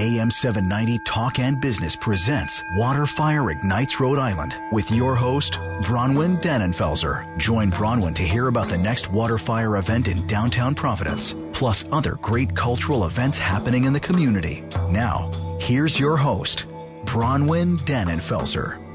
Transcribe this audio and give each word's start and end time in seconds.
AM 0.00 0.30
790 0.30 0.98
Talk 1.00 1.38
and 1.38 1.60
Business 1.60 1.94
presents 1.94 2.62
Waterfire 2.78 3.52
Ignites 3.52 4.00
Rhode 4.00 4.18
Island 4.18 4.56
with 4.72 4.90
your 4.90 5.14
host, 5.14 5.58
Bronwyn 5.82 6.40
Dannenfelser. 6.40 7.36
Join 7.36 7.70
Bronwyn 7.70 8.14
to 8.14 8.22
hear 8.22 8.48
about 8.48 8.70
the 8.70 8.78
next 8.78 9.12
Waterfire 9.12 9.78
event 9.78 10.08
in 10.08 10.26
downtown 10.26 10.74
Providence, 10.74 11.34
plus 11.52 11.84
other 11.92 12.12
great 12.12 12.56
cultural 12.56 13.04
events 13.04 13.38
happening 13.38 13.84
in 13.84 13.92
the 13.92 14.00
community. 14.00 14.64
Now, 14.88 15.30
here's 15.60 16.00
your 16.00 16.16
host, 16.16 16.64
Bronwyn 17.04 17.76
Dannenfelser. 17.80 18.89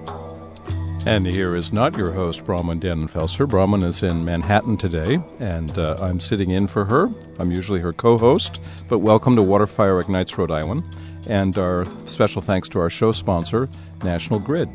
And 1.08 1.28
here 1.28 1.56
is 1.56 1.72
not 1.72 1.96
your 1.96 2.12
host, 2.12 2.46
Bronwyn 2.46 2.80
Dannenfelser. 2.80 3.48
Bronwyn 3.48 3.84
is 3.84 4.02
in 4.02 4.26
Manhattan 4.26 4.76
today, 4.76 5.20
and 5.40 5.78
uh, 5.78 5.98
I'm 6.02 6.20
sitting 6.20 6.50
in 6.50 6.66
for 6.66 6.84
her. 6.84 7.12
I'm 7.38 7.52
usually 7.52 7.80
her 7.82 7.94
co 7.94 8.18
host, 8.18 8.60
but 8.90 8.98
welcome 8.98 9.36
to 9.36 9.44
Waterfire 9.44 10.02
Ignites 10.02 10.36
Rhode 10.36 10.50
Island, 10.50 10.84
and 11.30 11.55
our 11.60 11.86
special 12.08 12.41
thanks 12.41 12.70
to 12.70 12.80
our 12.80 12.90
show 12.90 13.12
sponsor, 13.12 13.70
National 14.04 14.40
Grid. 14.40 14.68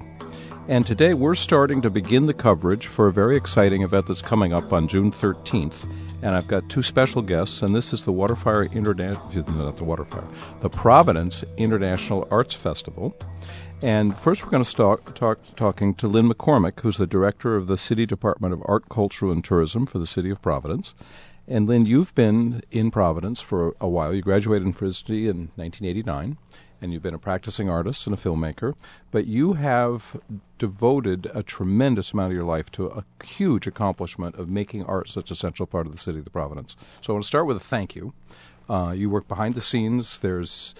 And 0.69 0.87
today 0.87 1.15
we're 1.15 1.34
starting 1.34 1.83
to 1.83 1.91
begin 1.91 2.27
the 2.27 2.34
coverage 2.34 2.87
for 2.87 3.09
a 3.09 3.12
very 3.12 3.37
exciting 3.37 3.83
event 3.83 4.06
that's 4.06 4.23
coming 4.23 4.53
up 4.53 4.73
on 4.73 4.87
June 4.87 5.11
13th. 5.11 5.75
And 6.23 6.37
I've 6.37 6.47
got 6.47 6.69
two 6.69 6.83
special 6.83 7.23
guests, 7.23 7.62
and 7.62 7.75
this 7.75 7.92
is 7.92 8.05
the 8.05 8.12
Waterfire 8.12 8.73
International, 8.73 9.51
not 9.51 9.78
the 9.78 9.84
Waterfire, 9.84 10.28
the 10.61 10.70
Providence 10.70 11.45
International 11.56 12.28
Arts 12.31 12.55
Festival. 12.55 13.17
And 13.83 14.15
first, 14.15 14.45
we're 14.45 14.51
going 14.51 14.62
to 14.62 14.69
start 14.69 15.16
talk, 15.16 15.39
talking 15.57 15.95
to 15.95 16.07
Lynne 16.07 16.29
McCormack, 16.29 16.80
who's 16.80 16.98
the 16.98 17.07
director 17.07 17.57
of 17.57 17.66
the 17.66 17.79
City 17.79 18.05
Department 18.05 18.53
of 18.53 18.62
Art, 18.66 18.91
Culture, 18.91 19.33
and 19.33 19.43
Tourism 19.43 19.87
for 19.87 19.98
the 19.98 20.06
City 20.06 20.29
of 20.29 20.43
Providence. 20.43 20.93
And 21.48 21.66
Lynne, 21.66 21.87
you've 21.87 22.15
been 22.15 22.62
in 22.70 22.91
Providence 22.91 23.41
for 23.41 23.75
a 23.80 23.89
while. 23.89 24.15
You 24.15 24.20
graduated 24.20 24.66
in 24.66 24.75
RISD 24.75 25.09
in 25.09 25.48
1989, 25.56 26.37
and 26.83 26.93
you've 26.93 27.03
been 27.03 27.15
a 27.15 27.19
practicing 27.19 27.70
artist 27.70 28.06
and 28.06 28.12
a 28.12 28.19
filmmaker. 28.19 28.75
But 29.12 29.27
you 29.27 29.55
have 29.55 30.14
devoted 30.58 31.31
a 31.33 31.42
tremendous 31.42 32.12
amount 32.12 32.33
of 32.33 32.36
your 32.36 32.45
life 32.45 32.70
to 32.73 32.89
a 32.89 33.05
huge 33.25 33.67
accomplishment 33.67 34.34
of 34.34 34.51
making 34.51 34.84
art 34.84 35.08
such 35.08 35.31
a 35.31 35.34
central 35.34 35.67
part 35.67 35.86
of 35.86 35.92
the 35.92 35.98
city 35.98 36.19
of 36.19 36.31
Providence. 36.31 36.77
So 37.01 37.12
I 37.12 37.14
want 37.14 37.25
to 37.25 37.28
start 37.28 37.47
with 37.47 37.56
a 37.56 37.61
thank 37.61 37.97
you. 37.97 38.12
Uh, 38.69 38.92
you 38.95 39.08
work 39.08 39.27
behind 39.27 39.55
the 39.55 39.62
scenes. 39.62 40.19
There's 40.19 40.75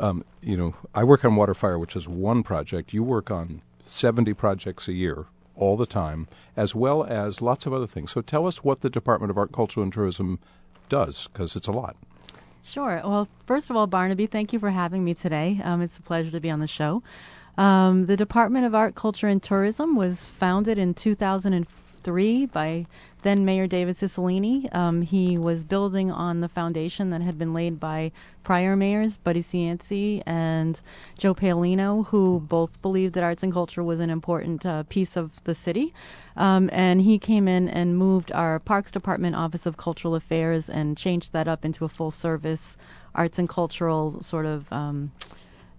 um, 0.00 0.24
you 0.40 0.56
know, 0.56 0.74
I 0.94 1.04
work 1.04 1.24
on 1.24 1.32
Waterfire, 1.36 1.78
which 1.78 1.94
is 1.94 2.08
one 2.08 2.42
project. 2.42 2.92
You 2.92 3.02
work 3.02 3.30
on 3.30 3.62
70 3.84 4.34
projects 4.34 4.88
a 4.88 4.92
year, 4.92 5.26
all 5.54 5.76
the 5.76 5.86
time, 5.86 6.26
as 6.56 6.74
well 6.74 7.04
as 7.04 7.42
lots 7.42 7.66
of 7.66 7.72
other 7.72 7.86
things. 7.86 8.10
So 8.10 8.20
tell 8.20 8.46
us 8.46 8.64
what 8.64 8.80
the 8.80 8.90
Department 8.90 9.30
of 9.30 9.38
Art, 9.38 9.52
Culture, 9.52 9.82
and 9.82 9.92
Tourism 9.92 10.38
does, 10.88 11.28
because 11.28 11.54
it's 11.54 11.68
a 11.68 11.72
lot. 11.72 11.96
Sure. 12.62 13.00
Well, 13.04 13.28
first 13.46 13.70
of 13.70 13.76
all, 13.76 13.86
Barnaby, 13.86 14.26
thank 14.26 14.52
you 14.52 14.58
for 14.58 14.70
having 14.70 15.04
me 15.04 15.14
today. 15.14 15.60
Um, 15.62 15.82
it's 15.82 15.98
a 15.98 16.02
pleasure 16.02 16.30
to 16.30 16.40
be 16.40 16.50
on 16.50 16.60
the 16.60 16.66
show. 16.66 17.02
Um, 17.56 18.06
the 18.06 18.16
Department 18.16 18.66
of 18.66 18.74
Art, 18.74 18.94
Culture, 18.94 19.28
and 19.28 19.42
Tourism 19.42 19.96
was 19.96 20.18
founded 20.18 20.78
in 20.78 20.94
2003 22.02 22.46
by 22.46 22.86
then 23.22 23.44
Mayor 23.44 23.66
David 23.66 23.96
Cicilline. 23.96 24.74
Um, 24.74 25.02
he 25.02 25.36
was 25.36 25.64
building 25.64 26.10
on 26.10 26.40
the 26.40 26.48
foundation 26.48 27.10
that 27.10 27.20
had 27.20 27.38
been 27.38 27.52
laid 27.52 27.78
by 27.78 28.12
prior 28.42 28.76
mayors, 28.76 29.18
Buddy 29.18 29.42
Cianci 29.42 30.22
and 30.24 30.80
Joe 31.18 31.34
Paolino, 31.34 32.06
who 32.06 32.40
both 32.40 32.80
believed 32.80 33.14
that 33.14 33.24
arts 33.24 33.42
and 33.42 33.52
culture 33.52 33.82
was 33.82 34.00
an 34.00 34.08
important 34.08 34.64
uh, 34.64 34.84
piece 34.84 35.16
of 35.16 35.30
the 35.44 35.54
city. 35.54 35.92
Um, 36.36 36.70
and 36.72 37.00
he 37.00 37.18
came 37.18 37.46
in 37.46 37.68
and 37.68 37.98
moved 37.98 38.32
our 38.32 38.58
Parks 38.58 38.90
Department 38.90 39.36
Office 39.36 39.66
of 39.66 39.76
Cultural 39.76 40.14
Affairs 40.14 40.70
and 40.70 40.96
changed 40.96 41.32
that 41.34 41.48
up 41.48 41.64
into 41.64 41.84
a 41.84 41.88
full 41.88 42.10
service 42.10 42.78
arts 43.14 43.38
and 43.38 43.48
cultural 43.48 44.22
sort 44.22 44.46
of 44.46 44.72
um, 44.72 45.10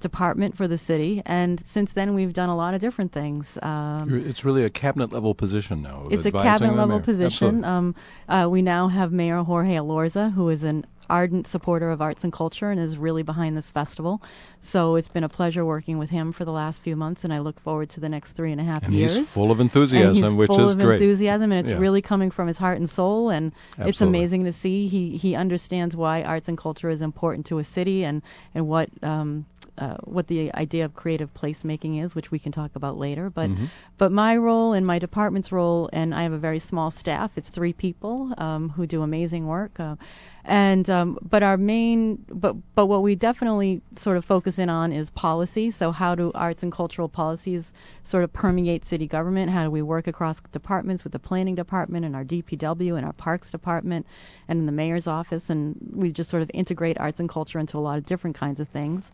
department 0.02 0.58
for 0.58 0.68
the 0.68 0.78
city, 0.78 1.22
and 1.26 1.66
since 1.66 1.94
then 1.94 2.14
we've 2.14 2.34
done 2.34 2.50
a 2.50 2.56
lot 2.56 2.74
of 2.74 2.82
different 2.82 3.12
things. 3.12 3.58
Um, 3.62 4.24
it's 4.28 4.44
really 4.44 4.64
a 4.64 4.70
cabinet 4.70 5.12
level 5.12 5.34
position 5.34 5.82
now. 5.82 6.08
It's 6.12 6.26
a 6.26 6.32
cabinet 6.32 6.76
level 6.76 7.00
position. 7.00 7.64
Um, 7.64 7.96
uh, 8.28 8.48
we 8.50 8.62
now 8.62 8.88
have 8.88 9.12
Mayor 9.12 9.44
Jorge 9.44 9.76
Elorza, 9.76 10.32
who 10.32 10.50
is 10.50 10.64
an 10.64 10.86
ardent 11.12 11.46
supporter 11.46 11.92
of 11.92 12.02
arts 12.02 12.24
and 12.24 12.32
culture 12.32 12.72
and 12.72 12.80
is 12.80 12.98
really 12.98 13.22
behind 13.22 13.56
this 13.58 13.70
festival. 13.70 14.22
So 14.62 14.96
it's 14.96 15.10
been 15.10 15.26
a 15.26 15.30
pleasure 15.30 15.66
working 15.66 15.98
with 15.98 16.10
him 16.10 16.32
for 16.32 16.46
the 16.46 16.52
last 16.52 16.82
few 16.82 16.96
months, 16.96 17.24
and 17.24 17.34
I 17.34 17.40
look 17.40 17.60
forward 17.60 17.90
to 17.92 18.00
the 18.00 18.10
next 18.10 18.32
three 18.32 18.52
and 18.52 18.62
a 18.62 18.64
half 18.64 18.86
and 18.86 18.94
years. 18.94 19.16
He's 19.16 19.30
full 19.30 19.52
of 19.52 19.60
enthusiasm, 19.60 20.24
and 20.24 20.34
he's 20.34 20.36
which 20.36 20.48
full 20.48 20.62
is 20.62 20.72
of 20.72 20.80
great. 20.80 21.02
enthusiasm, 21.02 21.52
and 21.52 21.60
it's 21.60 21.70
yeah. 21.70 21.78
really 21.78 22.02
coming 22.02 22.32
from 22.32 22.48
his 22.48 22.58
heart 22.58 22.78
and 22.78 22.90
soul, 22.90 23.30
and 23.30 23.52
Absolutely. 23.72 23.90
it's 23.90 24.02
amazing 24.02 24.44
to 24.46 24.54
see. 24.54 24.88
He 24.88 25.18
he 25.18 25.36
understands 25.36 25.96
why 25.96 26.24
arts 26.24 26.48
and 26.48 26.58
culture 26.58 26.90
is 26.90 27.02
important 27.02 27.48
to 27.48 27.60
a 27.60 27.64
city, 27.64 28.06
and 28.06 28.22
and 28.56 28.68
what 28.68 28.90
um, 29.04 29.46
uh, 29.82 29.98
what 30.04 30.28
the 30.28 30.54
idea 30.54 30.86
of 30.86 30.94
creative 30.94 31.34
placemaking 31.34 32.04
is, 32.04 32.14
which 32.14 32.30
we 32.30 32.38
can 32.38 32.52
talk 32.52 32.76
about 32.76 33.00
later. 33.00 33.32
But 33.32 33.50
mm-hmm. 33.50 33.66
but 33.98 34.12
my 34.12 34.38
role 34.38 34.74
and 34.74 34.86
my 34.86 35.00
department's 35.00 35.52
role, 35.52 35.90
and 35.92 36.14
I 36.14 36.22
have 36.22 36.34
a 36.34 36.38
very 36.38 36.60
small 36.60 36.92
staff. 36.92 37.32
It's 37.36 37.50
three 37.50 37.74
people 37.74 38.32
um, 38.38 38.70
who 38.70 38.86
do 38.86 39.02
amazing 39.02 39.48
work. 39.48 39.80
Uh, 39.80 39.96
and 40.44 40.90
um, 40.90 41.18
but 41.22 41.44
our 41.44 41.58
main 41.58 42.24
but 42.30 42.56
but 42.76 42.88
what 42.88 43.04
we 43.04 43.16
definitely 43.16 43.82
sort 43.96 44.18
of 44.18 44.26
focus 44.26 44.60
in 44.60 44.70
on 44.70 44.92
is 44.92 45.10
policy. 45.12 45.72
So 45.72 45.92
how 45.92 46.16
do 46.16 46.32
arts 46.34 46.64
and 46.64 46.72
cultural 46.72 47.10
policies 47.10 47.74
sort 48.04 48.24
of 48.24 48.34
permeate 48.34 48.86
city 48.86 49.08
government? 49.08 49.52
How 49.52 49.64
do 49.64 49.72
we 49.72 49.82
work 49.82 50.08
across 50.08 50.42
departments 50.52 51.04
with 51.04 51.14
the 51.14 51.20
planning 51.20 51.56
department 51.56 52.06
and 52.06 52.16
our 52.16 52.24
DPW 52.24 52.98
and 52.98 53.06
our 53.06 53.14
parks 53.14 53.52
department 53.52 54.06
and 54.48 54.60
in 54.60 54.66
the 54.66 54.72
mayor's 54.72 55.08
office? 55.08 55.50
And 55.50 55.76
we 55.94 56.12
just 56.12 56.30
sort 56.30 56.44
of 56.44 56.52
integrate 56.54 57.00
arts 57.00 57.20
and 57.20 57.30
culture 57.30 57.60
into 57.60 57.78
a 57.78 57.80
lot 57.80 57.98
of 57.98 58.06
different 58.06 58.36
kinds 58.36 58.60
of 58.60 58.68
things. 58.68 59.12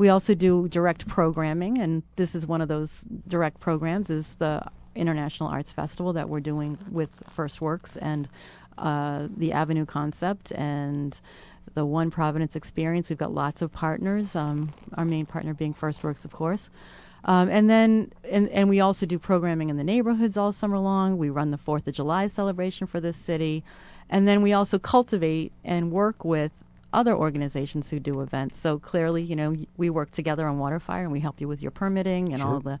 We 0.00 0.08
also 0.08 0.32
do 0.32 0.66
direct 0.66 1.06
programming, 1.06 1.76
and 1.76 2.02
this 2.16 2.34
is 2.34 2.46
one 2.46 2.62
of 2.62 2.68
those 2.68 3.04
direct 3.28 3.60
programs 3.60 4.08
is 4.08 4.32
the 4.36 4.62
International 4.94 5.50
Arts 5.50 5.72
Festival 5.72 6.14
that 6.14 6.26
we're 6.26 6.40
doing 6.40 6.78
with 6.90 7.22
First 7.34 7.60
Works 7.60 7.98
and 7.98 8.26
uh, 8.78 9.28
the 9.36 9.52
Avenue 9.52 9.84
Concept 9.84 10.52
and 10.52 11.20
the 11.74 11.84
One 11.84 12.10
Providence 12.10 12.56
Experience. 12.56 13.10
We've 13.10 13.18
got 13.18 13.34
lots 13.34 13.60
of 13.60 13.72
partners. 13.72 14.34
Um, 14.34 14.72
our 14.94 15.04
main 15.04 15.26
partner 15.26 15.52
being 15.52 15.74
First 15.74 16.02
Works, 16.02 16.24
of 16.24 16.32
course. 16.32 16.70
Um, 17.26 17.50
and 17.50 17.68
then, 17.68 18.10
and, 18.24 18.48
and 18.48 18.70
we 18.70 18.80
also 18.80 19.04
do 19.04 19.18
programming 19.18 19.68
in 19.68 19.76
the 19.76 19.84
neighborhoods 19.84 20.38
all 20.38 20.52
summer 20.52 20.78
long. 20.78 21.18
We 21.18 21.28
run 21.28 21.50
the 21.50 21.58
Fourth 21.58 21.86
of 21.86 21.92
July 21.92 22.28
celebration 22.28 22.86
for 22.86 23.00
this 23.00 23.18
city, 23.18 23.64
and 24.08 24.26
then 24.26 24.40
we 24.40 24.54
also 24.54 24.78
cultivate 24.78 25.52
and 25.62 25.92
work 25.92 26.24
with 26.24 26.64
other 26.92 27.14
organizations 27.14 27.90
who 27.90 28.00
do 28.00 28.20
events. 28.20 28.58
So 28.58 28.78
clearly, 28.78 29.22
you 29.22 29.36
know, 29.36 29.54
we 29.76 29.90
work 29.90 30.10
together 30.10 30.46
on 30.46 30.58
Waterfire 30.58 31.02
and 31.02 31.12
we 31.12 31.20
help 31.20 31.40
you 31.40 31.48
with 31.48 31.62
your 31.62 31.70
permitting 31.70 32.32
and 32.32 32.40
sure. 32.40 32.50
all 32.50 32.60
the 32.60 32.80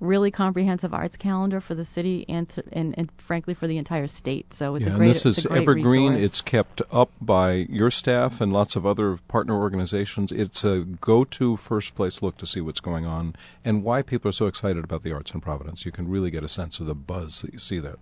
really 0.03 0.31
comprehensive 0.31 0.93
arts 0.93 1.17
calendar 1.17 1.61
for 1.61 1.75
the 1.75 1.85
city 1.85 2.25
and, 2.27 2.47
to, 2.49 2.63
and, 2.71 2.95
and 2.97 3.11
frankly 3.17 3.53
for 3.53 3.67
the 3.67 3.77
entire 3.77 4.07
state. 4.07 4.53
So 4.53 4.75
it's 4.75 4.85
yeah, 4.85 4.93
a 4.93 4.97
great 4.97 5.07
and 5.07 5.15
this 5.15 5.25
is 5.25 5.45
evergreen. 5.45 6.13
resource. 6.13 6.25
It's 6.25 6.41
kept 6.41 6.81
up 6.91 7.11
by 7.21 7.53
your 7.53 7.89
staff 7.89 8.41
and 8.41 8.51
lots 8.51 8.75
of 8.75 8.85
other 8.85 9.17
partner 9.27 9.55
organizations. 9.55 10.31
It's 10.31 10.63
a 10.63 10.81
go-to 10.81 11.57
first 11.57 11.95
place 11.95 12.21
look 12.21 12.37
to 12.37 12.45
see 12.45 12.61
what's 12.61 12.81
going 12.81 13.05
on 13.05 13.35
and 13.63 13.83
why 13.83 14.01
people 14.01 14.29
are 14.29 14.33
so 14.33 14.47
excited 14.47 14.83
about 14.83 15.03
the 15.03 15.13
arts 15.13 15.31
in 15.31 15.41
Providence. 15.41 15.85
You 15.85 15.91
can 15.91 16.09
really 16.09 16.31
get 16.31 16.43
a 16.43 16.49
sense 16.49 16.79
of 16.79 16.85
the 16.85 16.95
buzz 16.95 17.41
that 17.41 17.53
you 17.53 17.59
see 17.59 17.79
there. 17.79 17.97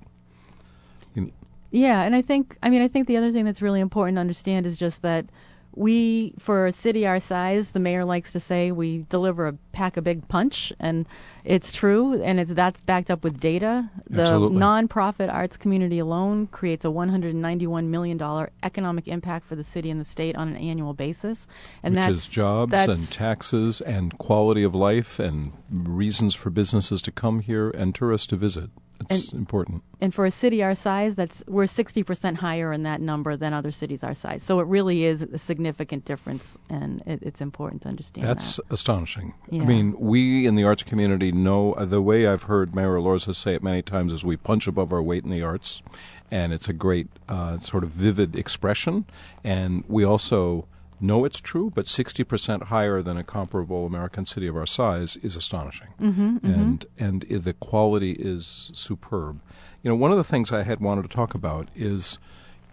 You 1.14 1.32
yeah, 1.72 2.02
and 2.02 2.14
I 2.14 2.22
think 2.22 2.58
I 2.62 2.70
mean 2.70 2.82
I 2.82 2.90
think 2.90 3.08
the 3.08 3.18
other 3.18 3.32
thing 3.32 3.46
that's 3.46 3.62
really 3.62 3.80
important 3.80 4.18
to 4.18 4.22
understand 4.22 4.66
is 4.66 4.76
just 4.76 5.04
that 5.04 5.26
we, 5.74 6.34
for 6.40 6.68
a 6.68 6.72
city 6.72 7.08
our 7.08 7.20
size, 7.20 7.72
the 7.72 7.80
mayor 7.80 8.04
likes 8.04 8.34
to 8.34 8.40
say 8.40 8.72
we 8.72 9.06
deliver 9.10 9.48
a 9.48 9.54
pack 9.72 9.98
a 9.98 10.02
big 10.02 10.28
punch, 10.28 10.74
and 10.80 11.06
it's 11.46 11.72
true, 11.72 12.22
and 12.22 12.40
it's 12.40 12.54
that's 12.54 12.82
backed 12.82 13.10
up 13.10 13.24
with 13.24 13.40
data. 13.40 13.90
The 14.10 14.22
Absolutely. 14.22 14.60
nonprofit 14.60 15.34
arts 15.34 15.58
community 15.58 16.00
alone 16.00 16.48
creates 16.48 16.84
a 16.84 16.92
191 16.92 17.90
million 17.90 18.18
dollar 18.18 18.52
economic 18.64 19.08
impact 19.08 19.48
for 19.48 19.56
the 19.56 19.64
city 19.64 19.90
and 19.90 20.00
the 20.00 20.06
state 20.06 20.36
on 20.36 20.50
an 20.50 20.58
annual 20.58 20.94
basis, 20.94 21.48
and 21.84 21.96
Which 21.96 22.04
that's 22.04 22.20
is 22.20 22.28
jobs 22.28 22.72
that's, 22.72 22.90
and 22.90 23.12
taxes 23.12 23.82
and 23.82 24.18
quality 24.18 24.64
of 24.64 24.76
life 24.76 25.20
and 25.20 25.54
reasons 25.72 26.36
for 26.36 26.50
businesses 26.50 27.04
to 27.04 27.12
come 27.12 27.40
here 27.40 27.70
and 27.70 27.96
tourists 27.96 28.28
to 28.28 28.36
visit. 28.36 28.70
It's 29.16 29.34
important. 29.34 29.84
and 30.00 30.14
for 30.14 30.26
a 30.26 30.32
city 30.32 30.64
our 30.64 30.76
size, 30.76 31.16
that's 31.16 31.44
we're 31.48 31.64
60% 31.64 32.36
higher 32.36 32.74
in 32.74 32.84
that 32.84 33.02
number 33.02 33.36
than 33.36 33.54
other 33.54 33.72
cities 33.72 34.04
our 34.04 34.14
size. 34.14 34.44
So 34.44 34.60
it 34.60 34.68
really 34.68 35.04
is 35.04 35.22
a 35.22 35.38
significant 35.38 36.06
difference, 36.06 36.58
and 36.70 37.04
it, 37.06 37.20
it's 37.24 37.42
important 37.42 37.84
to 37.84 37.90
understand 37.90 38.28
That's 38.28 38.58
that. 38.58 38.72
astonishing. 38.72 39.34
Yeah. 39.50 39.64
I 39.64 39.66
mean, 39.66 40.00
we 40.00 40.46
in 40.46 40.56
the 40.56 40.64
arts 40.66 40.84
community 40.84 41.32
know 41.32 41.74
uh, 41.74 41.86
the 41.86 42.02
way 42.02 42.28
I've 42.28 42.44
heard 42.44 42.76
Mayor 42.76 42.94
Elorza 42.94 43.36
say 43.36 43.56
it 43.56 43.64
many 43.64 43.82
times 43.82 44.14
is 44.14 44.24
we 44.24 44.38
punch 44.38 44.68
above 44.68 44.94
our 44.94 45.02
weight 45.02 45.24
in 45.24 45.30
the 45.30 45.44
arts, 45.44 45.82
and 46.30 46.54
it's 46.54 46.70
a 46.70 46.74
great 46.74 47.08
uh, 47.28 47.58
sort 47.60 47.84
of 47.84 47.90
vivid 47.90 48.36
expression. 48.36 49.06
And 49.44 49.84
we 49.88 50.06
also 50.06 50.68
know 51.02 51.26
it's 51.26 51.40
true, 51.40 51.72
but 51.74 51.86
60% 51.86 52.64
higher 52.64 53.02
than 53.02 53.18
a 53.18 53.24
comparable 53.24 53.86
American 53.86 54.26
city 54.26 54.48
of 54.48 54.56
our 54.56 54.66
size 54.66 55.18
is 55.18 55.36
astonishing. 55.36 55.88
Mm-hmm, 56.00 56.38
And 56.44 56.86
and 57.00 57.22
the 57.22 57.54
quality 57.54 58.12
is 58.12 58.72
superb. 58.74 59.40
You 59.84 59.90
know, 59.90 59.96
one 59.96 60.12
of 60.12 60.18
the 60.18 60.24
things 60.24 60.52
I 60.52 60.64
had 60.64 60.80
wanted 60.80 61.04
to 61.04 61.16
talk 61.16 61.34
about 61.34 61.70
is 61.76 62.20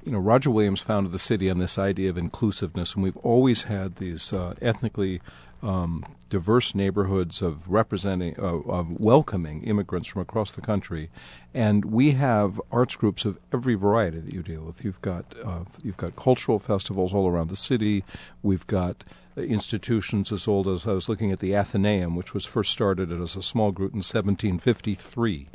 you 0.05 0.13
know, 0.13 0.21
Roger 0.21 0.51
Williams 0.51 0.81
founded 0.81 1.13
the 1.13 1.19
city 1.19 1.51
on 1.51 1.59
this 1.59 1.77
idea 1.77 2.09
of 2.09 2.17
inclusiveness, 2.19 2.95
and 2.95 3.03
we've 3.03 3.17
always 3.19 3.63
had 3.63 3.97
these 3.97 4.33
uh, 4.33 4.55
ethnically 4.63 5.21
um, 5.63 6.05
diverse 6.29 6.75
neighborhoods 6.75 7.43
of 7.43 7.69
representing, 7.69 8.39
uh, 8.39 8.43
of 8.43 9.01
welcoming 9.01 9.65
immigrants 9.65 10.09
from 10.09 10.23
across 10.23 10.53
the 10.53 10.61
country, 10.61 11.11
and 11.55 11.85
we 11.85 12.13
have 12.13 12.61
arts 12.71 12.97
groups 12.97 13.25
of 13.25 13.39
every 13.53 13.75
variety 13.75 14.21
that 14.21 14.33
you 14.33 14.43
deal 14.43 14.63
with. 14.63 14.85
You've 14.85 15.01
got 15.01 15.35
uh, 15.43 15.65
you've 15.83 15.97
got 15.97 16.15
cultural 16.17 16.59
festivals 16.59 17.15
all 17.15 17.29
around 17.29 17.49
the 17.49 17.57
city. 17.57 18.05
We've 18.43 18.67
got 18.67 19.05
institutions 19.39 20.33
as 20.33 20.49
old 20.49 20.69
as 20.69 20.87
I 20.87 20.93
was 20.93 21.09
looking 21.09 21.33
at 21.33 21.39
the 21.39 21.57
Athenaeum, 21.57 22.17
which 22.17 22.35
was 22.35 22.45
first 22.45 22.73
started 22.73 23.13
as 23.13 23.37
a 23.37 23.43
small 23.43 23.71
group 23.71 23.93
in 23.93 23.99
1753. 23.99 25.49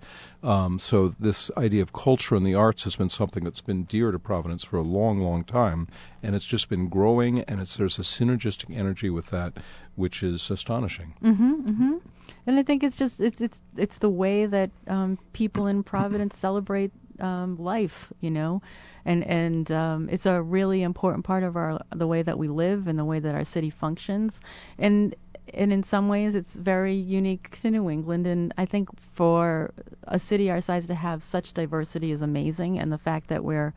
Um, 0.44 0.80
so 0.80 1.16
this 1.20 1.52
idea 1.56 1.82
of 1.82 1.94
culture 1.94 2.36
and 2.36 2.46
the 2.46 2.56
arts 2.56 2.84
has 2.84 2.96
been 2.96 3.10
something 3.10 3.44
that's 3.44 3.62
been 3.62 3.84
dear 3.84 4.12
to 4.12 4.20
Providence 4.20 4.64
for 4.64 4.78
a 4.78 4.82
long, 4.84 5.20
long 5.20 5.44
time, 5.44 5.88
and 6.22 6.36
it's 6.36 6.46
just 6.46 6.70
been 6.70 6.90
growing, 6.90 7.42
and 7.42 7.62
it's 7.62 7.78
there's 7.78 8.00
a 8.00 8.04
synergistic 8.04 8.76
energy 8.76 9.10
with 9.10 9.28
that, 9.28 9.54
which 9.96 10.24
is 10.24 10.50
astonishing. 10.50 11.14
Mm-hmm, 11.24 11.54
mm-hmm. 11.54 11.98
And 12.46 12.60
I 12.60 12.64
think 12.64 12.84
it's 12.84 12.96
just 12.96 13.20
it's 13.20 13.42
it's 13.42 13.60
it's 13.78 13.98
the 14.00 14.10
way 14.10 14.46
that 14.46 14.72
um, 14.88 15.18
people 15.34 15.68
in 15.68 15.84
Providence 15.84 16.38
celebrate 16.38 16.92
um, 17.20 17.58
life, 17.58 18.12
you 18.20 18.32
know, 18.32 18.62
and 19.06 19.24
and 19.24 19.72
um, 19.72 20.10
it's 20.12 20.26
a 20.26 20.42
really 20.42 20.82
important 20.82 21.26
part 21.26 21.44
of 21.44 21.56
our 21.56 21.80
the 21.92 22.08
way 22.08 22.22
that 22.22 22.38
we 22.38 22.48
live 22.48 22.88
and 22.88 22.98
the 22.98 23.06
way 23.06 23.20
that 23.20 23.36
our 23.36 23.46
city 23.46 23.70
functions, 23.70 24.42
and 24.78 25.16
and 25.54 25.72
in 25.72 25.84
some 25.84 26.08
ways 26.08 26.36
it's 26.36 26.54
very 26.56 26.96
unique 26.96 27.60
to 27.62 27.72
New 27.72 27.90
England. 27.90 28.28
And 28.28 28.54
I 28.58 28.66
think 28.66 28.90
for 29.14 29.74
a 30.04 30.20
city 30.20 30.50
our 30.50 30.62
size 30.62 30.88
to 30.88 30.96
have 30.96 31.24
such 31.24 31.54
diversity 31.54 32.12
is 32.12 32.22
amazing, 32.22 32.80
and 32.80 32.92
the 32.92 32.98
fact 32.98 33.30
that 33.30 33.44
we're 33.44 33.74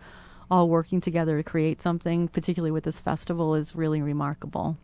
all 0.51 0.69
working 0.69 1.01
together 1.01 1.37
to 1.37 1.43
create 1.43 1.83
something, 1.83 2.29
particularly 2.29 2.71
with 2.71 2.85
this 2.85 3.01
festival, 3.01 3.57
is 3.57 3.75
really 3.75 4.03
remarkable. 4.03 4.77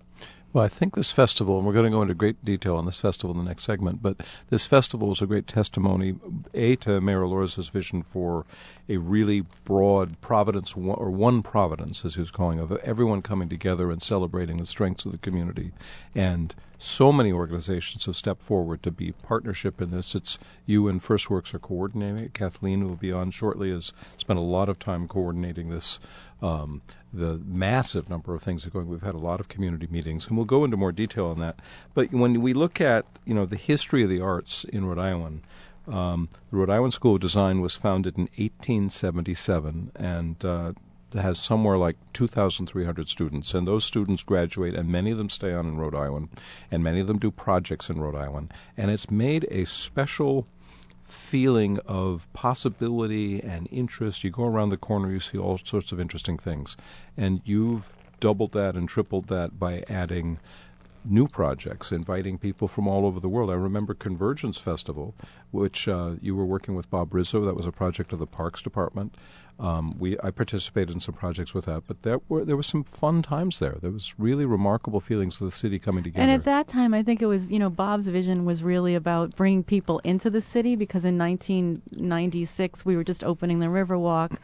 Well, 0.53 0.65
I 0.65 0.69
think 0.69 0.95
this 0.95 1.11
festival, 1.11 1.57
and 1.57 1.67
we're 1.67 1.73
going 1.73 1.87
to 1.87 1.91
go 1.91 2.03
into 2.03 2.13
great 2.13 2.45
detail 2.45 2.77
on 2.77 2.85
this 2.85 3.01
festival 3.01 3.35
in 3.35 3.43
the 3.43 3.49
next 3.49 3.65
segment, 3.65 4.03
but 4.03 4.21
this 4.51 4.67
festival 4.67 5.11
is 5.11 5.23
a 5.23 5.27
great 5.27 5.47
testimony, 5.47 6.15
A, 6.53 6.77
to 6.77 7.01
Mayor 7.01 7.23
Elorza's 7.23 7.71
vision 7.71 8.03
for 8.03 8.45
a 8.87 8.99
really 8.99 9.47
broad 9.65 10.21
Providence, 10.21 10.75
or 10.77 11.11
one 11.11 11.43
Providence, 11.43 12.05
as 12.05 12.15
he 12.15 12.21
was 12.21 12.31
calling 12.31 12.59
it, 12.59 12.65
of 12.65 12.73
everyone 12.73 13.23
coming 13.23 13.49
together 13.49 13.91
and 13.91 14.03
celebrating 14.03 14.59
the 14.59 14.67
strengths 14.67 15.07
of 15.07 15.13
the 15.13 15.19
community. 15.19 15.73
And 16.15 16.55
so 16.83 17.13
many 17.13 17.33
organizations 17.33 18.07
have 18.07 18.17
stepped 18.17 18.43
forward 18.43 18.83
to 18.83 18.91
be 18.91 19.13
partnership 19.13 19.81
in 19.81 19.93
this. 19.93 20.17
It's 20.17 20.39
you 20.67 20.89
and 20.89 21.01
First 21.01 21.31
Works 21.31 21.55
are 21.55 21.61
coordinating 21.61 22.19
it. 22.19 22.35
Kathleen, 22.35 22.89
will 22.89 22.97
be 22.97 23.13
on 23.13 23.31
shortly, 23.31 23.71
has 23.71 23.93
spent 24.17 24.39
a 24.39 24.43
lot 24.43 24.69
of 24.69 24.81
time 24.81 25.07
coordinating 25.07 25.71
this. 25.71 26.01
Um, 26.41 26.83
the 27.13 27.39
massive 27.47 28.11
number 28.11 28.35
of 28.35 28.43
things 28.43 28.65
that 28.65 28.71
are 28.71 28.73
going. 28.73 28.89
We've 28.89 29.01
had 29.01 29.15
a 29.15 29.19
lot 29.19 29.39
of 29.39 29.49
community 29.49 29.87
meetings, 29.89 30.27
and 30.27 30.37
we'll 30.37 30.45
go 30.45 30.65
into 30.65 30.77
more 30.77 30.91
detail 30.91 31.27
on 31.27 31.39
that. 31.39 31.61
But 31.95 32.13
when 32.13 32.41
we 32.43 32.53
look 32.53 32.81
at 32.81 33.07
you 33.25 33.35
know 33.35 33.47
the 33.47 33.57
history 33.57 34.03
of 34.03 34.11
the 34.11 34.23
arts 34.23 34.65
in 34.65 34.85
Rhode 34.85 34.99
Island, 34.99 35.43
um, 35.87 36.29
the 36.51 36.57
Rhode 36.57 36.71
Island 36.71 36.95
School 36.95 37.15
of 37.15 37.21
Design 37.21 37.61
was 37.61 37.77
founded 37.77 38.17
in 38.17 38.23
1877, 38.23 39.93
and 39.95 40.45
uh, 40.45 40.73
has 41.15 41.39
somewhere 41.39 41.79
like 41.79 41.97
2,300 42.13 43.09
students, 43.09 43.55
and 43.55 43.67
those 43.67 43.85
students 43.85 44.23
graduate, 44.23 44.75
and 44.75 44.89
many 44.89 45.11
of 45.11 45.19
them 45.19 45.31
stay 45.31 45.53
on 45.53 45.67
in 45.67 45.77
Rhode 45.77 45.95
Island, 45.95 46.29
and 46.71 46.83
many 46.83 47.01
of 47.01 47.07
them 47.07 47.19
do 47.19 47.31
projects 47.31 47.91
in 47.91 48.01
Rhode 48.01 48.17
Island, 48.17 48.53
and 48.77 48.91
it's 48.91 49.11
made 49.11 49.47
a 49.51 49.65
special 49.65 50.47
feeling 51.05 51.79
of 51.87 52.33
possibility 52.33 53.43
and 53.43 53.69
interest. 53.71 54.25
You 54.25 54.31
go 54.31 54.45
around 54.45 54.71
the 54.71 54.77
corner, 54.77 55.11
you 55.11 55.21
see 55.21 55.39
all 55.39 55.59
sorts 55.59 55.93
of 55.93 56.01
interesting 56.01 56.39
things, 56.39 56.77
and 57.17 57.41
you've 57.45 57.93
doubled 58.21 58.53
that 58.53 58.77
and 58.77 58.89
tripled 58.89 59.27
that 59.29 59.59
by 59.59 59.85
adding 59.89 60.39
new 61.05 61.27
projects, 61.29 61.93
inviting 61.93 62.39
people 62.39 62.69
from 62.69 62.87
all 62.89 63.07
over 63.07 63.21
the 63.21 63.29
world. 63.29 63.51
I 63.51 63.55
remember 63.55 63.95
Convergence 63.95 64.59
Festival, 64.59 65.15
which 65.51 65.89
uh, 65.89 66.13
you 66.21 66.37
were 66.37 66.45
working 66.47 66.75
with 66.75 66.91
Bob 66.91 67.13
Rizzo. 67.15 67.45
That 67.47 67.57
was 67.57 67.67
a 67.67 67.73
project 67.73 68.13
of 68.13 68.19
the 68.19 68.27
Parks 68.27 68.63
Department. 68.63 69.15
Um, 69.61 69.99
we 69.99 70.19
I 70.19 70.31
participated 70.31 70.91
in 70.95 70.99
some 71.01 71.15
projects 71.15 71.53
with 71.55 71.67
that, 71.67 71.83
but 71.87 72.03
there 72.03 72.21
were 72.29 72.45
there 72.45 72.57
were 72.57 72.63
some 72.63 72.85
fun 72.85 73.23
times 73.23 73.59
there. 73.59 73.77
There 73.81 73.91
was 73.91 74.19
really 74.19 74.47
remarkable 74.47 74.99
feelings 74.99 75.41
of 75.41 75.45
the 75.47 75.51
city 75.51 75.79
coming 75.79 76.03
together. 76.05 76.23
And 76.23 76.31
at 76.33 76.45
that 76.45 76.69
time, 76.69 76.95
I 76.95 77.03
think 77.03 77.21
it 77.21 77.27
was, 77.27 77.53
you 77.53 77.59
know, 77.59 77.69
Bob's 77.69 78.09
vision 78.09 78.45
was 78.45 78.63
really 78.63 78.95
about 78.95 79.37
bringing 79.37 79.63
people 79.63 80.01
into 80.01 80.31
the 80.31 80.41
city 80.41 80.75
because 80.75 81.05
in 81.05 81.19
1996 81.19 82.85
we 82.85 82.97
were 82.97 83.05
just 83.05 83.25
opening 83.25 83.59
the 83.59 83.67
Riverwalk. 83.67 84.37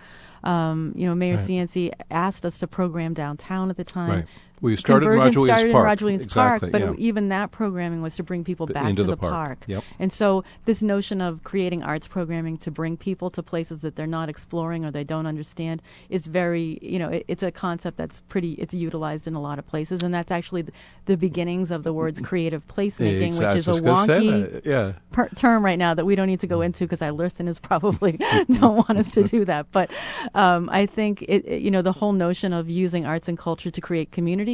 Um, 0.44 0.92
you 0.94 1.06
know, 1.06 1.14
Mayor 1.14 1.34
Right. 1.36 1.46
Cianci 1.46 1.92
asked 2.10 2.46
us 2.46 2.58
to 2.58 2.66
program 2.66 3.14
downtown 3.14 3.70
at 3.70 3.76
the 3.76 3.84
time. 3.84 4.10
right. 4.10 4.26
You 4.62 4.76
started 4.76 5.06
Convergence 5.06 5.36
Roger 5.36 5.40
Williams 5.40 5.60
started 5.60 5.72
Park. 5.72 5.82
in 5.82 5.86
Roger 5.86 6.04
Williams 6.04 6.24
exactly, 6.24 6.70
Park, 6.70 6.72
but 6.72 6.98
yeah. 6.98 7.06
even 7.06 7.28
that 7.28 7.50
programming 7.50 8.02
was 8.02 8.16
to 8.16 8.22
bring 8.22 8.44
people 8.44 8.66
back 8.66 8.88
into 8.88 9.02
to 9.02 9.04
the 9.04 9.10
the, 9.12 9.16
park. 9.16 9.64
Yep. 9.66 9.84
And 9.98 10.12
so 10.12 10.44
this 10.64 10.82
notion 10.82 11.20
of 11.20 11.42
creating 11.44 11.82
arts 11.82 12.06
programming 12.06 12.58
to 12.58 12.70
bring 12.70 12.96
people 12.96 13.30
to 13.30 13.42
places 13.42 13.82
that 13.82 13.94
they're 13.96 14.06
not 14.06 14.28
exploring 14.28 14.84
or 14.84 14.90
they 14.90 15.04
don't 15.04 15.26
understand 15.26 15.82
is 16.08 16.26
very, 16.26 16.78
you 16.82 16.98
know, 16.98 17.10
it, 17.10 17.24
it's 17.28 17.42
a 17.42 17.50
concept 17.50 17.96
that's 17.96 18.20
pretty, 18.20 18.52
it's 18.52 18.74
utilized 18.74 19.26
in 19.26 19.34
a 19.34 19.40
lot 19.40 19.58
of 19.58 19.66
places, 19.66 20.02
and 20.02 20.14
that's 20.14 20.30
actually 20.30 20.62
the, 20.62 20.72
the 21.06 21.16
beginnings 21.16 21.70
of 21.70 21.82
the 21.82 21.92
words 21.92 22.20
creative 22.20 22.66
placemaking, 22.66 23.26
Exactly. 23.28 23.58
Which 23.58 23.68
is 23.68 23.78
a 23.78 23.82
wonky. 23.82 24.64
Yeah. 24.64 24.92
per- 25.12 25.28
term 25.28 25.64
right 25.64 25.78
now 25.78 25.94
that 25.94 26.04
we 26.04 26.16
don't 26.16 26.26
need 26.28 26.40
to 26.40 26.46
go 26.46 26.60
into 26.62 26.84
because 26.84 27.02
our 27.02 27.12
listeners 27.12 27.58
probably 27.58 28.12
don't 28.50 28.76
want 28.88 28.98
us 28.98 29.10
to 29.12 29.24
do 29.24 29.44
that. 29.44 29.70
But 29.70 29.90
um, 30.34 30.68
I 30.70 30.86
think 30.86 31.22
it, 31.22 31.46
it- 31.46 31.62
you 31.62 31.70
know, 31.70 31.82
the 31.82 31.92
whole 31.92 32.12
notion 32.12 32.52
of 32.52 32.70
using 32.70 33.04
arts 33.04 33.28
and 33.28 33.36
culture 33.36 33.70
to 33.70 33.80
create 33.80 34.10
community, 34.12 34.47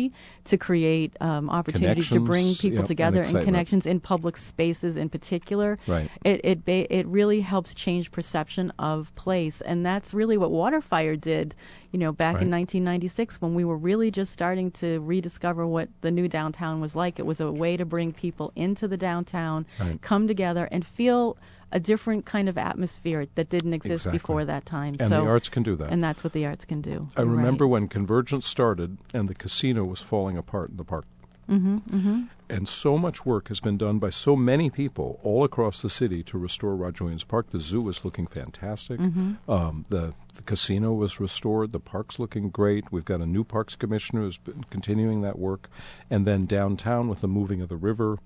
to 0.44 0.56
create 0.58 1.12
um, 1.20 1.48
opportunities 1.50 2.08
to 2.10 2.20
bring 2.20 2.54
people 2.54 2.78
yep, 2.78 2.86
together 2.86 3.16
and 3.18 3.26
excitement. 3.26 3.44
connections 3.44 3.86
in 3.86 4.00
public 4.00 4.36
spaces 4.36 4.96
in 4.96 5.08
particular. 5.08 5.78
Right. 5.86 6.10
It 6.24 6.40
it 6.44 6.64
ba- 6.64 6.92
it 6.94 7.06
really 7.06 7.40
helps 7.40 7.74
change 7.74 8.10
perception 8.10 8.72
of 8.78 9.14
place, 9.14 9.60
and 9.60 9.84
that's 9.84 10.12
really 10.14 10.36
what 10.36 10.50
Waterfire 10.50 11.20
did. 11.20 11.54
You 11.92 11.98
know, 12.00 12.12
back 12.12 12.42
in 12.42 12.50
1996 12.50 13.40
when 13.40 13.54
we 13.54 13.64
were 13.64 13.76
really 13.76 14.10
just 14.10 14.32
starting 14.32 14.70
to 14.72 14.98
rediscover 15.00 15.66
what 15.66 15.88
the 16.00 16.10
new 16.10 16.28
downtown 16.28 16.80
was 16.80 16.96
like. 16.96 17.18
It 17.18 17.26
was 17.26 17.40
a 17.40 17.50
way 17.52 17.76
to 17.76 17.84
bring 17.84 18.12
people 18.12 18.52
into 18.56 18.88
the 18.88 18.96
downtown, 18.96 19.66
Right. 19.80 20.00
come 20.02 20.26
together, 20.26 20.68
and 20.70 20.84
feel 20.84 21.36
a 21.74 21.80
different 21.80 22.24
kind 22.24 22.48
of 22.48 22.56
atmosphere 22.56 23.26
that 23.34 23.48
didn't 23.50 23.74
exist 23.74 24.06
Exactly. 24.06 24.18
before 24.18 24.44
that 24.46 24.64
time. 24.64 24.94
And 25.00 25.08
so, 25.08 25.24
the 25.24 25.28
arts 25.28 25.48
can 25.50 25.64
do 25.64 25.76
that. 25.76 25.90
and 25.90 26.02
that's 26.02 26.22
what 26.24 26.32
the 26.32 26.46
arts 26.46 26.64
can 26.64 26.80
do. 26.80 27.08
I 27.16 27.22
remember 27.22 27.64
right. 27.64 27.72
when 27.72 27.88
Convergence 27.88 28.46
started 28.46 28.96
and 29.12 29.28
the 29.28 29.34
casino 29.34 29.84
was 29.84 30.00
falling 30.00 30.38
apart 30.38 30.70
in 30.70 30.76
the 30.76 30.84
park. 30.84 31.04
Mhm. 31.50 31.82
Mhm. 31.82 32.28
And 32.48 32.66
so 32.68 32.96
much 32.96 33.26
work 33.26 33.48
has 33.48 33.60
been 33.60 33.76
done 33.76 33.98
by 33.98 34.10
so 34.10 34.34
many 34.36 34.70
people 34.70 35.18
all 35.22 35.44
across 35.44 35.82
the 35.82 35.90
city 35.90 36.22
to 36.24 36.38
restore 36.38 36.74
Roger 36.76 37.04
Williams 37.04 37.24
Park. 37.24 37.50
The 37.50 37.60
zoo 37.60 37.86
is 37.88 38.02
looking 38.04 38.26
fantastic. 38.26 38.98
Mm-hmm. 39.00 39.50
Um, 39.50 39.84
the, 39.90 40.14
the 40.36 40.42
casino 40.42 40.92
was 40.92 41.20
restored. 41.20 41.72
The 41.72 41.80
park's 41.80 42.18
looking 42.18 42.48
great. 42.50 42.90
We've 42.92 43.04
got 43.04 43.20
a 43.20 43.26
new 43.26 43.44
parks 43.44 43.76
commissioner 43.76 44.22
who's 44.22 44.36
been 44.38 44.64
continuing 44.70 45.22
that 45.22 45.38
work. 45.38 45.68
And 46.08 46.26
then 46.26 46.46
downtown 46.46 47.08
with 47.08 47.20
the 47.20 47.28
moving 47.28 47.60
of 47.60 47.68
the 47.68 47.76
river. 47.76 48.18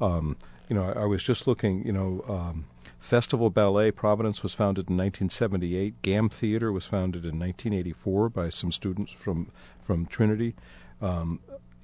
Um, 0.00 0.36
you 0.68 0.74
know, 0.76 0.82
I, 0.84 1.02
I 1.02 1.04
was 1.04 1.22
just 1.22 1.46
looking, 1.46 1.86
you 1.86 1.92
know, 1.92 2.24
um, 2.28 2.64
Festival 3.10 3.50
Ballet 3.50 3.92
Providence 3.92 4.42
was 4.42 4.52
founded 4.52 4.90
in 4.90 4.96
1978. 4.96 6.02
Gamm 6.02 6.28
Theater 6.28 6.72
was 6.72 6.84
founded 6.84 7.24
in 7.24 7.38
1984 7.38 8.30
by 8.30 8.48
some 8.48 8.72
students 8.72 9.12
from, 9.12 9.48
from 9.82 10.06
Trinity. 10.06 10.56
Um, 11.00 11.38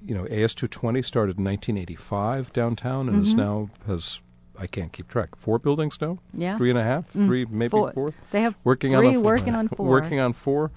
you 0.05 0.15
know, 0.15 0.25
AS220 0.25 1.05
started 1.05 1.37
in 1.37 1.45
1985 1.45 2.51
downtown 2.51 3.07
and 3.07 3.21
is 3.21 3.35
Mhm. 3.35 3.37
now 3.37 3.69
has 3.87 4.19
I 4.59 4.67
can't 4.67 4.91
keep 4.93 5.07
track. 5.07 5.35
Four 5.35 5.57
buildings 5.57 5.99
now. 5.99 6.19
Yeah. 6.33 6.57
Three 6.57 6.69
and 6.69 6.77
a 6.77 6.83
half, 6.83 7.11
Mm, 7.13 7.25
three, 7.25 7.45
maybe 7.45 7.69
four. 7.69 7.91
four. 7.93 8.13
They 8.29 8.41
have 8.41 8.53
Working 8.63 8.91
three, 8.91 9.07
on 9.07 9.15
a, 9.15 9.19
working 9.21 9.55
on 9.55 9.67
four. 9.77 9.87
Working 9.87 10.19
on 10.19 10.33
four. 10.33 10.69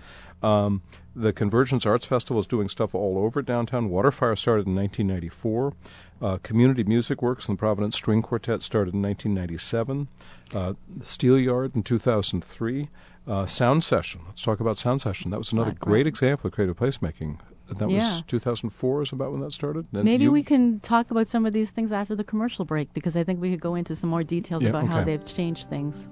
Um, 0.42 0.82
the 1.14 1.32
Convergence 1.32 1.86
Arts 1.86 2.04
Festival 2.04 2.40
is 2.40 2.46
doing 2.46 2.68
stuff 2.68 2.94
all 2.94 3.18
over 3.18 3.40
downtown. 3.42 3.88
Waterfire 3.88 4.36
started 4.36 4.66
in 4.66 4.74
1994. 4.74 5.72
Uh, 6.20 6.38
Community 6.42 6.84
Music 6.84 7.22
Works 7.22 7.48
and 7.48 7.56
the 7.56 7.60
Providence 7.60 7.94
String 7.96 8.22
Quartet 8.22 8.62
started 8.62 8.94
in 8.94 9.02
1997. 9.02 10.08
Uh, 10.54 10.74
Steel 11.02 11.38
Yard 11.38 11.74
in 11.74 11.82
2003. 11.82 12.88
Uh, 13.26 13.44
Sound 13.46 13.82
Session. 13.82 14.20
Let's 14.26 14.42
talk 14.42 14.60
about 14.60 14.78
Sound 14.78 15.00
Session. 15.00 15.30
That 15.32 15.38
was 15.38 15.52
another 15.52 15.70
Black 15.72 15.80
great 15.80 16.06
example 16.06 16.46
of 16.48 16.52
creative 16.54 16.76
placemaking. 16.76 17.38
That 17.68 17.90
Yeah. 17.90 17.96
was 17.96 18.22
2004 18.28 19.02
is 19.02 19.12
about 19.12 19.32
when 19.32 19.40
that 19.40 19.52
started. 19.52 19.86
And 19.92 20.04
Maybe 20.04 20.24
you- 20.24 20.32
we 20.32 20.44
can 20.44 20.78
talk 20.78 21.10
about 21.10 21.28
some 21.28 21.44
of 21.46 21.52
these 21.52 21.72
things 21.72 21.90
after 21.90 22.14
the 22.14 22.22
commercial 22.22 22.64
break 22.64 22.94
because 22.94 23.16
I 23.16 23.24
think 23.24 23.40
we 23.40 23.50
could 23.50 23.60
go 23.60 23.74
into 23.74 23.96
some 23.96 24.10
more 24.10 24.22
details 24.22 24.62
Yeah, 24.62 24.68
about 24.68 24.86
how 24.86 25.02
they've 25.02 25.24
changed 25.24 25.68
things. 25.68 26.08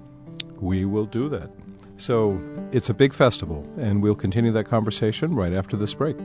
We 0.59 0.83
will 0.83 1.05
do 1.05 1.29
that. 1.29 1.49
So 1.97 2.41
it's 2.71 2.89
a 2.89 2.93
big 2.93 3.13
festival, 3.13 3.65
and 3.77 4.03
we'll 4.03 4.15
continue 4.15 4.51
that 4.53 4.65
conversation 4.65 5.33
right 5.35 5.53
after 5.53 5.77
this 5.77 5.93
break. 5.93 6.17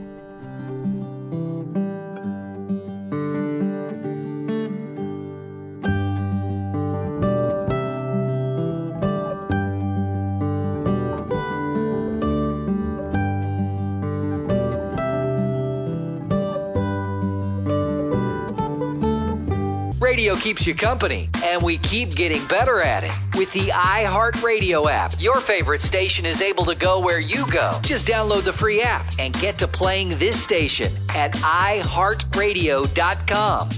Keeps 20.41 20.65
you 20.65 20.73
company, 20.73 21.29
and 21.45 21.61
we 21.61 21.77
keep 21.77 22.15
getting 22.15 22.43
better 22.47 22.81
at 22.81 23.03
it. 23.03 23.11
With 23.37 23.53
the 23.53 23.67
iHeartRadio 23.67 24.89
app, 24.89 25.13
your 25.19 25.39
favorite 25.39 25.81
station 25.81 26.25
is 26.25 26.41
able 26.41 26.65
to 26.65 26.73
go 26.75 26.99
where 26.99 27.19
you 27.19 27.45
go. 27.49 27.79
Just 27.83 28.07
download 28.07 28.43
the 28.43 28.53
free 28.53 28.81
app 28.81 29.05
and 29.19 29.31
get 29.33 29.59
to 29.59 29.67
playing 29.67 30.17
this 30.17 30.43
station 30.43 30.91
at 31.09 31.33
iHeartRadio.com. 31.33 33.69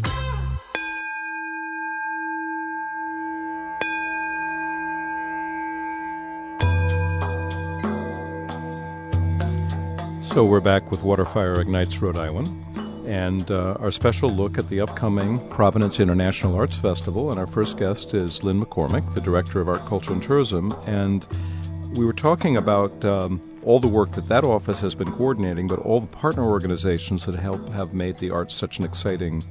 So 10.24 10.46
we're 10.46 10.62
back 10.62 10.90
with 10.90 11.02
Waterfire 11.02 11.60
Ignites 11.60 12.02
Rhode 12.02 12.18
Island, 12.18 12.48
and 13.06 13.50
uh, 13.52 13.76
our 13.80 13.92
special 13.92 14.30
look 14.30 14.58
at 14.58 14.70
the 14.70 14.82
upcoming 14.82 15.50
Providence 15.50 16.00
International 16.00 16.56
Arts 16.56 16.78
Festival. 16.78 17.32
And 17.32 17.40
our 17.40 17.48
first 17.48 17.78
guest 17.78 18.14
is 18.14 18.44
Lynne 18.44 18.64
McCormack, 18.64 19.14
the 19.14 19.22
director 19.22 19.60
of 19.62 19.70
Art, 19.70 19.86
Culture, 19.86 20.14
and 20.14 20.24
Tourism. 20.24 20.74
And 20.86 21.26
we 21.96 22.06
were 22.06 22.14
talking 22.14 22.58
about 22.58 23.04
um, 23.06 23.42
all 23.64 23.80
the 23.80 23.88
work 23.88 24.14
that 24.14 24.28
that 24.28 24.44
office 24.44 24.82
has 24.82 24.96
been 24.96 25.12
coordinating, 25.12 25.68
but 25.68 25.80
all 25.80 26.00
the 26.00 26.08
partner 26.08 26.44
organizations 26.44 27.26
that 27.26 27.36
help 27.36 27.70
have 27.70 27.94
made 27.94 28.18
the 28.18 28.32
arts 28.32 28.56
such 28.56 28.80
an 28.80 28.86
exciting 28.86 29.44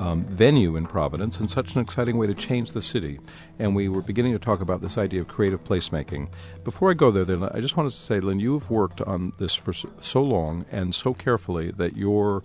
um, 0.00 0.24
venue 0.24 0.76
in 0.76 0.86
Providence 0.86 1.38
and 1.38 1.50
such 1.50 1.74
an 1.74 1.80
exciting 1.80 2.18
way 2.18 2.26
to 2.26 2.34
change 2.34 2.72
the 2.72 2.82
city. 2.82 3.20
And 3.58 3.76
we 3.76 3.88
were 3.88 4.02
beginning 4.02 4.32
to 4.32 4.38
talk 4.38 4.60
about 4.60 4.80
this 4.80 4.98
idea 4.98 5.20
of 5.20 5.28
creative 5.28 5.62
placemaking. 5.64 6.28
Before 6.64 6.90
I 6.90 6.94
go 6.94 7.10
there, 7.10 7.24
then 7.24 7.42
I 7.44 7.60
just 7.60 7.76
wanted 7.76 7.90
to 7.90 7.96
say, 7.96 8.20
Lynne, 8.20 8.40
you've 8.40 8.70
worked 8.70 9.00
on 9.00 9.32
this 9.38 9.54
for 9.54 9.72
so- 9.72 9.90
so 10.00 10.22
long 10.22 10.64
and 10.72 10.94
so 10.94 11.14
carefully 11.14 11.70
that 11.72 11.96
your 11.96 12.42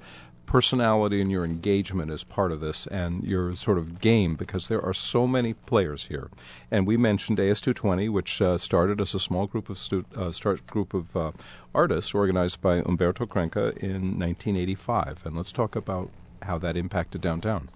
personality 0.47 1.21
and 1.21 1.29
your 1.29 1.45
engagement 1.45 2.09
is 2.09 2.23
part 2.23 2.51
of 2.51 2.59
this 2.59 2.87
and 2.87 3.23
your 3.23 3.55
sort 3.55 3.77
of 3.77 4.01
game 4.01 4.35
because 4.35 4.67
there 4.67 4.81
are 4.81 4.93
so 4.93 5.27
many 5.27 5.53
players 5.53 6.03
here. 6.07 6.29
And 6.71 6.87
we 6.87 6.97
mentioned 6.97 7.37
AS220, 7.37 8.09
which 8.09 8.41
uh, 8.41 8.57
started 8.57 8.99
as 8.99 9.13
a 9.13 9.19
small 9.19 9.45
group 9.45 9.69
of 9.69 9.77
stu- 9.77 10.05
uh, 10.15 10.31
start 10.31 10.65
group 10.65 10.95
of 10.95 11.15
uh, 11.15 11.31
artists 11.75 12.15
organized 12.15 12.61
by 12.61 12.77
Umberto 12.77 13.25
Crenca 13.27 13.77
in 13.77 14.17
1985. 14.17 15.25
And 15.25 15.37
let's 15.37 15.51
talk 15.51 15.75
about 15.75 16.09
how 16.41 16.57
that 16.59 16.77
impacted 16.77 17.21
downtown. 17.21 17.69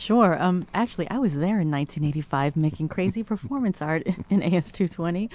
Sure. 0.00 0.40
Um, 0.42 0.66
actually, 0.72 1.10
I 1.10 1.18
was 1.18 1.34
there 1.34 1.60
in 1.60 1.70
1985 1.70 2.56
making 2.56 2.88
crazy 2.88 3.22
performance 3.22 3.82
art 3.82 4.06
in 4.30 4.40
AS220, 4.40 5.30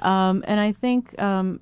um, 0.00 0.44
and 0.46 0.58
I 0.60 0.72
think, 0.72 1.20
um, 1.22 1.60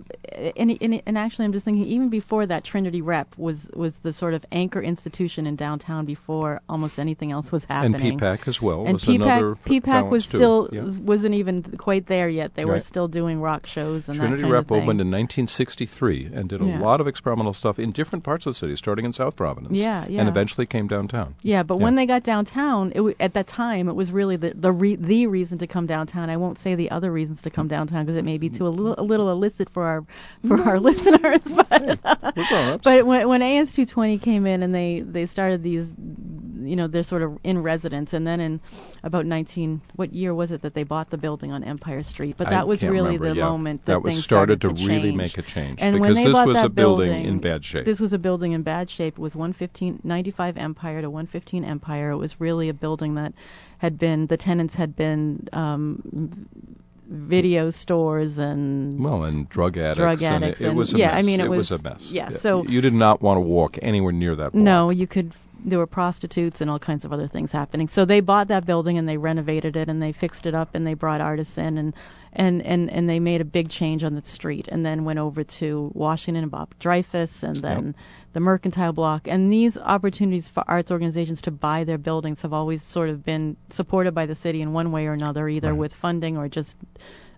and, 0.56 0.76
and, 0.80 1.02
and 1.06 1.18
actually, 1.18 1.44
I'm 1.44 1.52
just 1.52 1.64
thinking, 1.64 1.84
even 1.86 2.08
before 2.08 2.46
that, 2.46 2.64
Trinity 2.64 3.02
Rep 3.02 3.36
was 3.36 3.68
was 3.74 3.92
the 3.98 4.12
sort 4.12 4.32
of 4.34 4.44
anchor 4.50 4.80
institution 4.82 5.46
in 5.46 5.56
downtown 5.56 6.06
before 6.06 6.60
almost 6.68 6.98
anything 6.98 7.30
else 7.30 7.52
was 7.52 7.64
happening. 7.64 8.12
And 8.12 8.20
PPAC 8.20 8.48
as 8.48 8.60
well 8.62 8.84
And 8.84 8.94
was 8.94 9.06
another 9.06 9.54
PPAC, 9.54 9.82
PPAC 9.82 10.10
was 10.10 10.26
too. 10.26 10.38
still 10.38 10.68
Yeah. 10.72 10.82
wasn't 11.00 11.34
even 11.34 11.62
quite 11.62 12.06
there 12.06 12.28
yet. 12.28 12.54
They 12.54 12.64
were 12.64 12.78
still 12.80 13.08
doing 13.08 13.40
rock 13.40 13.66
shows 13.66 14.08
and 14.08 14.18
Trinity 14.18 14.36
that 14.38 14.42
kind 14.44 14.52
Rep 14.52 14.62
of 14.62 14.68
thing. 14.68 14.82
opened 14.82 15.00
in 15.02 15.10
1963 15.10 16.30
and 16.32 16.48
did 16.48 16.60
a 16.62 16.64
Yeah. 16.64 16.80
lot 16.80 17.00
of 17.00 17.06
experimental 17.08 17.52
stuff 17.52 17.78
in 17.78 17.92
different 17.92 18.24
parts 18.24 18.46
of 18.46 18.50
the 18.54 18.58
city, 18.58 18.76
starting 18.76 19.04
in 19.04 19.12
South 19.12 19.36
Providence. 19.36 19.76
Yeah, 19.78 20.06
yeah. 20.08 20.20
And 20.20 20.28
eventually 20.28 20.66
came 20.66 20.88
downtown. 20.88 21.34
Yeah, 21.42 21.62
but 21.62 21.76
Yeah. 21.78 21.84
when 21.84 21.94
they 21.96 22.06
got 22.06 22.22
downtown, 22.46 22.90
it 22.92 22.96
w- 22.96 23.16
at 23.20 23.34
that 23.34 23.46
time 23.46 23.88
it 23.88 23.94
was 23.94 24.12
really 24.12 24.36
the 24.36 24.52
the, 24.54 24.72
re- 24.72 24.96
the 24.96 25.26
reason 25.26 25.58
to 25.58 25.66
come 25.66 25.86
downtown. 25.86 26.30
I 26.30 26.36
won't 26.36 26.58
say 26.58 26.74
the 26.74 26.90
other 26.90 27.10
reasons 27.10 27.42
to 27.42 27.50
come 27.50 27.68
downtown 27.68 28.04
because 28.04 28.16
it 28.16 28.24
may 28.24 28.38
be 28.38 28.48
too 28.50 28.66
a 28.66 28.70
little 28.70 28.94
a 28.98 29.02
little 29.02 29.30
illicit 29.30 29.70
for 29.70 29.84
our 29.84 30.04
for 30.46 30.60
our 30.62 30.78
listeners. 30.80 31.42
But 31.44 32.00
but 32.82 33.06
when 33.06 33.28
when 33.28 33.40
AS220 33.42 34.20
came 34.22 34.46
in 34.46 34.62
and 34.62 34.74
they 34.74 35.00
they 35.00 35.26
started 35.26 35.62
these, 35.62 35.94
you 36.68 36.76
know, 36.76 36.86
they're 36.86 37.02
sort 37.02 37.22
of 37.22 37.38
in 37.44 37.62
residence, 37.62 38.12
and 38.12 38.26
then 38.26 38.40
in 38.40 38.60
about 39.02 39.26
19 39.26 39.80
what 39.96 40.12
year 40.12 40.34
was 40.34 40.52
it 40.52 40.62
that 40.62 40.74
they 40.74 40.82
bought 40.82 41.10
the 41.10 41.18
building 41.18 41.52
on 41.52 41.64
Empire 41.64 42.02
Street? 42.02 42.36
But 42.36 42.48
I 42.48 42.50
that 42.50 42.68
was 42.68 42.80
can't 42.80 42.92
really 42.92 43.18
remember, 43.18 43.28
the 43.30 43.36
yeah. 43.36 43.48
moment 43.48 43.84
that, 43.86 43.92
That 43.92 44.02
was 44.02 44.14
things 44.14 44.24
started 44.24 44.60
to 44.62 44.72
to 44.72 44.86
really 44.86 45.12
make 45.12 45.38
a 45.38 45.42
change, 45.42 45.80
And 45.80 46.00
because 46.00 46.16
this 46.16 46.34
was 46.34 46.62
a 46.62 46.68
building 46.68 47.24
in 47.24 47.38
bad 47.38 47.64
shape. 47.64 47.84
This 47.84 48.00
was 48.00 48.12
a 48.12 48.18
building 48.18 48.52
in 48.52 48.62
bad 48.62 48.90
shape. 48.90 49.14
It 49.14 49.20
was 49.20 49.34
115 49.36 50.00
95 50.04 50.56
Empire 50.56 51.00
to 51.02 51.10
115 51.10 51.64
Empire. 51.64 52.10
It 52.10 52.16
was 52.16 52.40
really 52.40 52.68
a 52.68 52.74
building 52.74 53.14
that 53.14 53.32
had 53.78 53.98
been 53.98 54.26
the 54.26 54.36
tenants 54.36 54.74
had 54.74 54.96
been 54.96 55.48
um, 55.52 56.46
video 57.08 57.70
stores 57.70 58.38
and 58.38 59.02
well, 59.02 59.24
and 59.24 59.48
drug 59.48 59.76
addicts. 59.76 59.98
Drug 59.98 60.22
and 60.22 60.44
addicts 60.44 60.60
it, 60.60 60.64
it 60.64 60.68
and- 60.70 60.78
was 60.78 60.94
a 60.94 60.98
yeah, 60.98 61.06
mess. 61.14 61.24
I 61.24 61.26
mean, 61.26 61.40
it 61.40 61.48
was, 61.48 61.70
was- 61.70 61.80
a 61.80 61.82
mess. 61.88 62.12
yeah, 62.12 62.28
so- 62.30 62.64
you 62.64 62.80
did 62.80 62.94
not 62.94 63.22
want 63.22 63.36
to 63.36 63.40
walk 63.42 63.78
anywhere 63.82 64.12
near 64.12 64.34
that. 64.36 64.52
Block. 64.52 64.62
No, 64.62 64.90
you 64.90 65.06
could. 65.06 65.32
There 65.64 65.78
were 65.78 65.86
prostitutes 65.86 66.60
and 66.60 66.70
all 66.70 66.78
kinds 66.78 67.04
of 67.04 67.12
other 67.12 67.26
things 67.26 67.50
happening. 67.50 67.88
So 67.88 68.04
they 68.04 68.20
bought 68.20 68.48
that 68.48 68.66
building 68.66 68.98
and 68.98 69.08
they 69.08 69.16
renovated 69.16 69.76
it 69.76 69.88
and 69.88 70.00
they 70.02 70.12
fixed 70.12 70.46
it 70.46 70.54
up 70.54 70.74
and 70.74 70.86
they 70.86 70.94
brought 70.94 71.20
artists 71.20 71.58
in 71.58 71.78
and 71.78 71.94
and 72.32 72.62
and 72.62 72.90
and 72.90 73.08
they 73.08 73.18
made 73.18 73.40
a 73.40 73.44
big 73.44 73.68
change 73.68 74.04
on 74.04 74.14
the 74.14 74.22
street 74.22 74.68
and 74.68 74.84
then 74.84 75.04
went 75.04 75.18
over 75.18 75.42
to 75.44 75.90
Washington 75.94 76.42
and 76.44 76.50
Bob 76.50 76.74
Dreyfus 76.78 77.42
and 77.42 77.56
then 77.56 77.94
the 78.32 78.40
Mercantile 78.40 78.92
Block. 78.92 79.26
And 79.26 79.52
these 79.52 79.78
opportunities 79.78 80.48
for 80.48 80.62
arts 80.68 80.90
organizations 80.90 81.42
to 81.42 81.50
buy 81.50 81.84
their 81.84 81.98
buildings 81.98 82.42
have 82.42 82.52
always 82.52 82.82
sort 82.82 83.08
of 83.08 83.24
been 83.24 83.56
supported 83.70 84.14
by 84.14 84.26
the 84.26 84.34
city 84.34 84.60
in 84.62 84.72
one 84.72 84.92
way 84.92 85.06
or 85.06 85.14
another, 85.14 85.48
either 85.48 85.70
Right. 85.72 85.78
with 85.78 85.94
funding 85.94 86.36
or 86.36 86.48
just 86.48 86.76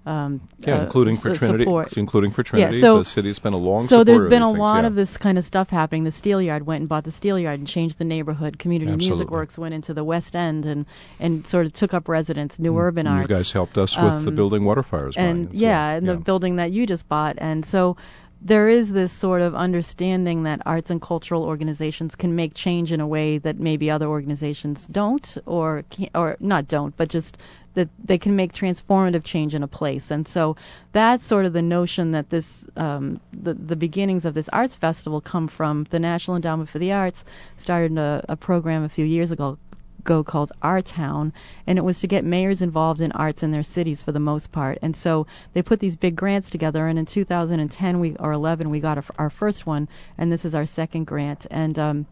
um, 0.09 0.41
Yeah, 0.61 0.79
uh, 0.79 0.85
including 0.85 1.17
for 1.17 1.31
s- 1.31 1.39
Trinity. 1.39 1.65
support. 1.65 1.97
Including 1.97 2.31
for 2.31 2.43
Trinity, 2.43 2.81
so- 2.81 2.99
the 2.99 3.05
city's 3.05 3.39
been 3.39 3.53
a 3.53 3.57
long. 3.59 3.81
Time. 3.81 3.89
So 3.89 4.05
there's 4.05 4.27
been 4.27 4.43
a 4.43 4.51
these 4.51 4.59
lot 4.59 4.77
things, 4.77 4.87
of 4.87 4.95
this 4.95 5.17
kind 5.17 5.37
of 5.39 5.45
stuff 5.45 5.71
happening. 5.71 6.05
The 6.05 6.11
Steel 6.11 6.41
Yard 6.41 6.67
went 6.67 6.81
and 6.81 6.89
bought 6.89 7.05
the 7.05 7.11
Steel 7.11 7.39
Yard 7.39 7.59
and 7.59 7.69
changed 7.69 7.99
the 7.99 8.05
neighborhood. 8.05 8.59
Community 8.59 8.97
Music 8.97 9.31
Works 9.31 9.59
went 9.59 9.75
into 9.75 9.95
the 9.95 10.05
West 10.05 10.35
End 10.35 10.65
and 10.67 10.87
and 11.21 11.47
sort 11.47 11.67
of 11.67 11.73
took 11.73 11.93
up 11.95 12.09
residence. 12.09 12.59
New 12.59 12.77
Urban 12.79 13.07
And 13.07 13.17
Arts. 13.19 13.29
You 13.31 13.37
guys 13.37 13.53
helped 13.53 13.77
us 13.79 13.97
with 13.97 14.25
the 14.25 14.31
Um, 14.31 14.35
building 14.37 14.65
water 14.65 14.83
fires. 14.83 15.17
and 15.17 15.53
yeah, 15.53 15.91
and 15.91 16.09
the 16.09 16.17
building 16.17 16.57
that 16.57 16.73
you 16.73 16.87
just 16.87 17.09
bought. 17.09 17.37
And 17.39 17.65
so 17.67 17.97
there 18.41 18.69
is 18.69 18.93
this 18.93 19.13
sort 19.13 19.41
of 19.41 19.55
understanding 19.57 20.45
that 20.45 20.61
arts 20.65 20.91
and 20.91 21.03
cultural 21.03 21.43
organizations 21.43 22.15
can 22.15 22.37
make 22.37 22.55
change 22.55 22.93
in 22.93 23.01
a 23.01 23.07
way 23.07 23.39
that 23.39 23.59
maybe 23.59 23.91
other 23.91 24.07
organizations 24.07 24.87
don't, 24.87 25.37
or 25.45 25.83
can't 25.91 26.11
or 26.15 26.37
not 26.41 26.69
don't, 26.69 26.97
but 26.97 27.09
just 27.09 27.37
that 27.79 27.89
they 28.05 28.19
can 28.19 28.35
make 28.35 28.53
transformative 28.53 29.23
change 29.23 29.55
in 29.55 29.63
a 29.63 29.69
place. 29.69 30.11
And 30.11 30.27
so 30.27 30.57
that's 30.91 31.25
sort 31.25 31.45
of 31.45 31.53
the 31.53 31.63
notion 31.63 32.11
that 32.13 32.29
this 32.29 32.67
um, 32.77 33.21
the 33.33 33.55
the 33.55 33.77
beginnings 33.77 34.25
of 34.25 34.35
this 34.35 34.49
arts 34.49 34.75
festival 34.75 35.21
come 35.21 35.47
from. 35.47 35.85
The 35.85 36.01
National 36.01 36.37
Endowment 36.37 36.69
for 36.69 36.81
the 36.81 36.93
Arts 36.93 37.25
started 37.57 37.97
a, 37.97 38.25
a 38.29 38.37
program 38.37 38.83
a 38.83 38.89
few 38.89 39.05
years 39.05 39.31
ago 39.31 39.59
go 40.03 40.25
called 40.25 40.51
Our 40.61 40.81
Town, 40.81 41.33
and 41.67 41.79
it 41.79 41.85
was 41.85 42.01
to 42.01 42.07
get 42.09 42.25
mayors 42.25 42.63
involved 42.63 43.01
in 43.01 43.13
arts 43.13 43.43
in 43.43 43.51
their 43.51 43.63
cities 43.63 44.03
for 44.03 44.11
the 44.11 44.19
most 44.19 44.51
part. 44.51 44.79
And 44.83 44.97
so 44.97 45.27
they 45.53 45.63
put 45.63 45.79
these 45.79 45.97
big 45.97 46.17
grants 46.17 46.51
together, 46.51 46.89
and 46.89 46.99
in 46.99 47.07
2010 47.07 48.01
we 48.01 48.17
or 48.17 48.33
11 48.33 48.71
we 48.71 48.81
got 48.81 48.99
our, 48.99 49.05
our 49.19 49.31
first 49.31 49.67
one, 49.67 49.87
and 50.17 50.33
this 50.33 50.45
is 50.45 50.55
our 50.55 50.67
second 50.67 51.07
grant. 51.07 51.47
And 51.51 51.79
um, 51.79 52.07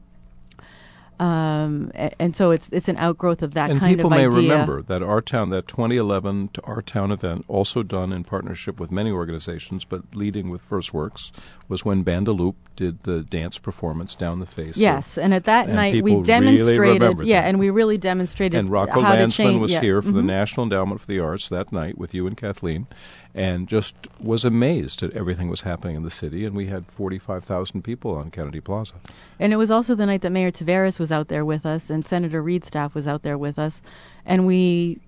Um, 1.18 1.92
and 1.94 2.36
so 2.36 2.50
it's 2.50 2.68
it's 2.70 2.88
an 2.88 2.98
outgrowth 2.98 3.42
of 3.42 3.54
that 3.54 3.70
and 3.70 3.80
kind 3.80 4.00
of 4.00 4.06
idea. 4.06 4.24
And 4.24 4.32
people 4.32 4.42
may 4.42 4.48
remember 4.50 4.82
that 4.82 5.02
our 5.02 5.22
town, 5.22 5.50
that 5.50 5.66
2011 5.66 6.50
Our 6.64 6.82
Town 6.82 7.10
event, 7.10 7.44
also 7.48 7.82
done 7.82 8.12
in 8.12 8.24
partnership 8.24 8.78
with 8.78 8.90
many 8.90 9.10
organizations, 9.10 9.84
but 9.84 10.02
leading 10.14 10.50
with 10.50 10.60
First 10.60 10.92
Works, 10.92 11.32
was 11.68 11.84
when 11.84 12.04
Bandaloop 12.04 12.54
did 12.76 13.02
the 13.02 13.22
dance 13.22 13.58
performance 13.58 14.14
down 14.14 14.40
the 14.40 14.46
face. 14.46 14.76
Yes, 14.76 15.16
of, 15.16 15.24
and 15.24 15.34
at 15.34 15.44
that 15.44 15.66
and 15.66 15.76
night 15.76 16.02
we 16.02 16.22
demonstrated. 16.22 17.18
Really 17.18 17.30
yeah, 17.30 17.40
and 17.40 17.58
we 17.58 17.70
really 17.70 17.98
demonstrated. 17.98 18.58
And 18.60 18.70
Rocco 18.70 19.00
how 19.00 19.14
Landesman 19.14 19.30
to 19.30 19.36
change, 19.36 19.60
was 19.60 19.72
yeah. 19.72 19.80
here 19.80 20.02
for 20.02 20.08
mm-hmm. 20.08 20.18
the 20.18 20.22
National 20.22 20.64
Endowment 20.64 21.00
for 21.00 21.06
the 21.06 21.20
Arts 21.20 21.48
that 21.48 21.72
night 21.72 21.96
with 21.96 22.12
you 22.12 22.26
and 22.26 22.36
Kathleen, 22.36 22.86
and 23.34 23.68
just 23.68 23.94
was 24.20 24.44
amazed 24.44 25.02
at 25.02 25.12
everything 25.12 25.46
that 25.48 25.50
was 25.52 25.60
happening 25.60 25.96
in 25.96 26.02
the 26.02 26.10
city. 26.10 26.44
And 26.44 26.56
we 26.56 26.66
had 26.66 26.86
45,000 26.92 27.82
people 27.82 28.12
on 28.16 28.30
Kennedy 28.30 28.60
Plaza. 28.60 28.94
And 29.38 29.52
it 29.52 29.56
was 29.56 29.70
also 29.70 29.94
the 29.94 30.06
night 30.06 30.22
that 30.22 30.30
Mayor 30.30 30.50
Taveras 30.50 30.98
was 30.98 31.12
out 31.12 31.28
there 31.28 31.44
with 31.44 31.66
us, 31.66 31.90
and 31.90 32.06
Senator 32.06 32.42
Reed's 32.42 32.68
staff 32.68 32.94
was 32.94 33.06
out 33.06 33.22
there 33.22 33.38
with 33.38 33.58
us, 33.58 33.82
and 34.24 34.46
we 34.46 35.00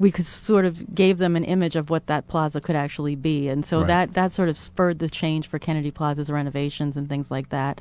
we 0.00 0.12
sort 0.12 0.64
of 0.64 0.94
gave 0.94 1.18
them 1.18 1.34
an 1.34 1.42
image 1.42 1.74
of 1.74 1.90
what 1.90 2.06
that 2.06 2.28
plaza 2.28 2.60
could 2.60 2.76
actually 2.76 3.16
be, 3.16 3.48
and 3.48 3.64
so 3.66 3.78
Right. 3.80 3.88
that 3.88 4.14
that 4.14 4.32
sort 4.32 4.48
of 4.48 4.56
spurred 4.56 4.98
the 5.00 5.08
change 5.08 5.48
for 5.48 5.58
Kennedy 5.58 5.90
Plaza's 5.90 6.30
renovations 6.30 6.96
and 6.96 7.08
things 7.08 7.30
like 7.32 7.48
that. 7.48 7.80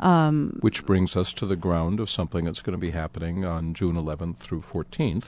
Um, 0.00 0.58
Which 0.60 0.86
brings 0.86 1.14
us 1.16 1.34
to 1.34 1.46
the 1.46 1.56
ground 1.56 2.00
of 2.00 2.08
something 2.08 2.44
that's 2.44 2.62
going 2.62 2.72
to 2.72 2.80
be 2.80 2.90
happening 2.90 3.44
on 3.44 3.74
June 3.74 3.96
11th 3.96 4.38
through 4.38 4.62
14th. 4.62 5.26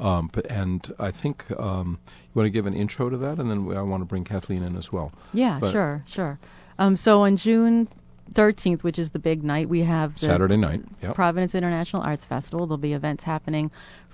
Um, 0.00 0.30
but, 0.32 0.46
and 0.50 0.92
I 0.98 1.10
think 1.10 1.44
um, 1.58 1.98
you 2.06 2.30
want 2.34 2.46
to 2.46 2.50
give 2.50 2.66
an 2.66 2.74
intro 2.74 3.10
to 3.10 3.16
that, 3.18 3.38
and 3.38 3.50
then 3.50 3.76
I 3.76 3.82
want 3.82 4.00
to 4.00 4.04
bring 4.06 4.24
Kathleen 4.24 4.62
in 4.62 4.76
as 4.76 4.90
well. 4.92 5.12
yeah, 5.32 5.58
But- 5.60 5.72
sure, 5.72 6.02
sure. 6.06 6.38
Um, 6.78 6.96
so 6.96 7.22
on 7.22 7.36
June 7.36 7.86
13th, 8.32 8.82
which 8.82 8.98
is 8.98 9.10
the 9.10 9.18
big 9.18 9.44
night, 9.44 9.68
we 9.68 9.80
have 9.80 10.14
the 10.14 10.20
Saturday 10.26 10.56
night. 10.56 10.82
Yep. 11.02 11.14
Providence 11.14 11.54
International 11.54 12.02
Arts 12.02 12.24
Festival. 12.24 12.66
There'll 12.66 12.78
be 12.78 12.94
events 12.94 13.22
happening 13.24 13.70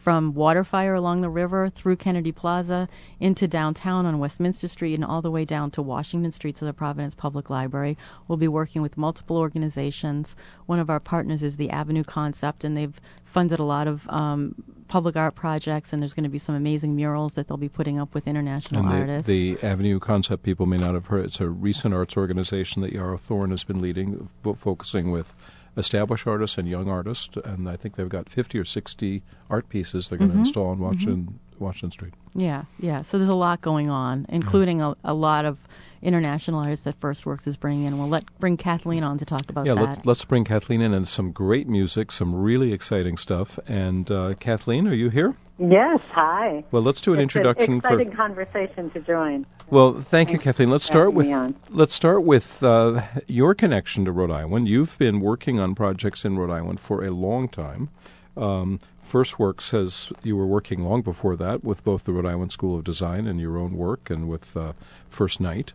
from 0.08 0.32
Waterfire 0.32 0.96
along 0.96 1.20
the 1.20 1.28
river 1.28 1.68
through 1.68 1.96
Kennedy 1.96 2.32
Plaza 2.32 2.88
into 3.20 3.46
downtown 3.46 4.06
on 4.06 4.18
Westminster 4.18 4.66
Street 4.66 4.94
and 4.94 5.04
all 5.04 5.20
the 5.20 5.30
way 5.30 5.44
down 5.44 5.70
to 5.72 5.82
Washington 5.82 6.30
Street 6.30 6.56
to 6.56 6.64
the 6.64 6.72
Providence 6.72 7.14
Public 7.14 7.50
Library. 7.50 7.98
We'll 8.26 8.38
be 8.38 8.48
working 8.48 8.80
with 8.80 8.96
multiple 8.96 9.36
organizations. 9.36 10.34
One 10.64 10.78
of 10.78 10.88
our 10.88 10.98
partners 10.98 11.42
is 11.42 11.56
the 11.56 11.68
Avenue 11.68 12.04
Concept, 12.04 12.64
and 12.64 12.74
they've 12.74 12.98
funded 13.26 13.58
a 13.58 13.64
lot 13.64 13.86
of 13.86 14.08
um, 14.08 14.54
public 14.88 15.14
art 15.14 15.34
projects, 15.34 15.92
and 15.92 16.00
there's 16.00 16.14
going 16.14 16.24
to 16.24 16.30
be 16.30 16.38
some 16.38 16.54
amazing 16.54 16.96
murals 16.96 17.34
that 17.34 17.46
they'll 17.46 17.58
be 17.58 17.68
putting 17.68 18.00
up 18.00 18.14
with 18.14 18.26
international 18.26 18.80
And 18.80 18.90
the, 18.90 19.00
artists. 19.00 19.28
the 19.28 19.58
Avenue 19.62 19.98
Concept 19.98 20.42
people 20.42 20.64
may 20.64 20.78
not 20.78 20.94
have 20.94 21.06
heard. 21.06 21.26
It's 21.26 21.40
a 21.40 21.48
recent 21.50 21.92
arts 21.92 22.16
organization 22.16 22.80
that 22.80 22.92
Yarrow 22.94 23.18
Thorne 23.18 23.50
has 23.50 23.64
been 23.64 23.82
leading, 23.82 24.26
fo- 24.42 24.54
focusing 24.54 25.10
with 25.10 25.36
established 25.78 26.26
artists 26.26 26.58
and 26.58 26.68
young 26.68 26.88
artists. 26.88 27.36
And 27.44 27.68
I 27.68 27.76
think 27.76 27.96
they've 27.96 28.08
got 28.08 28.28
50 28.28 28.58
or 28.58 28.64
60 28.64 29.22
art 29.48 29.68
pieces 29.68 30.08
they're 30.08 30.18
going 30.18 30.30
to 30.30 30.36
Mhm. 30.36 30.40
install 30.40 30.66
on 30.68 30.78
Washington, 30.78 31.38
Washington 31.60 31.90
Street. 31.90 32.14
Yeah, 32.34 32.64
yeah. 32.78 33.02
So 33.02 33.18
there's 33.18 33.30
a 33.30 33.34
lot 33.34 33.60
going 33.60 33.90
on, 33.90 34.26
including 34.28 34.82
a, 34.82 34.96
a 35.04 35.14
lot 35.14 35.44
of 35.44 35.58
international 36.02 36.60
artists 36.60 36.84
that 36.84 36.96
First 37.00 37.26
Works 37.26 37.46
is 37.46 37.56
bringing 37.56 37.86
in. 37.86 37.98
We'll 37.98 38.08
let 38.08 38.24
bring 38.38 38.56
Kathleen 38.56 39.02
on 39.02 39.18
to 39.18 39.24
talk 39.24 39.48
about 39.48 39.66
yeah, 39.66 39.74
that. 39.74 39.82
let's 39.82 40.06
let's 40.06 40.24
bring 40.24 40.44
Kathleen 40.44 40.80
in 40.80 40.94
and 40.94 41.06
some 41.06 41.32
great 41.32 41.68
music, 41.68 42.12
some 42.12 42.34
really 42.34 42.72
exciting 42.72 43.16
stuff. 43.16 43.58
And 43.66 44.10
uh, 44.10 44.34
Kathleen, 44.34 44.86
are 44.86 44.94
you 44.94 45.10
here? 45.10 45.34
Yes, 45.58 45.98
hi. 46.12 46.62
Well, 46.70 46.82
let's 46.82 47.00
do 47.00 47.14
an 47.14 47.18
it's 47.18 47.24
introduction 47.24 47.74
an 47.74 47.80
for. 47.80 47.88
exciting 47.88 48.12
conversation 48.12 48.90
to 48.90 49.00
join. 49.00 49.44
Well, 49.70 50.00
thank 50.00 50.30
you, 50.30 50.38
Kathleen. 50.38 50.70
Let's 50.70 50.84
start 50.84 51.12
with 51.12 51.26
let's 51.70 51.94
start 51.94 52.22
with 52.22 52.62
uh, 52.62 53.02
your 53.26 53.54
connection 53.54 54.04
to 54.04 54.12
Rhode 54.12 54.30
Island. 54.30 54.68
You've 54.68 54.96
been 54.98 55.20
working 55.20 55.58
on 55.58 55.74
projects 55.74 56.24
in 56.24 56.36
Rhode 56.36 56.50
Island 56.50 56.78
for 56.78 57.04
a 57.04 57.10
long 57.10 57.48
time. 57.48 57.88
Um, 58.36 58.78
First 59.08 59.38
Works 59.38 59.70
has 59.70 60.12
you 60.22 60.36
were 60.36 60.46
working 60.46 60.84
long 60.84 61.00
before 61.00 61.36
that 61.36 61.64
with 61.64 61.82
both 61.82 62.04
the 62.04 62.12
Rhode 62.12 62.26
Island 62.26 62.52
School 62.52 62.76
of 62.78 62.84
Design 62.84 63.26
and 63.26 63.40
your 63.40 63.56
own 63.56 63.72
work, 63.72 64.10
and 64.10 64.28
with 64.28 64.54
uh, 64.54 64.74
First 65.08 65.40
Night. 65.40 65.72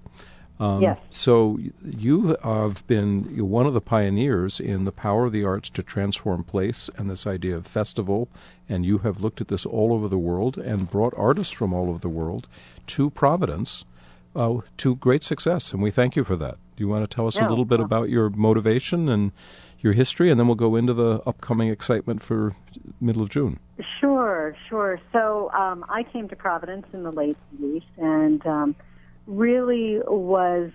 Um, 0.60 0.84
Yes. 0.84 1.00
So 1.10 1.58
you 1.84 2.38
have 2.44 2.86
been 2.86 3.50
one 3.50 3.66
of 3.66 3.74
the 3.74 3.82
pioneers 3.82 4.60
in 4.60 4.86
the 4.86 4.92
power 4.92 5.26
of 5.26 5.32
the 5.32 5.46
arts 5.46 5.72
to 5.72 5.82
transform 5.82 6.44
place 6.44 6.92
and 6.96 7.10
this 7.10 7.26
idea 7.26 7.56
of 7.58 7.66
festival, 7.66 8.30
and 8.70 8.86
you 8.86 9.00
have 9.00 9.20
looked 9.20 9.42
at 9.42 9.48
this 9.48 9.66
all 9.66 9.94
over 9.94 10.08
the 10.08 10.18
world 10.30 10.60
and 10.60 10.90
brought 10.90 11.16
artists 11.18 11.54
from 11.54 11.74
all 11.74 11.90
over 11.90 12.00
the 12.00 12.10
world 12.10 12.48
to 12.86 13.10
Providence 13.10 13.84
uh, 14.36 14.58
to 14.78 14.96
great 14.96 15.24
success, 15.24 15.74
and 15.74 15.82
we 15.82 15.90
thank 15.90 16.16
you 16.16 16.24
for 16.24 16.36
that. 16.36 16.58
Do 16.76 16.84
you 16.84 16.88
want 16.88 17.10
to 17.10 17.14
tell 17.14 17.28
us 17.28 17.40
a 17.40 17.48
little 17.48 17.66
bit 17.66 17.80
about 17.80 18.10
your 18.10 18.30
motivation 18.30 19.10
and 19.10 19.32
your 19.80 19.94
history, 19.94 20.32
and 20.32 20.40
then 20.40 20.48
we'll 20.48 20.56
go 20.56 20.76
into 20.76 20.94
the 20.94 21.22
upcoming 21.26 21.70
excitement 21.70 22.24
for 22.24 22.56
middle 23.02 23.22
of 23.22 23.30
June? 23.30 23.60
Sure, 24.00 24.56
sure. 24.70 25.00
So 25.12 25.52
um, 25.52 25.86
I 25.90 26.04
came 26.04 26.30
to 26.30 26.36
Providence 26.36 26.88
in 26.94 27.04
the 27.04 27.12
late 27.12 27.38
80s 27.62 27.84
and 27.98 28.46
um, 28.48 28.76
really 29.28 30.00
was 30.06 30.72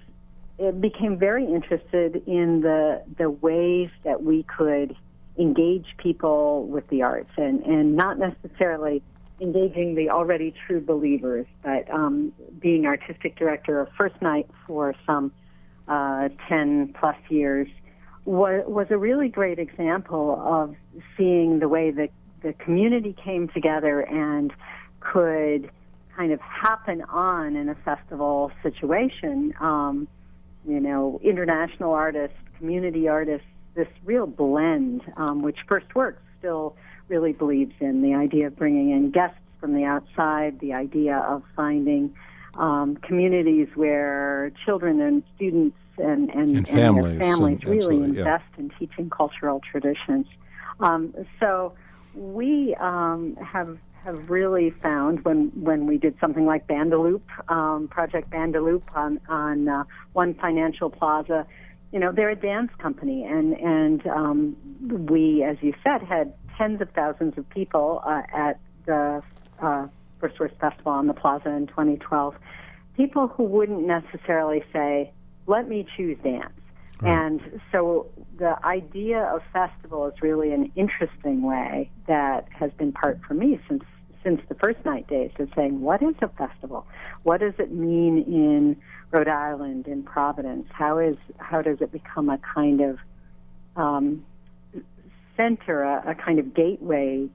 it 0.58 0.80
became 0.80 1.18
very 1.18 1.44
interested 1.44 2.22
in 2.26 2.60
the 2.60 3.02
the 3.16 3.30
ways 3.30 3.90
that 4.02 4.22
we 4.22 4.44
could 4.44 4.96
engage 5.38 5.86
people 5.98 6.66
with 6.66 6.86
the 6.88 7.02
arts 7.02 7.30
and 7.36 7.62
and 7.62 7.96
not 7.96 8.18
necessarily 8.18 9.02
engaging 9.40 9.94
the 9.94 10.10
already 10.10 10.52
true 10.66 10.80
believers, 10.80 11.46
but 11.62 11.88
um, 11.92 12.32
being 12.58 12.86
artistic 12.86 13.36
director 13.36 13.80
of 13.80 13.88
First 13.96 14.20
Night 14.20 14.48
for 14.66 14.94
some 15.06 15.32
uh, 15.88 16.28
10 16.48 16.94
plus 16.98 17.16
years 17.28 17.68
was, 18.24 18.62
was 18.66 18.86
a 18.90 18.98
really 18.98 19.28
great 19.28 19.58
example 19.58 20.40
of 20.44 20.74
seeing 21.16 21.60
the 21.60 21.68
way 21.68 21.90
that 21.90 22.10
the 22.42 22.52
community 22.52 23.14
came 23.24 23.48
together 23.48 24.00
and 24.00 24.52
could 25.00 25.70
kind 26.16 26.32
of 26.32 26.40
happen 26.40 27.02
on 27.02 27.56
in 27.56 27.68
a 27.68 27.74
festival 27.76 28.52
situation. 28.62 29.54
Um, 29.60 30.08
you 30.66 30.80
know, 30.80 31.20
international 31.22 31.92
artists, 31.92 32.36
community 32.58 33.08
artists, 33.08 33.46
this 33.74 33.88
real 34.04 34.26
blend, 34.26 35.02
um, 35.16 35.42
which 35.42 35.58
First 35.66 35.94
Works 35.94 36.20
still 36.38 36.76
really 37.08 37.32
believes 37.32 37.74
in 37.80 38.02
the 38.02 38.14
idea 38.14 38.48
of 38.48 38.56
bringing 38.56 38.90
in 38.90 39.10
guests 39.10 39.38
from 39.60 39.74
the 39.74 39.84
outside, 39.84 40.60
the 40.60 40.74
idea 40.74 41.16
of 41.16 41.42
finding 41.56 42.14
um, 42.58 42.96
communities 42.96 43.68
where 43.74 44.52
children 44.64 45.00
and 45.00 45.22
students 45.36 45.76
and, 45.96 46.28
and, 46.30 46.56
And 46.56 46.66
their 46.66 46.76
families, 46.76 47.18
families 47.18 47.58
and- 47.62 47.70
really 47.70 47.96
absolutely, 47.96 48.16
yeah. 48.16 48.18
invest 48.20 48.52
in 48.58 48.70
teaching 48.78 49.10
cultural 49.10 49.60
traditions. 49.60 50.26
Um, 50.80 51.14
so 51.40 51.72
we 52.14 52.74
um, 52.76 53.36
have 53.36 53.78
have 54.04 54.30
really 54.30 54.70
found 54.70 55.24
when 55.24 55.48
when 55.60 55.86
we 55.86 55.98
did 55.98 56.16
something 56.20 56.46
like 56.46 56.66
Bandaloop, 56.66 57.22
um, 57.48 57.88
Project 57.88 58.30
Bandaloop 58.30 58.82
on 58.94 59.20
on 59.28 59.68
uh, 59.68 59.84
One 60.12 60.34
Financial 60.34 60.88
Plaza, 60.88 61.46
you 61.92 61.98
know 61.98 62.12
they're 62.12 62.30
a 62.30 62.36
dance 62.36 62.70
company, 62.78 63.24
and 63.24 63.54
and 63.54 64.06
um, 64.06 64.56
we, 65.06 65.42
as 65.42 65.56
you 65.62 65.74
said, 65.82 66.02
had 66.02 66.32
tens 66.56 66.80
of 66.80 66.90
thousands 66.90 67.36
of 67.38 67.48
people 67.50 68.02
uh, 68.04 68.22
at 68.32 68.60
the 68.86 69.22
uh, 69.60 69.86
First 70.20 70.38
Works 70.40 70.54
Festival 70.60 70.92
on 70.92 71.06
the 71.06 71.14
Plaza 71.14 71.50
in 71.50 71.66
2012. 71.66 72.34
People 72.96 73.28
who 73.28 73.44
wouldn't 73.44 73.86
necessarily 73.86 74.64
say, 74.72 75.12
"Let 75.46 75.68
me 75.68 75.86
choose 75.96 76.18
dance." 76.18 76.52
Right. 77.00 77.10
And 77.10 77.60
so 77.70 78.06
the 78.38 78.56
idea 78.64 79.22
of 79.22 79.42
festival 79.52 80.06
is 80.06 80.20
really 80.20 80.52
an 80.52 80.72
interesting 80.74 81.42
way 81.42 81.90
that 82.06 82.48
has 82.50 82.72
been 82.72 82.92
part 82.92 83.20
for 83.26 83.34
me 83.34 83.60
since 83.68 83.84
since 84.24 84.40
the 84.48 84.54
first 84.56 84.84
night 84.84 85.06
days 85.06 85.30
of 85.38 85.48
saying, 85.54 85.80
what 85.80 86.02
is 86.02 86.14
a 86.20 86.28
festival? 86.28 86.86
What 87.22 87.40
does 87.40 87.54
it 87.58 87.70
mean 87.72 88.18
in 88.18 88.76
Rhode 89.12 89.28
Island, 89.28 89.86
in 89.86 90.02
Providence? 90.02 90.66
How 90.72 90.98
is 90.98 91.16
how 91.38 91.62
does 91.62 91.80
it 91.80 91.92
become 91.92 92.28
a 92.28 92.38
kind 92.38 92.80
of 92.80 92.98
um, 93.76 94.24
center, 95.36 95.82
a, 95.82 96.10
a 96.10 96.14
kind 96.14 96.38
of 96.38 96.52
gateway 96.52 97.28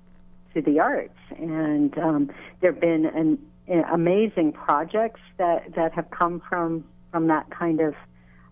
to 0.54 0.62
the 0.62 0.80
arts? 0.80 1.18
And 1.38 1.98
um, 1.98 2.32
there 2.62 2.72
have 2.72 2.82
been 2.82 3.06
an, 3.06 3.40
an 3.68 3.84
amazing 3.92 4.54
projects 4.54 5.22
that 5.38 5.76
that 5.76 5.94
have 5.94 6.10
come 6.12 6.42
from 6.48 6.86
from 7.12 7.28
that 7.28 7.50
kind 7.50 7.82
of 7.82 7.96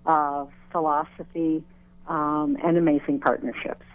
uh, 0.06 0.46
philosophy 0.72 1.64
um, 2.08 2.58
and 2.64 2.78
amazing 2.78 3.20
partnerships. 3.20 3.86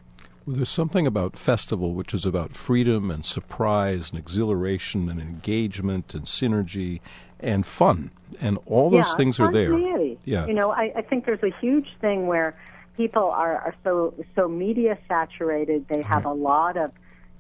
Well, 0.47 0.57
there's 0.57 0.69
something 0.69 1.09
about 1.09 1.37
festival 1.37 1.92
which 1.92 2.14
is 2.14 2.25
about 2.25 2.55
freedom 2.55 3.11
and 3.11 3.25
surprise 3.25 4.11
and 4.11 4.19
exhilaration 4.19 5.11
and 5.11 5.21
engagement 5.21 6.14
and 6.14 6.25
synergy 6.25 7.01
and 7.40 7.66
fun, 7.66 8.12
and 8.40 8.59
all 8.66 8.90
those 8.90 9.09
yeah, 9.09 9.16
things 9.16 9.40
are 9.40 9.53
there. 9.53 9.77
Yeah. 10.25 10.47
You 10.47 10.55
know, 10.55 10.71
I, 10.71 10.92
I 10.97 11.03
think 11.03 11.27
there's 11.27 11.42
a 11.42 11.53
huge 11.61 11.88
thing 12.01 12.29
where 12.29 12.57
people 12.97 13.25
are, 13.25 13.57
are 13.57 13.75
so 13.83 14.14
so 14.37 14.49
media 14.49 14.99
saturated. 15.09 15.87
They 15.88 16.03
have 16.03 16.25
a 16.25 16.33
lot 16.33 16.77
of 16.77 16.92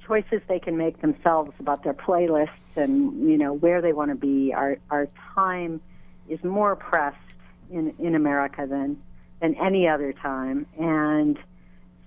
choices 0.06 0.40
they 0.48 0.58
can 0.58 0.76
make 0.76 1.00
themselves 1.00 1.52
about 1.58 1.82
their 1.84 1.94
playlists 1.94 2.50
and 2.76 3.28
you 3.28 3.38
know 3.38 3.52
where 3.52 3.80
they 3.80 3.92
want 3.92 4.10
to 4.10 4.16
be. 4.16 4.52
Our 4.54 4.78
our 4.90 5.08
time 5.34 5.80
is 6.28 6.42
more 6.44 6.76
pressed 6.76 7.16
in 7.70 7.94
in 7.98 8.14
America 8.14 8.66
than 8.68 9.02
than 9.40 9.54
any 9.56 9.88
other 9.88 10.12
time, 10.12 10.66
and 10.78 11.38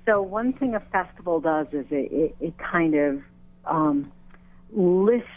so 0.09 0.21
one 0.23 0.53
thing 0.53 0.73
a 0.73 0.79
festival 0.79 1.39
does 1.39 1.67
is 1.71 1.85
it, 1.91 2.11
it, 2.11 2.35
it 2.39 2.53
kind 2.57 2.95
of 2.95 3.21
um, 3.65 4.11
lists 4.71 5.27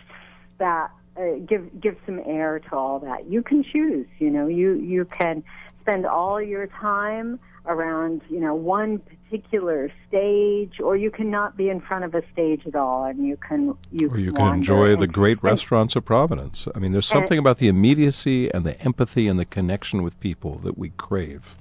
that, 0.57 0.91
uh, 1.17 1.35
give 1.47 1.79
give 1.79 1.97
some 2.07 2.21
air 2.25 2.59
to 2.59 2.75
all 2.75 2.99
that. 3.01 3.29
You 3.29 3.43
can 3.43 3.63
choose. 3.63 4.07
You 4.19 4.31
know, 4.31 4.47
you 4.47 4.73
you 4.75 5.05
can 5.05 5.45
spend 5.83 6.07
all 6.07 6.41
your 6.41 6.69
time 6.69 7.39
around 7.67 8.23
you 8.29 8.41
know 8.41 8.55
one 8.55 8.99
particular 8.99 9.91
stage, 10.09 10.81
or 10.81 10.97
you 10.97 11.11
cannot 11.11 11.57
be 11.57 11.69
in 11.69 11.81
front 11.81 12.05
of 12.05 12.15
a 12.15 12.23
stage 12.33 12.67
at 12.67 12.75
all, 12.75 13.05
and 13.05 13.27
you 13.27 13.37
can 13.37 13.77
you 13.91 14.11
or 14.11 14.19
you 14.19 14.33
can 14.33 14.55
enjoy 14.55 14.97
the 14.97 15.07
great 15.07 15.39
and, 15.39 15.45
restaurants 15.45 15.97
of 15.97 16.05
Providence. 16.05 16.67
I 16.75 16.79
mean, 16.79 16.93
there's 16.93 17.07
something 17.07 17.39
about 17.39 17.59
the 17.59 17.69
immediacy 17.69 18.53
and 18.53 18.65
the 18.65 18.81
empathy 18.83 19.29
and 19.29 19.39
the 19.39 19.45
connection 19.45 20.03
with 20.03 20.19
people 20.21 20.59
that 20.59 20.77
we 20.77 20.91
crave. 20.91 21.57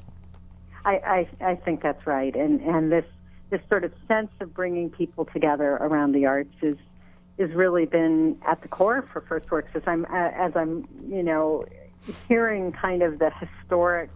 I, 0.84 1.28
I, 1.42 1.52
I 1.52 1.56
think 1.56 1.84
that's 1.84 2.06
right, 2.08 2.36
and 2.36 2.62
and 2.62 2.92
this 2.92 3.06
this 3.50 3.62
sort 3.70 3.84
of 3.84 3.94
sense 4.08 4.32
of 4.40 4.54
bringing 4.54 4.90
people 4.90 5.26
together 5.26 5.74
around 5.74 6.14
the 6.14 6.26
arts 6.26 6.56
is 6.62 6.78
has 7.40 7.52
really 7.52 7.86
been 7.86 8.38
at 8.46 8.62
the 8.62 8.68
core 8.68 9.08
for 9.14 9.22
First 9.22 9.52
Works. 9.52 9.72
As 9.76 9.84
I'm 9.86 10.06
uh, 10.06 10.32
as 10.34 10.54
I'm 10.56 10.88
you 11.08 11.24
know 11.24 11.66
hearing 12.28 12.72
kind 12.72 13.04
of 13.04 13.20
the 13.20 13.30
historic 13.30 14.10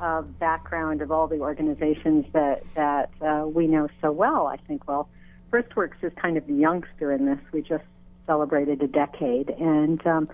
uh, 0.00 0.22
background 0.22 1.02
of 1.02 1.12
all 1.12 1.26
the 1.26 1.40
organizations 1.40 2.26
that 2.32 2.62
that 2.74 3.10
uh, 3.20 3.46
we 3.46 3.66
know 3.66 3.88
so 4.00 4.10
well, 4.10 4.46
I 4.46 4.56
think 4.56 4.88
well, 4.88 5.08
First 5.50 5.76
Works 5.76 5.98
is 6.02 6.12
kind 6.20 6.36
of 6.36 6.46
the 6.46 6.54
youngster 6.54 7.12
in 7.12 7.26
this. 7.26 7.38
We 7.52 7.62
just 7.62 7.84
celebrated 8.26 8.82
a 8.82 8.86
decade, 8.86 9.50
and 9.50 10.04
um, 10.06 10.28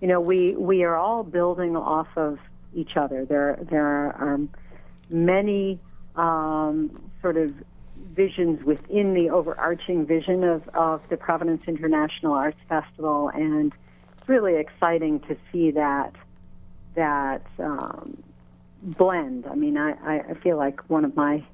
you 0.00 0.08
know 0.08 0.20
we 0.20 0.54
we 0.56 0.84
are 0.84 0.96
all 0.96 1.24
building 1.24 1.76
off 1.76 2.08
of 2.16 2.38
each 2.74 2.96
other. 2.96 3.24
There 3.24 3.58
there 3.68 3.86
are 3.86 4.34
um, 4.34 4.50
many 5.10 5.80
um, 6.16 7.10
sort 7.20 7.36
of 7.36 7.52
visions 8.14 8.64
within 8.64 9.14
the 9.14 9.30
overarching 9.30 10.06
vision 10.06 10.44
of, 10.44 10.68
of 10.68 11.02
the 11.08 11.16
Providence 11.16 11.62
International 11.66 12.34
Arts 12.34 12.58
Festival, 12.68 13.30
and 13.34 13.72
it's 14.16 14.28
really 14.28 14.56
exciting 14.56 15.20
to 15.20 15.36
see 15.50 15.72
that 15.72 16.14
that 16.94 17.46
um, 17.58 18.22
blend. 18.82 19.46
I 19.46 19.54
mean, 19.54 19.76
I, 19.76 20.20
I 20.30 20.34
feel 20.34 20.56
like 20.56 20.88
one 20.88 21.04
of 21.04 21.16
my 21.16 21.44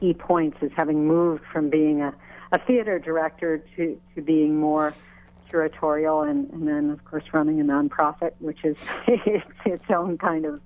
key 0.00 0.14
points 0.14 0.58
is 0.62 0.72
having 0.74 1.06
moved 1.06 1.44
from 1.52 1.70
being 1.70 2.00
a, 2.00 2.14
a 2.52 2.58
theater 2.58 2.98
director 2.98 3.62
to, 3.76 4.00
to 4.14 4.22
being 4.22 4.58
more 4.58 4.94
curatorial 5.50 6.28
and, 6.28 6.50
and 6.50 6.66
then 6.66 6.90
of 6.90 7.04
course 7.04 7.24
running 7.32 7.60
a 7.60 7.64
nonprofit, 7.64 8.32
which 8.38 8.64
is 8.64 8.76
its, 9.06 9.46
its 9.64 9.84
own 9.90 10.16
kind 10.16 10.44
of 10.44 10.60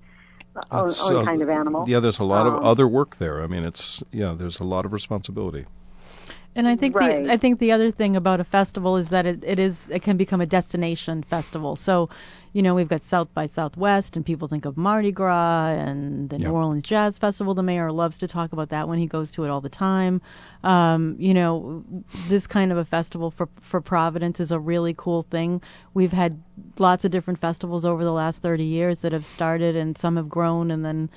own, 0.70 0.90
own 1.02 1.16
uh, 1.16 1.24
kind 1.24 1.42
of 1.42 1.48
animal. 1.48 1.84
Yeah, 1.88 2.00
there's 2.00 2.18
a 2.18 2.24
lot 2.24 2.46
um, 2.46 2.54
of 2.54 2.64
other 2.64 2.86
work 2.86 3.16
there. 3.16 3.42
I 3.42 3.46
mean, 3.46 3.64
it's 3.64 4.02
yeah, 4.12 4.34
there's 4.36 4.60
a 4.60 4.64
lot 4.64 4.84
of 4.84 4.92
responsibility. 4.92 5.66
And 6.56 6.68
I 6.68 6.76
think 6.76 6.94
right. 6.94 7.24
the 7.24 7.32
I 7.32 7.36
think 7.36 7.58
the 7.58 7.72
other 7.72 7.90
thing 7.90 8.14
about 8.14 8.38
a 8.38 8.44
festival 8.44 8.96
is 8.96 9.08
that 9.08 9.26
it, 9.26 9.42
it 9.44 9.58
is 9.58 9.88
it 9.88 10.02
can 10.02 10.16
become 10.16 10.40
a 10.40 10.46
destination 10.46 11.24
festival. 11.24 11.74
So 11.74 12.08
you 12.54 12.62
know, 12.62 12.76
we've 12.76 12.88
got 12.88 13.02
South 13.02 13.34
by 13.34 13.46
Southwest, 13.46 14.16
and 14.16 14.24
people 14.24 14.46
think 14.46 14.64
of 14.64 14.76
Mardi 14.76 15.10
Gras 15.10 15.70
and 15.70 16.30
the 16.30 16.38
yep. 16.38 16.48
New 16.48 16.54
Orleans 16.54 16.84
Jazz 16.84 17.18
Festival. 17.18 17.52
The 17.52 17.64
mayor 17.64 17.90
loves 17.90 18.18
to 18.18 18.28
talk 18.28 18.52
about 18.52 18.68
that 18.68 18.88
when 18.88 19.00
he 19.00 19.06
goes 19.06 19.32
to 19.32 19.44
it 19.44 19.50
all 19.50 19.60
the 19.60 19.68
time. 19.68 20.22
Um, 20.62 21.16
you 21.18 21.34
know, 21.34 21.84
this 22.28 22.46
kind 22.46 22.70
of 22.70 22.78
a 22.78 22.84
festival 22.84 23.32
for 23.32 23.48
for 23.60 23.80
Providence 23.80 24.38
is 24.38 24.52
a 24.52 24.58
really 24.58 24.94
cool 24.96 25.22
thing. 25.22 25.62
We've 25.94 26.12
had 26.12 26.40
lots 26.78 27.04
of 27.04 27.10
different 27.10 27.40
festivals 27.40 27.84
over 27.84 28.04
the 28.04 28.12
last 28.12 28.40
30 28.40 28.62
years 28.62 29.00
that 29.00 29.12
have 29.12 29.24
started, 29.24 29.74
and 29.74 29.98
some 29.98 30.16
have 30.16 30.28
grown 30.28 30.70
and 30.70 30.84
then 30.84 31.10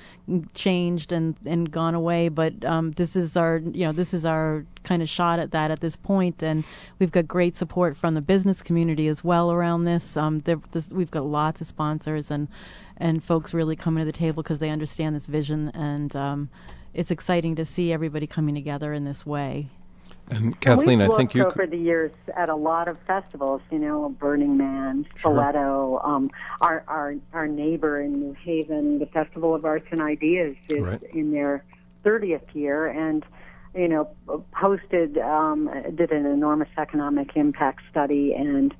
changed 0.54 1.12
and 1.12 1.36
and 1.46 1.70
gone 1.70 1.94
away. 1.94 2.30
But 2.30 2.64
um, 2.64 2.90
this 2.90 3.14
is 3.14 3.36
our, 3.36 3.58
you 3.58 3.86
know, 3.86 3.92
this 3.92 4.12
is 4.12 4.26
our 4.26 4.66
kind 4.82 5.02
of 5.02 5.08
shot 5.08 5.38
at 5.38 5.52
that 5.52 5.70
at 5.70 5.80
this 5.80 5.94
point, 5.94 6.42
and 6.42 6.64
we've 6.98 7.12
got 7.12 7.28
great 7.28 7.56
support 7.56 7.96
from 7.96 8.14
the 8.14 8.20
business 8.20 8.60
community 8.60 9.06
as 9.06 9.22
well 9.22 9.52
around 9.52 9.84
this. 9.84 10.16
Um, 10.16 10.40
this 10.40 10.90
we've 10.90 11.10
got 11.10 11.27
lots 11.28 11.60
of 11.60 11.66
sponsors 11.66 12.30
and 12.30 12.48
and 12.96 13.22
folks 13.22 13.54
really 13.54 13.76
coming 13.76 14.02
to 14.02 14.04
the 14.04 14.16
table 14.16 14.42
because 14.42 14.58
they 14.58 14.70
understand 14.70 15.14
this 15.14 15.26
vision, 15.26 15.70
and 15.74 16.14
um, 16.16 16.50
it's 16.94 17.10
exciting 17.10 17.56
to 17.56 17.64
see 17.64 17.92
everybody 17.92 18.26
coming 18.26 18.54
together 18.54 18.92
in 18.92 19.04
this 19.04 19.24
way. 19.24 19.68
And 20.30 20.58
Kathleen, 20.60 21.00
and 21.00 21.12
I 21.12 21.16
think 21.16 21.34
you 21.34 21.46
over 21.46 21.66
the 21.66 21.76
years 21.76 22.12
at 22.36 22.48
a 22.48 22.54
lot 22.54 22.88
of 22.88 22.98
festivals, 23.06 23.62
you 23.70 23.78
know, 23.78 24.10
Burning 24.10 24.56
Man, 24.56 25.06
Spoleto, 25.16 26.04
um, 26.04 26.30
our 26.60 26.84
our 26.86 27.14
our 27.32 27.46
neighbor 27.46 28.00
in 28.00 28.20
New 28.20 28.34
Haven, 28.34 28.98
the 28.98 29.06
Festival 29.06 29.54
of 29.54 29.64
Arts 29.64 29.86
and 29.90 30.02
Ideas 30.02 30.56
is 30.68 30.80
right. 30.80 31.02
in 31.14 31.30
their 31.30 31.64
30th 32.04 32.54
year, 32.54 32.86
and 32.86 33.24
you 33.74 33.88
know, 33.88 34.10
posted 34.52 35.16
um, 35.18 35.70
did 35.94 36.10
an 36.10 36.26
enormous 36.26 36.68
economic 36.76 37.36
impact 37.36 37.80
study 37.90 38.34
and 38.34 38.74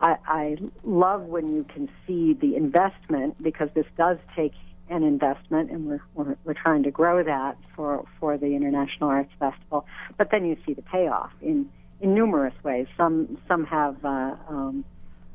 I, 0.00 0.16
I 0.26 0.56
love 0.84 1.22
when 1.22 1.54
you 1.54 1.64
can 1.64 1.88
see 2.06 2.32
the 2.34 2.56
investment 2.56 3.42
because 3.42 3.68
this 3.74 3.86
does 3.96 4.18
take 4.34 4.54
an 4.88 5.02
investment, 5.02 5.70
and 5.70 5.86
we're, 5.86 6.00
we're 6.14 6.36
we're 6.44 6.54
trying 6.54 6.82
to 6.82 6.90
grow 6.90 7.22
that 7.22 7.56
for 7.76 8.04
for 8.18 8.36
the 8.36 8.56
International 8.56 9.10
Arts 9.10 9.32
Festival. 9.38 9.86
But 10.16 10.30
then 10.30 10.44
you 10.44 10.56
see 10.66 10.74
the 10.74 10.82
payoff 10.82 11.30
in 11.40 11.70
in 12.00 12.14
numerous 12.14 12.54
ways. 12.64 12.86
Some 12.96 13.38
some 13.46 13.64
have 13.66 14.04
uh, 14.04 14.36
um, 14.48 14.84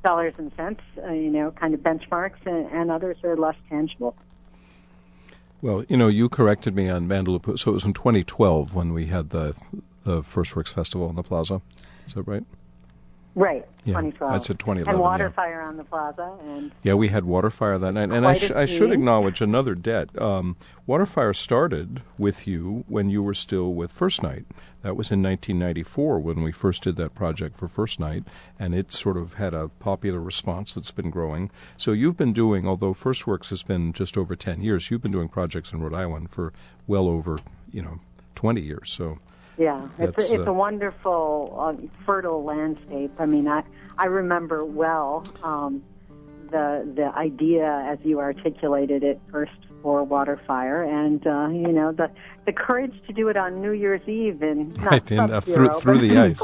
dollars 0.04 0.34
and 0.38 0.51
cents, 0.58 0.82
uh, 1.04 1.12
you 1.12 1.30
know, 1.30 1.51
kind 1.51 1.73
of 1.73 1.80
benchmarks, 1.80 2.45
and, 2.45 2.69
and 2.71 2.91
others 2.91 3.17
are 3.23 3.38
less 3.38 3.56
tangible. 3.69 4.15
Well, 5.62 5.84
you 5.88 5.97
know, 5.97 6.10
you 6.10 6.30
corrected 6.30 6.75
me 6.75 6.89
on 6.89 7.08
Bandaloop. 7.08 7.58
So 7.58 7.71
it 7.71 7.73
was 7.73 7.86
in 7.86 7.93
2012 7.93 8.75
when 8.75 8.93
we 8.93 9.06
had 9.06 9.30
the 9.30 9.56
the 10.04 10.21
First 10.21 10.56
Works 10.56 10.71
Festival 10.71 11.10
in 11.10 11.15
the 11.15 11.23
Plaza. 11.23 11.62
Is 12.08 12.13
that 12.13 12.23
right? 12.23 12.43
Right, 13.36 13.65
yeah, 13.84 13.95
2012. 13.95 14.34
I 14.34 14.38
said 14.38 14.60
2011. 14.60 14.93
And 14.93 15.02
water 15.02 15.26
yeah. 15.26 15.30
fire 15.32 15.62
on 15.62 15.76
the 15.76 15.84
plaza. 15.84 16.38
and 16.45 16.71
Yeah, 16.84 16.93
we 16.93 17.10
had 17.10 17.26
water 17.26 17.50
fire 17.50 17.78
that 17.78 17.91
night. 17.91 18.10
And 18.10 18.26
I, 18.26 18.34
sh- 18.34 18.52
I 18.52 18.65
should 18.65 18.93
acknowledge 18.93 19.41
another 19.41 19.76
debt. 19.76 20.10
Um, 20.21 20.56
water 20.88 21.06
fire 21.06 21.34
started 21.34 22.02
with 22.17 22.48
you 22.48 22.86
when 22.88 23.10
you 23.10 23.21
were 23.21 23.34
still 23.34 23.74
with 23.74 23.91
First 23.91 24.24
Night. 24.24 24.45
That 24.84 24.95
was 24.95 25.12
in 25.12 25.21
1994 25.21 26.19
when 26.19 26.43
we 26.43 26.54
first 26.54 26.84
did 26.84 26.95
that 26.95 27.13
project 27.13 27.58
for 27.58 27.67
First 27.67 28.00
Night, 28.00 28.24
and 28.58 28.74
it 28.74 28.93
sort 28.93 29.17
of 29.17 29.34
had 29.34 29.54
a 29.54 29.67
popular 29.67 30.21
response 30.21 30.74
that's 30.74 30.91
been 30.91 31.10
growing. 31.10 31.52
So 31.76 31.91
you've 31.91 32.15
been 32.15 32.32
doing, 32.32 32.65
although 32.65 32.93
First 32.93 33.28
Works 33.28 33.50
has 33.50 33.63
been 33.63 33.91
just 33.91 34.17
over 34.17 34.38
10 34.38 34.62
years, 34.62 34.89
you've 34.89 35.02
been 35.02 35.12
doing 35.12 35.28
projects 35.28 35.74
in 35.74 35.82
Rhode 35.82 35.93
Island 35.93 36.30
for 36.30 36.54
well 36.88 37.10
over, 37.10 37.38
you 37.74 37.82
know, 37.82 38.00
20 38.36 38.62
years. 38.62 38.91
So 38.91 39.19
yeah, 39.58 39.88
it's 40.00 40.18
a, 40.18 40.36
it's 40.36 40.48
uh, 40.48 40.52
a 40.52 40.54
wonderful, 40.54 41.56
uh, 41.58 42.04
fertile 42.06 42.44
landscape. 42.44 43.12
I 43.20 43.26
mean, 43.26 43.48
I 43.48 43.63
I 43.98 44.06
remember 44.06 44.65
well 44.65 45.24
um, 45.44 45.84
the 46.52 46.91
the 46.96 47.12
idea 47.18 47.88
as 47.89 48.00
you 48.04 48.20
articulated 48.20 49.04
it 49.04 49.20
first 49.32 49.52
for 49.82 50.04
water 50.04 50.39
fire, 50.48 50.84
and 50.84 51.26
uh, 51.26 51.48
you 51.48 51.72
know 51.72 51.91
the 51.91 52.10
the 52.46 52.52
courage 52.52 52.94
to 53.08 53.13
do 53.13 53.30
it 53.30 53.38
on 53.38 53.62
New 53.62 53.72
Year's 53.72 54.08
Eve 54.08 54.41
in 54.44 54.72
right 54.72 55.12
in, 55.12 55.20
uh, 55.20 55.41
through 55.41 55.80
through 55.80 56.00
the 56.00 56.18
ice. 56.30 56.41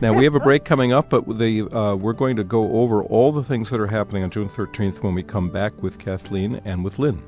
now 0.00 0.12
we 0.12 0.24
have 0.24 0.34
a 0.34 0.40
break 0.40 0.64
coming 0.64 0.92
up, 0.92 1.10
but 1.10 1.38
the 1.38 1.62
uh, 1.62 1.94
we're 1.94 2.12
going 2.12 2.36
to 2.36 2.44
go 2.44 2.72
over 2.72 3.02
all 3.02 3.32
the 3.32 3.44
things 3.44 3.70
that 3.70 3.80
are 3.80 3.86
happening 3.86 4.22
on 4.22 4.30
June 4.30 4.48
13th 4.48 5.02
when 5.02 5.14
we 5.14 5.22
come 5.22 5.50
back 5.50 5.82
with 5.82 5.98
Kathleen 5.98 6.60
and 6.64 6.84
with 6.84 6.98
Lynne. 6.98 7.22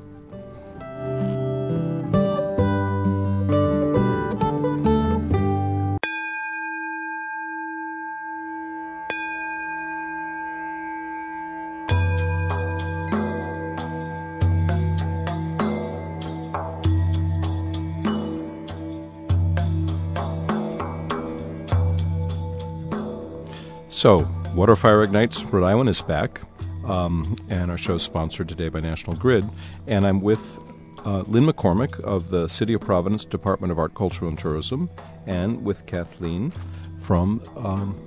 So, 23.97 24.29
Water 24.55 24.77
Fire 24.77 25.03
Ignites 25.03 25.43
Rhode 25.45 25.65
Island 25.65 25.89
is 25.89 26.03
back, 26.03 26.43
um, 26.85 27.35
and 27.49 27.71
our 27.71 27.79
show 27.79 27.95
is 27.95 28.03
sponsored 28.03 28.47
today 28.47 28.69
by 28.69 28.81
National 28.81 29.17
Grid. 29.17 29.49
And 29.87 30.07
I'm 30.07 30.21
with 30.21 30.59
uh, 31.07 31.21
Lynne 31.21 31.47
McCormack 31.47 31.99
of 32.01 32.29
the 32.29 32.47
City 32.47 32.75
of 32.75 32.83
Providence 32.83 33.25
Department 33.25 33.71
of 33.71 33.79
Art, 33.79 33.95
Culture, 33.95 34.29
and 34.29 34.39
Tourism, 34.39 34.91
and 35.27 35.65
with 35.65 35.87
Kathleen 35.87 36.53
from 37.01 37.43
um, 37.57 37.99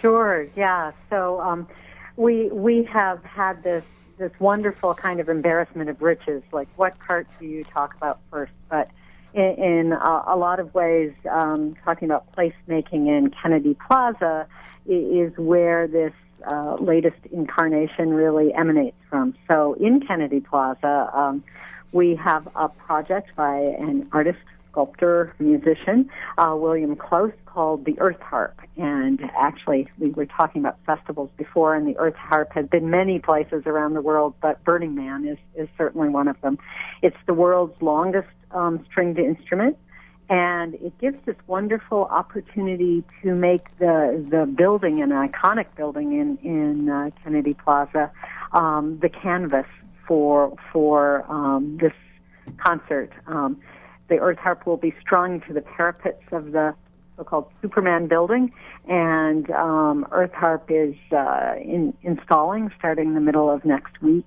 Sure. 0.00 0.46
Yeah. 0.56 0.92
So 1.10 1.40
um, 1.40 1.68
we 2.16 2.48
we 2.48 2.84
have 2.84 3.22
had 3.24 3.62
this 3.62 3.84
this 4.18 4.32
wonderful 4.40 4.94
kind 4.94 5.20
of 5.20 5.28
embarrassment 5.28 5.88
of 5.88 6.02
riches. 6.02 6.42
Like, 6.52 6.68
what 6.76 6.98
part 6.98 7.26
do 7.38 7.46
you 7.46 7.64
talk 7.64 7.94
about 7.94 8.18
first? 8.30 8.52
But 8.68 8.90
in, 9.32 9.42
in 9.42 9.92
a, 9.92 10.24
a 10.26 10.36
lot 10.36 10.60
of 10.60 10.74
ways, 10.74 11.12
um, 11.30 11.76
talking 11.84 12.06
about 12.06 12.30
placemaking 12.32 13.06
in 13.06 13.30
Kennedy 13.30 13.74
Plaza 13.74 14.46
is 14.86 15.32
where 15.36 15.86
this 15.86 16.12
uh, 16.50 16.76
latest 16.80 17.18
incarnation 17.30 18.12
really 18.12 18.52
emanates 18.54 18.96
from. 19.08 19.34
So 19.50 19.74
in 19.74 20.00
Kennedy 20.00 20.40
Plaza, 20.40 21.10
um, 21.12 21.44
we 21.92 22.14
have 22.16 22.48
a 22.54 22.68
project 22.68 23.34
by 23.36 23.56
an 23.56 24.08
artist, 24.12 24.38
sculptor, 24.78 25.34
musician, 25.40 26.08
uh, 26.36 26.54
William 26.56 26.94
Close, 26.94 27.32
called 27.46 27.84
the 27.84 27.98
Earth 27.98 28.20
Harp. 28.20 28.60
And 28.76 29.20
actually, 29.36 29.88
we 29.98 30.10
were 30.10 30.26
talking 30.26 30.60
about 30.62 30.78
festivals 30.86 31.30
before, 31.36 31.74
and 31.74 31.84
the 31.84 31.96
Earth 31.98 32.14
Harp 32.14 32.52
has 32.52 32.66
been 32.66 32.88
many 32.88 33.18
places 33.18 33.64
around 33.66 33.94
the 33.94 34.00
world, 34.00 34.34
but 34.40 34.62
Burning 34.62 34.94
Man 34.94 35.26
is, 35.26 35.38
is 35.56 35.68
certainly 35.76 36.08
one 36.08 36.28
of 36.28 36.40
them. 36.42 36.58
It's 37.02 37.16
the 37.26 37.34
world's 37.34 37.80
longest 37.82 38.28
um, 38.52 38.84
stringed 38.88 39.18
instrument 39.18 39.76
and 40.30 40.74
it 40.74 40.92
gives 40.98 41.16
this 41.24 41.36
wonderful 41.46 42.04
opportunity 42.04 43.02
to 43.22 43.34
make 43.34 43.64
the 43.78 44.22
the 44.30 44.44
building 44.44 45.00
an 45.00 45.08
iconic 45.08 45.74
building 45.74 46.12
in 46.12 46.36
in 46.42 46.90
uh, 46.90 47.08
Kennedy 47.24 47.54
Plaza 47.54 48.10
um, 48.52 48.98
the 49.00 49.08
canvas 49.08 49.64
for 50.06 50.54
for 50.70 51.24
um, 51.32 51.78
this 51.80 51.94
concert. 52.58 53.10
Um, 53.26 53.58
the 54.08 54.18
Earth 54.18 54.38
Harp 54.38 54.66
will 54.66 54.76
be 54.76 54.94
strung 55.00 55.40
to 55.42 55.52
the 55.52 55.62
parapets 55.62 56.22
of 56.32 56.52
the 56.52 56.74
so-called 57.16 57.50
Superman 57.60 58.06
building, 58.06 58.52
and 58.86 59.50
um, 59.50 60.06
Earth 60.12 60.32
Harp 60.32 60.70
is 60.70 60.94
uh, 61.10 61.54
in, 61.60 61.92
installing 62.02 62.70
starting 62.78 63.14
the 63.14 63.20
middle 63.20 63.50
of 63.50 63.64
next 63.64 64.00
week 64.00 64.26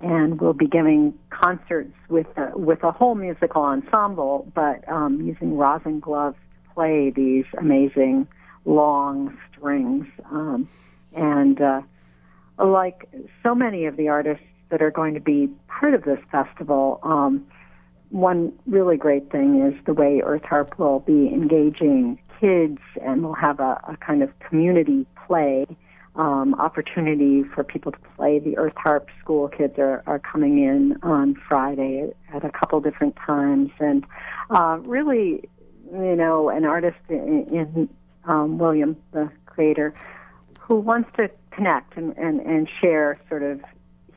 and 0.00 0.40
we'll 0.40 0.52
be 0.52 0.66
giving 0.66 1.18
concerts 1.30 1.92
with 2.08 2.26
a, 2.36 2.56
with 2.56 2.82
a 2.84 2.92
whole 2.92 3.14
musical 3.14 3.62
ensemble, 3.62 4.50
but 4.54 4.88
um, 4.88 5.20
using 5.20 5.56
rosin 5.56 6.00
gloves 6.00 6.36
to 6.68 6.74
play 6.74 7.10
these 7.10 7.44
amazing 7.58 8.26
long 8.64 9.36
strings. 9.50 10.06
Um, 10.30 10.68
and 11.14 11.60
uh, 11.60 11.82
like 12.58 13.08
so 13.42 13.54
many 13.54 13.86
of 13.86 13.96
the 13.96 14.08
artists 14.08 14.44
that 14.68 14.82
are 14.82 14.90
going 14.90 15.14
to 15.14 15.20
be 15.20 15.48
part 15.66 15.94
of 15.94 16.04
this 16.04 16.20
festival, 16.30 17.00
um, 17.02 17.46
one 18.10 18.52
really 18.66 18.96
great 18.96 19.30
thing 19.30 19.60
is 19.62 19.74
the 19.84 19.92
way 19.92 20.20
Earth 20.24 20.44
Harp 20.44 20.78
will 20.78 21.00
be 21.00 21.28
engaging 21.28 22.18
kids 22.40 22.78
and 23.02 23.22
we'll 23.22 23.34
have 23.34 23.60
a, 23.60 23.80
a 23.88 23.96
kind 24.00 24.22
of 24.22 24.38
community 24.40 25.06
play 25.26 25.66
um, 26.16 26.54
opportunity 26.54 27.44
for 27.44 27.62
people 27.62 27.92
to 27.92 27.98
play. 28.16 28.40
The 28.40 28.58
Earth 28.58 28.74
Harp 28.76 29.08
school 29.20 29.48
kids 29.48 29.78
are, 29.78 30.02
are 30.06 30.18
coming 30.18 30.62
in 30.64 30.98
on 31.02 31.34
Friday 31.48 32.10
at, 32.34 32.44
a 32.44 32.50
couple 32.50 32.80
different 32.80 33.14
times, 33.16 33.70
and 33.78 34.04
uh, 34.50 34.78
really, 34.82 35.48
you 35.92 36.16
know, 36.16 36.48
an 36.48 36.64
artist 36.64 36.98
in, 37.08 37.46
in 37.52 37.88
um, 38.24 38.58
William, 38.58 38.96
the 39.12 39.30
creator, 39.46 39.94
who 40.58 40.76
wants 40.76 41.10
to 41.16 41.30
connect 41.52 41.96
and, 41.96 42.16
and, 42.18 42.40
and 42.40 42.68
share 42.80 43.14
sort 43.28 43.44
of 43.44 43.60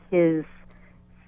his 0.10 0.44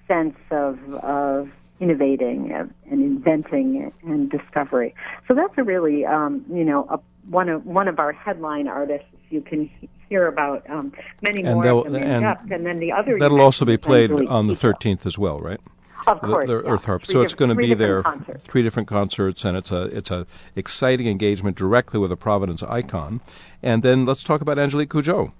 sense 0.08 0.36
of 0.50 0.78
of 0.96 1.50
innovating 1.84 2.50
and 2.52 2.72
inventing 2.90 3.92
and 4.02 4.30
discovery. 4.30 4.94
So 5.28 5.34
that's 5.34 5.52
a 5.58 5.62
really, 5.62 6.06
um, 6.06 6.44
you 6.50 6.64
know, 6.64 6.86
a, 6.88 6.98
one 7.28 7.48
of 7.48 7.66
one 7.66 7.88
of 7.88 7.98
our 7.98 8.12
headline 8.12 8.68
artists. 8.68 9.06
You 9.30 9.42
can 9.42 9.70
hear 10.08 10.26
about 10.26 10.68
um, 10.70 10.92
many 11.20 11.42
and 11.42 11.54
more 11.54 11.66
of 11.66 11.92
them 11.92 12.02
and 12.02 12.22
depth, 12.22 12.50
and 12.50 12.64
then 12.64 12.78
the 12.78 12.92
other. 12.92 13.18
That'll 13.18 13.40
also 13.40 13.64
be 13.64 13.76
played 13.76 14.10
on 14.10 14.46
the 14.46 14.54
13th 14.54 15.06
as 15.06 15.18
well, 15.18 15.40
right? 15.40 15.60
Of 16.06 16.20
course, 16.20 16.46
the, 16.46 16.58
the 16.58 16.62
yeah. 16.62 16.70
Earth 16.70 16.84
Harp. 16.84 17.02
Three 17.02 17.12
so 17.12 17.22
it's 17.22 17.34
going 17.34 17.48
to 17.48 17.54
be 17.54 17.74
there, 17.74 18.02
concerts. 18.02 18.44
three 18.44 18.62
different 18.62 18.88
concerts, 18.88 19.44
and 19.44 19.56
it's 19.56 19.72
a 19.72 19.82
it's 19.84 20.10
a 20.10 20.26
exciting 20.54 21.06
engagement 21.06 21.56
directly 21.56 21.98
with 21.98 22.12
a 22.12 22.16
Providence 22.16 22.62
icon. 22.62 23.20
And 23.62 23.82
then 23.82 24.06
let's 24.06 24.22
talk 24.22 24.40
about 24.40 24.58
Angelique 24.58 24.90
Kidjo. 24.90 25.32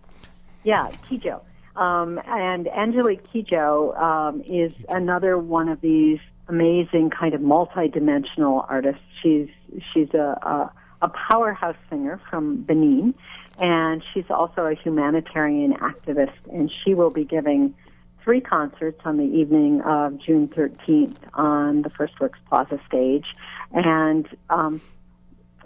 Yeah, 0.63 0.91
Kidjo. 1.09 1.43
Um, 1.77 2.21
and 2.27 2.69
Angelique 2.69 3.25
Kidjo 3.33 3.99
um, 4.01 4.43
is 4.47 4.73
another 4.89 5.37
one 5.37 5.69
of 5.69 5.81
these 5.81 6.21
amazing 6.49 7.11
kind 7.11 7.35
of 7.35 7.41
multi-dimensional 7.41 8.65
artist. 8.69 9.01
She's 9.23 9.49
she's 9.93 10.13
a, 10.15 10.39
a 10.43 10.73
a 11.03 11.09
powerhouse 11.09 11.77
singer 11.91 12.21
from 12.31 12.63
Benin, 12.63 13.15
and 13.59 14.03
she's 14.13 14.31
also 14.31 14.67
a 14.67 14.75
humanitarian 14.75 15.75
activist. 15.75 16.37
And 16.53 16.71
she 16.83 16.95
will 16.95 17.11
be 17.11 17.25
giving 17.25 17.75
three 18.23 18.41
concerts 18.41 19.01
on 19.05 19.19
the 19.19 19.25
evening 19.25 19.83
of 19.83 20.19
June 20.19 20.49
13th 20.49 21.17
on 21.35 21.83
the 21.83 21.91
First 21.91 22.19
Works 22.21 22.39
Plaza 22.49 22.81
stage. 22.89 23.27
And 23.73 24.27
um, 24.49 24.81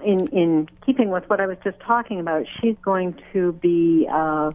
in 0.05 0.27
in 0.29 0.69
keeping 0.85 1.11
with 1.11 1.29
what 1.29 1.41
I 1.41 1.47
was 1.47 1.59
just 1.62 1.79
talking 1.81 2.21
about, 2.21 2.47
she's 2.61 2.77
going 2.83 3.19
to 3.33 3.53
be 3.53 4.09
uh, 4.12 4.51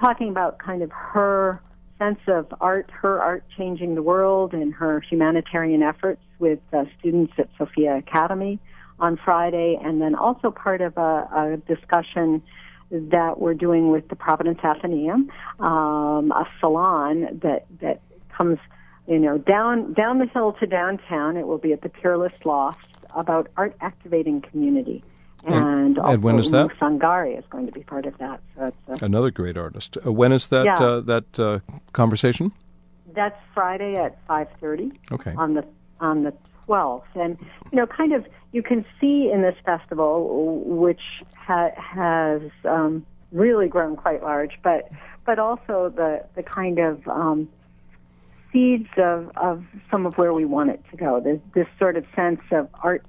talking 0.00 0.28
about 0.28 0.58
kind 0.58 0.82
of 0.82 0.90
her 0.90 1.62
sense 1.98 2.20
of 2.26 2.46
art, 2.60 2.90
her 2.90 3.20
art 3.20 3.44
changing 3.56 3.94
the 3.94 4.02
world, 4.02 4.52
and 4.52 4.72
her 4.74 5.00
humanitarian 5.00 5.82
efforts 5.82 6.20
with 6.38 6.60
uh, 6.72 6.84
students 6.98 7.32
at 7.38 7.48
Sophia 7.58 7.96
Academy 7.96 8.58
on 8.98 9.18
Friday, 9.24 9.78
and 9.82 10.00
then 10.00 10.14
also 10.14 10.50
part 10.50 10.80
of 10.80 10.96
a, 10.96 11.00
a 11.00 11.56
discussion 11.66 12.42
that 12.90 13.38
we're 13.38 13.54
doing 13.54 13.90
with 13.90 14.08
the 14.08 14.16
Providence 14.16 14.60
Athenaeum, 14.64 15.30
um, 15.60 16.32
a 16.32 16.48
salon 16.60 17.40
that 17.42 17.66
that 17.80 18.00
comes, 18.36 18.58
you 19.06 19.18
know, 19.18 19.38
down 19.38 19.92
down 19.92 20.18
the 20.18 20.26
hill 20.26 20.54
to 20.60 20.66
downtown. 20.66 21.36
It 21.36 21.46
will 21.46 21.58
be 21.58 21.72
at 21.72 21.82
the 21.82 21.88
Peerless 21.88 22.32
Loft 22.44 22.86
about 23.14 23.48
art 23.56 23.76
activating 23.80 24.40
community. 24.40 25.02
And- 25.44 25.54
And, 25.88 25.98
and 25.98 26.22
when 26.22 26.38
is 26.38 26.50
that? 26.50 26.68
Sangari 26.80 27.38
is 27.38 27.44
going 27.50 27.66
to 27.66 27.72
be 27.72 27.82
part 27.82 28.06
of 28.06 28.16
that. 28.18 28.40
So 28.56 28.68
a, 28.88 29.04
Another 29.04 29.30
great 29.30 29.56
artist. 29.56 29.96
Uh, 30.04 30.12
when 30.12 30.32
is 30.32 30.48
that 30.48 30.64
Yeah. 30.66 30.74
uh, 30.80 31.00
that 31.02 31.38
uh, 31.38 31.60
conversation? 31.92 32.52
that's 33.14 33.40
Friday 33.54 33.96
at 33.96 34.18
5:30. 34.28 34.92
Okay. 35.12 35.34
on 35.36 35.54
the 35.54 35.64
on 36.00 36.22
the 36.24 36.32
12th 36.66 37.02
and 37.14 37.38
you 37.72 37.76
know 37.78 37.86
kind 37.86 38.12
of 38.12 38.26
you 38.52 38.62
can 38.62 38.84
see 39.00 39.30
in 39.32 39.40
this 39.40 39.56
festival 39.64 40.60
which 40.66 41.00
ha- 41.34 41.72
has 41.74 42.42
um, 42.66 43.04
really 43.32 43.66
grown 43.66 43.96
quite 43.96 44.22
large 44.22 44.58
but 44.62 44.90
but 45.24 45.38
also 45.38 45.88
the 45.96 46.22
the 46.34 46.42
kind 46.42 46.78
of 46.78 47.08
um, 47.08 47.48
seeds 48.52 48.88
of 48.98 49.30
of 49.36 49.64
some 49.90 50.04
of 50.06 50.16
where 50.18 50.34
we 50.34 50.44
want 50.44 50.68
it 50.70 50.82
to 50.90 50.96
go 50.96 51.18
this 51.20 51.40
this 51.54 51.66
sort 51.78 51.96
of 51.96 52.04
sense 52.14 52.42
of 52.52 52.68
art 52.82 53.02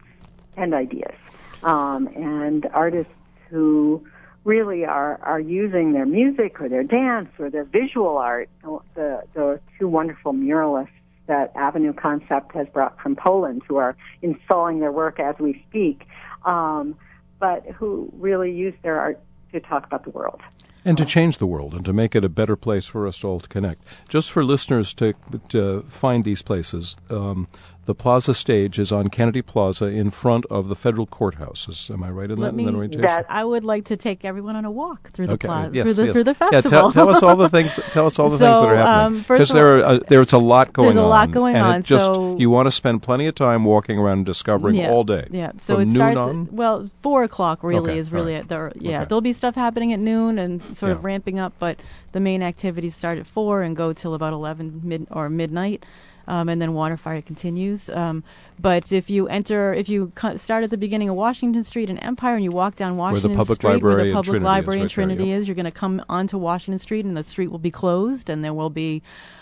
and 0.55 0.73
ideas 0.73 1.15
um, 1.63 2.07
and 2.07 2.65
artists 2.73 3.13
who 3.49 4.05
really 4.43 4.85
are 4.85 5.19
are 5.21 5.39
using 5.39 5.91
their 5.91 6.05
music 6.05 6.61
or 6.61 6.69
their 6.69 6.83
dance 6.83 7.29
or 7.39 7.49
their 7.49 7.65
visual 7.65 8.17
art 8.17 8.49
the 8.95 9.21
the 9.33 9.59
two 9.77 9.87
wonderful 9.87 10.33
muralists 10.33 10.89
that 11.29 11.51
Avenue 11.55 11.93
Concept 11.93 12.53
has 12.53 12.67
brought 12.69 12.99
from 12.99 13.15
Poland, 13.15 13.61
who 13.67 13.77
are 13.77 13.95
installing 14.23 14.79
their 14.79 14.91
work 14.91 15.19
as 15.19 15.35
we 15.37 15.63
speak, 15.69 16.07
um, 16.43 16.95
but 17.39 17.65
who 17.67 18.11
really 18.17 18.51
use 18.51 18.73
their 18.81 18.99
art 18.99 19.19
to 19.53 19.59
talk 19.59 19.85
about 19.85 20.03
the 20.03 20.09
world. 20.09 20.41
And 20.85 20.97
to 20.97 21.05
change 21.05 21.37
the 21.37 21.45
world 21.45 21.75
and 21.75 21.85
to 21.85 21.93
make 21.93 22.15
it 22.15 22.23
a 22.23 22.29
better 22.29 22.55
place 22.55 22.87
for 22.87 23.05
us 23.05 23.23
all 23.23 23.39
to 23.41 23.47
connect. 23.47 23.83
Just 24.07 24.31
for 24.31 24.43
listeners 24.43 24.93
to, 24.95 25.13
to 25.49 25.83
find 25.89 26.23
these 26.23 26.41
places, 26.41 26.97
um, 27.11 27.47
the 27.85 27.95
Plaza 27.95 28.35
stage 28.35 28.77
is 28.77 28.91
on 28.91 29.07
Kennedy 29.07 29.41
Plaza 29.41 29.85
in 29.85 30.11
front 30.11 30.45
of 30.51 30.67
the 30.67 30.75
federal 30.75 31.07
courthouse. 31.07 31.67
Is, 31.67 31.89
am 31.91 32.03
I 32.03 32.09
right 32.11 32.29
in 32.29 32.37
Let 32.37 32.49
that, 32.49 32.55
me- 32.55 32.63
in 32.65 32.71
that 32.71 32.75
orientation? 32.77 33.01
That- 33.07 33.25
I 33.29 33.43
would 33.43 33.63
like 33.63 33.85
to 33.85 33.97
take 33.97 34.23
everyone 34.25 34.55
on 34.55 34.65
a 34.65 34.69
walk 34.69 35.09
through 35.11 35.25
the 35.25 35.33
okay. 35.33 35.47
plaza, 35.47 35.75
yes, 35.75 35.85
through 35.85 35.93
the 35.95 36.05
yes. 36.05 36.13
through 36.13 36.23
the 36.25 36.35
Yeah, 36.51 36.61
tell, 36.61 36.91
tell 36.91 37.09
us 37.09 37.23
all 37.23 37.35
the 37.35 37.49
things. 37.55 37.75
Tell 37.91 38.05
us 38.05 38.19
all 38.19 38.29
the 38.29 38.37
things 38.37 38.59
that 38.59 38.65
are 38.67 38.75
happening. 38.75 39.25
um, 39.39 39.47
there, 39.47 39.83
all- 39.83 39.95
uh, 39.95 39.99
there's 40.07 40.33
a 40.33 40.37
lot 40.37 40.71
going 40.71 40.89
on. 40.89 40.93
There's 40.95 41.01
a 41.01 41.03
on. 41.05 41.09
lot 41.09 41.31
going 41.31 41.55
and 41.55 41.65
on, 41.65 41.81
just 41.81 42.05
so- 42.05 42.37
you 42.37 42.51
want 42.51 42.67
to 42.67 42.71
spend 42.71 43.01
plenty 43.01 43.25
of 43.25 43.33
time 43.33 43.65
walking 43.65 43.97
around 43.97 44.17
and 44.19 44.25
discovering 44.27 44.75
yeah, 44.75 44.91
all 44.91 45.03
day. 45.03 45.27
Yeah. 45.31 45.53
So 45.57 45.73
From 45.75 45.81
it 45.81 45.85
noon 45.87 45.95
starts 45.95 46.17
on. 46.17 46.47
well 46.51 46.89
four 47.01 47.23
o'clock 47.23 47.63
really 47.63 47.89
Okay, 47.91 47.97
is 47.97 48.11
really 48.11 48.33
right. 48.33 48.41
at 48.41 48.49
the 48.49 48.71
yeah. 48.79 48.99
Okay. 48.99 49.05
There'll 49.09 49.21
be 49.21 49.33
stuff 49.33 49.55
happening 49.55 49.93
at 49.93 49.99
noon 49.99 50.37
and 50.37 50.61
sort 50.75 50.91
Yeah. 50.91 50.95
of 50.97 51.03
ramping 51.03 51.39
up, 51.39 51.53
but 51.57 51.79
the 52.11 52.19
main 52.19 52.43
activities 52.43 52.95
start 52.95 53.17
at 53.17 53.25
four 53.25 53.63
and 53.63 53.75
go 53.75 53.93
till 53.93 54.13
about 54.13 54.33
eleven 54.33 54.81
mid 54.83 55.07
or 55.09 55.27
midnight. 55.29 55.85
Um, 56.29 56.47
and 56.47 56.61
then 56.61 56.69
Waterfire 56.69 57.25
continues. 57.25 57.89
Um, 57.89 58.23
but 58.59 58.91
if 58.91 59.09
you 59.09 59.27
enter, 59.27 59.73
if 59.73 59.89
you 59.89 60.11
start 60.35 60.63
at 60.63 60.69
the 60.69 60.77
beginning 60.77 61.09
of 61.09 61.15
Washington 61.15 61.63
Street 61.63 61.89
and 61.89 62.01
Empire, 62.03 62.35
and 62.35 62.43
you 62.43 62.51
walk 62.51 62.75
down 62.75 62.95
Washington 62.97 63.31
where 63.31 63.35
the 63.35 63.37
public 63.37 63.55
Street, 63.57 63.81
where 63.81 64.05
the 64.05 64.13
public 64.13 64.41
library 64.43 64.79
and 64.79 64.85
right 64.85 64.91
Trinity 64.91 65.23
there, 65.25 65.33
yep. 65.33 65.39
is, 65.39 65.47
you're 65.47 65.55
going 65.55 65.65
to 65.65 65.71
come 65.71 66.01
onto 66.07 66.37
Washington 66.37 66.79
Street, 66.79 67.03
and 67.03 67.17
the 67.17 67.23
street 67.23 67.47
will 67.47 67.59
be 67.59 67.71
closed, 67.71 68.29
and 68.29 68.45
there 68.45 68.53
will 68.53 68.69
be 68.69 69.01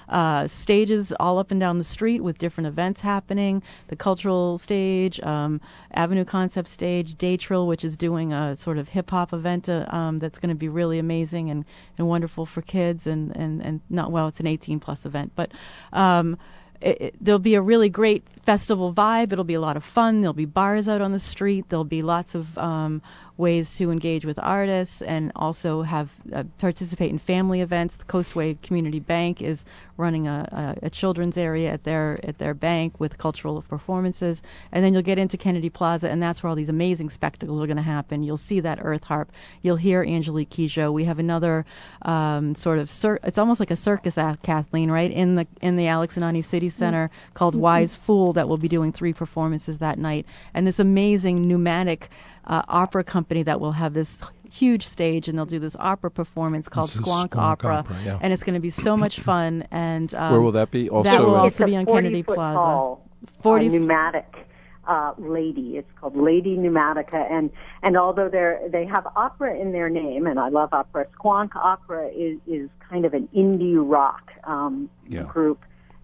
uh, 0.10 0.48
stages 0.48 1.14
all 1.20 1.40
up 1.40 1.52
and 1.52 1.60
down 1.60 1.78
the 1.78 1.84
street 1.84 2.22
with 2.22 2.38
different 2.38 2.68
events 2.68 3.02
happening. 3.02 3.64
The 3.88 3.96
cultural 3.96 4.58
stage, 4.58 5.20
um, 5.20 5.62
Avenue 5.92 6.26
Concept 6.26 6.68
stage, 6.68 7.16
Day 7.16 7.38
Trill, 7.38 7.68
which 7.68 7.84
is 7.84 7.98
doing 7.98 8.34
a 8.34 8.56
sort 8.56 8.78
of 8.78 8.90
hip 8.90 9.10
hop 9.10 9.34
event 9.34 9.70
uh, 9.70 9.86
um, 9.90 10.20
that's 10.20 10.40
going 10.40 10.50
to 10.50 10.56
be 10.56 10.70
really 10.70 11.00
amazing 11.00 11.50
and, 11.50 11.66
and 11.98 12.08
wonderful 12.08 12.46
for 12.46 12.62
kids 12.62 13.08
and, 13.08 13.36
and, 13.36 13.62
and 13.62 13.82
not 13.90 14.12
well, 14.12 14.28
it's 14.28 14.40
an 14.40 14.48
18 14.48 14.80
plus 14.80 15.06
event, 15.06 15.32
but 15.36 15.52
um, 15.94 16.38
it, 16.82 17.02
it, 17.02 17.16
there'll 17.20 17.40
be 17.40 17.56
a 17.56 17.62
really 17.62 17.90
great 17.90 18.28
festival 18.46 18.94
vibe. 18.94 19.32
It'll 19.32 19.44
be 19.44 19.56
a 19.56 19.62
lot 19.62 19.78
of 19.78 19.84
fun. 19.84 20.22
There'll 20.22 20.34
be 20.34 20.46
bars 20.46 20.88
out 20.88 21.02
on 21.02 21.12
the 21.12 21.20
street. 21.20 21.66
There'll 21.70 21.84
be 21.84 22.02
lots 22.02 22.36
of 22.36 22.58
um, 22.58 23.02
ways 23.36 23.76
to 23.78 23.92
engage 23.92 24.26
with 24.26 24.40
artists 24.40 25.02
and 25.02 25.32
also 25.36 25.82
have 25.82 26.10
uh, 26.32 26.44
participate 26.60 27.10
in 27.10 27.18
family 27.18 27.62
events. 27.62 27.96
The 27.96 28.06
Coastway 28.06 28.62
Community 28.62 29.00
Bank 29.00 29.42
is 29.42 29.66
running 29.98 30.28
a, 30.28 30.76
a, 30.82 30.86
a, 30.86 30.90
children's 30.90 31.38
area 31.38 31.72
at 31.72 31.84
their 31.84 32.20
at 32.24 32.38
their 32.38 32.54
bank 32.54 33.00
with 33.00 33.18
cultural 33.18 33.62
performances, 33.62 34.42
and 34.72 34.84
then 34.84 34.94
you'll 34.94 35.04
get 35.04 35.18
into 35.18 35.38
Kennedy 35.38 35.70
Plaza, 35.70 36.10
and 36.10 36.22
that's 36.22 36.42
where 36.42 36.50
all 36.50 36.56
these 36.56 36.70
amazing 36.70 37.10
spectacles 37.10 37.62
are 37.62 37.68
going 37.68 37.78
to 37.78 37.84
happen. 37.84 38.24
You'll 38.24 38.38
see 38.38 38.62
that 38.62 38.80
Earth 38.82 39.04
Harp. 39.04 39.32
You'll 39.62 39.76
hear 39.76 40.04
Angelique 40.04 40.50
Kidjo. 40.50 40.94
We 40.94 41.06
have 41.06 41.20
another 41.20 41.66
um, 42.04 42.56
sort 42.56 42.80
of 42.80 42.90
cir- 42.92 43.20
it's 43.24 43.38
almost 43.38 43.60
like 43.60 43.72
a 43.72 43.76
circus 43.76 44.18
act, 44.18 44.44
Kathleen, 44.44 44.92
right? 44.92 45.12
In 45.12 45.36
the 45.36 45.48
in 45.62 45.76
the 45.76 45.88
Alex 45.88 46.16
and 46.16 46.24
Ani 46.24 46.42
City 46.42 46.70
Center 46.70 47.08
mm-hmm. 47.08 47.34
called 47.34 47.56
Wise 47.56 47.96
Fool 47.98 48.34
that 48.34 48.48
will 48.48 48.58
be 48.58 48.68
doing 48.68 48.92
three 48.92 49.14
performances 49.14 49.80
that 49.80 49.98
night, 49.98 50.26
and 50.54 50.66
this 50.66 50.80
amazing 50.80 51.48
pneumatic 51.48 52.10
uh, 52.48 52.64
opera 52.68 53.04
company 53.04 53.44
that 53.44 53.60
will 53.60 53.74
have 53.74 53.94
this 53.94 54.24
huge 54.52 54.88
stage 54.88 55.28
and 55.28 55.38
they'll 55.38 55.46
do 55.46 55.60
this 55.60 55.76
opera 55.78 56.10
performance 56.10 56.70
called 56.70 56.90
Squonk, 56.90 57.30
Squonk, 57.30 57.36
Opera, 57.36 57.76
Opera 57.76 57.96
yeah. 58.06 58.20
and 58.22 58.32
it's 58.32 58.44
going 58.44 58.54
to 58.54 58.62
be 58.62 58.70
so 58.70 58.96
much 58.96 59.20
fun. 59.32 59.68
And 59.70 60.14
um, 60.16 60.32
where 60.32 60.42
will 60.42 60.54
that 60.54 60.72
be? 60.72 60.90
Also, 60.90 61.10
that 61.10 61.22
will 61.22 61.36
uh, 61.36 61.44
also 61.44 61.66
be 61.66 61.76
on 61.76 61.86
Kennedy 61.86 62.24
Plaza. 62.24 62.58
Tall, 62.58 63.10
40 63.42 63.68
uh, 63.68 63.72
pneumatic 63.72 64.48
uh, 64.88 65.14
lady. 65.18 65.78
It's 65.78 65.92
called 66.00 66.16
Lady 66.16 66.56
Pneumatica, 66.56 67.30
and 67.30 67.52
and 67.84 67.98
although 67.98 68.30
they 68.30 68.70
they 68.70 68.86
have 68.86 69.06
opera 69.16 69.60
in 69.60 69.74
their 69.74 69.90
name, 69.90 70.28
and 70.28 70.40
I 70.40 70.48
love 70.48 70.70
opera, 70.72 71.06
Squonk 71.20 71.56
Opera 71.56 72.08
is 72.10 72.40
is 72.48 72.70
kind 72.90 73.04
of 73.04 73.14
an 73.14 73.28
indie 73.36 73.76
rock 73.78 74.32
um, 74.46 74.90
yeah. 75.08 75.24
group 75.24 75.60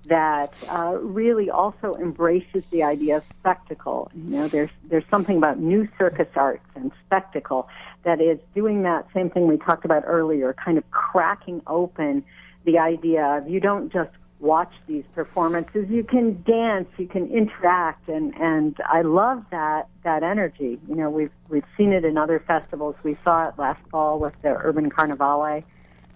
that 0.07 0.53
uh, 0.69 0.97
really 1.01 1.49
also 1.49 1.95
embraces 1.95 2.63
the 2.71 2.83
idea 2.83 3.17
of 3.17 3.23
spectacle. 3.39 4.11
You 4.13 4.23
know, 4.23 4.47
there's 4.47 4.69
there's 4.89 5.05
something 5.09 5.37
about 5.37 5.59
new 5.59 5.87
circus 5.97 6.27
arts 6.35 6.65
and 6.75 6.91
spectacle 7.05 7.69
that 8.03 8.19
is 8.19 8.39
doing 8.53 8.83
that 8.83 9.07
same 9.13 9.29
thing 9.29 9.47
we 9.47 9.57
talked 9.57 9.85
about 9.85 10.03
earlier, 10.05 10.53
kind 10.53 10.77
of 10.77 10.89
cracking 10.91 11.61
open 11.67 12.23
the 12.65 12.79
idea 12.79 13.25
of 13.25 13.49
you 13.49 13.59
don't 13.59 13.91
just 13.91 14.11
watch 14.43 14.73
these 14.87 15.05
performances, 15.15 15.89
you 15.89 16.03
can 16.03 16.43
dance, 16.43 16.87
you 16.97 17.07
can 17.07 17.27
interact, 17.31 18.09
and 18.09 18.33
and 18.35 18.75
I 18.85 19.01
love 19.01 19.43
that 19.51 19.87
that 20.03 20.21
energy. 20.21 20.79
You 20.87 20.95
know, 20.95 21.09
we've 21.09 21.31
we've 21.47 21.65
seen 21.77 21.93
it 21.93 22.03
in 22.03 22.17
other 22.17 22.43
festivals. 22.45 22.95
We 23.03 23.17
saw 23.23 23.47
it 23.47 23.55
last 23.57 23.79
fall 23.89 24.19
with 24.19 24.33
the 24.41 24.49
Urban 24.49 24.89
Carnivale 24.89 25.63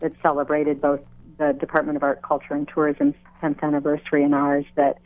that 0.01 0.11
celebrated 0.21 0.81
both 0.81 0.99
the 1.37 1.53
Department 1.53 1.97
of 1.97 2.03
Art, 2.03 2.21
Culture, 2.21 2.53
and 2.53 2.67
Tourism's 2.67 3.15
10th 3.41 3.61
anniversary 3.61 4.23
and 4.23 4.33
ours 4.33 4.65
that 4.75 4.97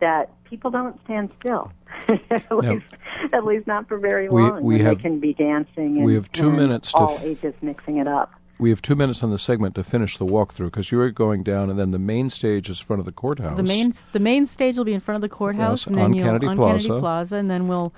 that 0.00 0.30
people 0.44 0.70
don't 0.70 1.00
stand 1.04 1.32
still. 1.32 1.72
at, 2.08 2.50
least, 2.50 2.94
at 3.32 3.44
least 3.44 3.66
not 3.66 3.86
for 3.86 3.98
very 3.98 4.28
long. 4.28 4.62
We, 4.62 4.78
we 4.78 4.82
have, 4.82 4.96
they 4.96 5.02
can 5.02 5.20
be 5.20 5.32
dancing. 5.32 5.98
And, 5.98 6.04
we 6.04 6.14
have 6.14 6.30
two 6.32 6.50
minutes 6.50 6.92
all 6.92 7.08
to 7.08 7.14
f- 7.14 7.24
ages 7.24 7.54
mixing 7.62 7.98
it 7.98 8.08
up. 8.08 8.32
We 8.58 8.70
have 8.70 8.82
two 8.82 8.96
minutes 8.96 9.22
on 9.22 9.30
the 9.30 9.38
segment 9.38 9.76
to 9.76 9.84
finish 9.84 10.18
the 10.18 10.26
walkthrough 10.26 10.66
because 10.66 10.90
you 10.90 11.00
are 11.00 11.10
going 11.10 11.42
down, 11.42 11.70
and 11.70 11.78
then 11.78 11.90
the 11.92 11.98
main 11.98 12.30
stage 12.30 12.68
is 12.68 12.80
front 12.80 13.00
of 13.00 13.06
the 13.06 13.12
courthouse. 13.12 13.56
The 13.56 13.62
main 13.62 13.92
the 14.12 14.20
main 14.20 14.46
stage 14.46 14.76
will 14.76 14.84
be 14.84 14.92
in 14.92 15.00
front 15.00 15.16
of 15.16 15.22
the 15.22 15.28
courthouse, 15.28 15.82
yes, 15.82 15.86
and 15.86 15.96
then 15.96 16.04
on 16.06 16.14
you'll 16.14 16.26
Kennedy 16.26 16.46
on 16.48 16.56
Plaza. 16.56 16.88
Kennedy 16.88 17.00
Plaza, 17.00 17.36
and 17.36 17.50
then 17.50 17.68
we'll 17.68 17.92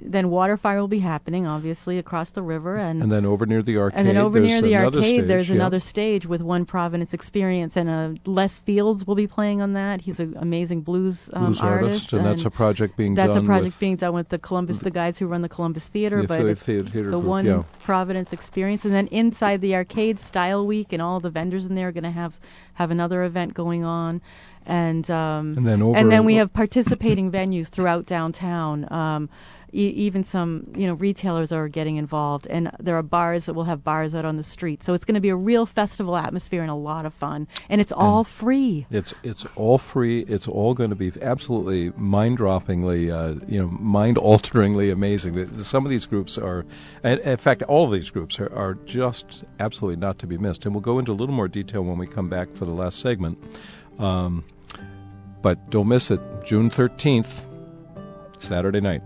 then 0.00 0.26
WaterFire 0.26 0.78
will 0.78 0.88
be 0.88 0.98
happening, 0.98 1.46
obviously, 1.46 1.98
across 1.98 2.30
the 2.30 2.42
river, 2.42 2.76
and 2.76 3.02
and 3.02 3.10
then 3.10 3.26
over 3.26 3.46
near 3.46 3.62
the 3.62 3.78
arcade. 3.78 3.98
and 3.98 4.08
then 4.08 4.16
over 4.16 4.38
near 4.40 4.60
the 4.60 4.76
arcade, 4.76 5.02
stage, 5.02 5.26
there's 5.26 5.48
yeah. 5.48 5.56
another 5.56 5.80
stage 5.80 6.26
with 6.26 6.40
One 6.40 6.64
Providence 6.64 7.14
Experience, 7.14 7.76
and 7.76 7.88
uh, 7.88 8.10
Les 8.24 8.58
Fields 8.60 9.06
will 9.06 9.14
be 9.14 9.26
playing 9.26 9.60
on 9.60 9.72
that. 9.72 10.00
He's 10.00 10.20
an 10.20 10.36
amazing 10.38 10.82
blues, 10.82 11.28
um, 11.32 11.46
blues 11.46 11.60
artist, 11.60 12.12
and, 12.12 12.24
that's 12.24 12.44
a 12.44 12.50
project 12.50 12.96
being 12.96 13.14
that's 13.14 13.34
done 13.34 13.44
a 13.44 13.46
project 13.46 13.64
with 13.66 13.80
being 13.80 13.96
done 13.96 14.14
with 14.14 14.28
the 14.28 14.38
Columbus, 14.38 14.78
the 14.78 14.90
guys 14.90 15.18
who 15.18 15.26
run 15.26 15.42
the 15.42 15.48
Columbus 15.48 15.86
Theater, 15.86 16.22
the 16.22 16.28
but 16.28 16.40
it's 16.42 16.62
theater, 16.62 16.84
theater 16.84 17.10
the 17.10 17.18
group, 17.18 17.24
One 17.24 17.46
yeah. 17.46 17.62
Providence 17.82 18.32
Experience, 18.32 18.84
and 18.84 18.94
then 18.94 19.08
inside 19.08 19.60
the 19.60 19.74
arcade, 19.74 20.20
Style 20.20 20.66
Week, 20.66 20.92
and 20.92 21.02
all 21.02 21.20
the 21.20 21.30
vendors 21.30 21.66
in 21.66 21.74
there 21.74 21.88
are 21.88 21.92
going 21.92 22.04
to 22.04 22.10
have 22.10 22.38
have 22.74 22.90
another 22.92 23.24
event 23.24 23.54
going 23.54 23.84
on, 23.84 24.20
and 24.68 25.10
um, 25.10 25.54
And 25.56 25.66
then 25.66 25.82
over 25.82 25.98
and 25.98 26.12
then 26.12 26.24
we 26.24 26.36
have 26.36 26.52
participating 26.52 27.32
venues 27.32 27.68
throughout 27.68 28.06
downtown. 28.06 28.86
Um, 28.92 29.30
e- 29.72 29.88
even 30.06 30.24
some 30.24 30.72
you 30.76 30.86
know 30.86 30.94
retailers 30.94 31.52
are 31.52 31.68
getting 31.68 31.96
involved, 31.96 32.46
and 32.46 32.70
there 32.78 32.96
are 32.96 33.02
bars 33.02 33.46
that 33.46 33.54
will 33.54 33.64
have 33.64 33.82
bars 33.82 34.14
out 34.14 34.24
on 34.24 34.36
the 34.36 34.42
street. 34.42 34.84
So 34.84 34.92
it's 34.92 35.04
going 35.06 35.14
to 35.14 35.20
be 35.20 35.30
a 35.30 35.36
real 35.36 35.64
festival 35.66 36.16
atmosphere 36.16 36.60
and 36.60 36.70
a 36.70 36.74
lot 36.74 37.06
of 37.06 37.14
fun, 37.14 37.48
and 37.70 37.80
it's 37.80 37.92
all 37.92 38.24
free. 38.24 38.86
It's 38.90 39.14
it's 39.22 39.46
all 39.56 39.78
free. 39.78 40.20
It's 40.20 40.48
all 40.48 40.74
going 40.74 40.90
to 40.90 40.96
be 40.96 41.12
absolutely 41.20 41.90
mind-droppingly, 41.96 43.10
uh, 43.10 43.44
you 43.48 43.60
know, 43.60 43.68
mind-alteringly 43.68 44.90
amazing. 44.90 45.62
Some 45.62 45.86
of 45.86 45.90
these 45.90 46.06
groups 46.06 46.36
are, 46.36 46.66
in 47.02 47.36
fact, 47.38 47.62
all 47.62 47.86
of 47.86 47.92
these 47.92 48.10
groups 48.10 48.38
are, 48.38 48.52
are 48.54 48.74
just 48.84 49.44
absolutely 49.58 49.96
not 49.96 50.18
to 50.18 50.26
be 50.26 50.36
missed. 50.36 50.66
And 50.66 50.74
we'll 50.74 50.82
go 50.82 50.98
into 50.98 51.12
a 51.12 51.14
little 51.14 51.34
more 51.34 51.48
detail 51.48 51.82
when 51.82 51.96
we 51.96 52.06
come 52.06 52.28
back 52.28 52.54
for 52.54 52.66
the 52.66 52.72
last 52.72 52.98
segment. 52.98 53.38
Um, 53.98 54.44
but 55.42 55.70
don't 55.70 55.88
miss 55.88 56.10
it. 56.10 56.20
June 56.44 56.70
13th, 56.70 57.46
Saturday 58.38 58.80
night. 58.80 59.02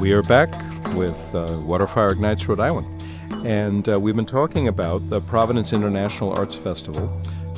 We 0.00 0.12
are 0.12 0.22
back 0.22 0.50
with 0.94 1.16
uh, 1.34 1.48
WaterFire 1.66 2.12
Ignites 2.12 2.48
Rhode 2.48 2.60
Island. 2.60 2.97
And 3.44 3.88
uh, 3.88 4.00
we've 4.00 4.16
been 4.16 4.26
talking 4.26 4.66
about 4.68 5.08
the 5.08 5.20
Providence 5.20 5.72
International 5.72 6.32
Arts 6.32 6.56
Festival, 6.56 7.06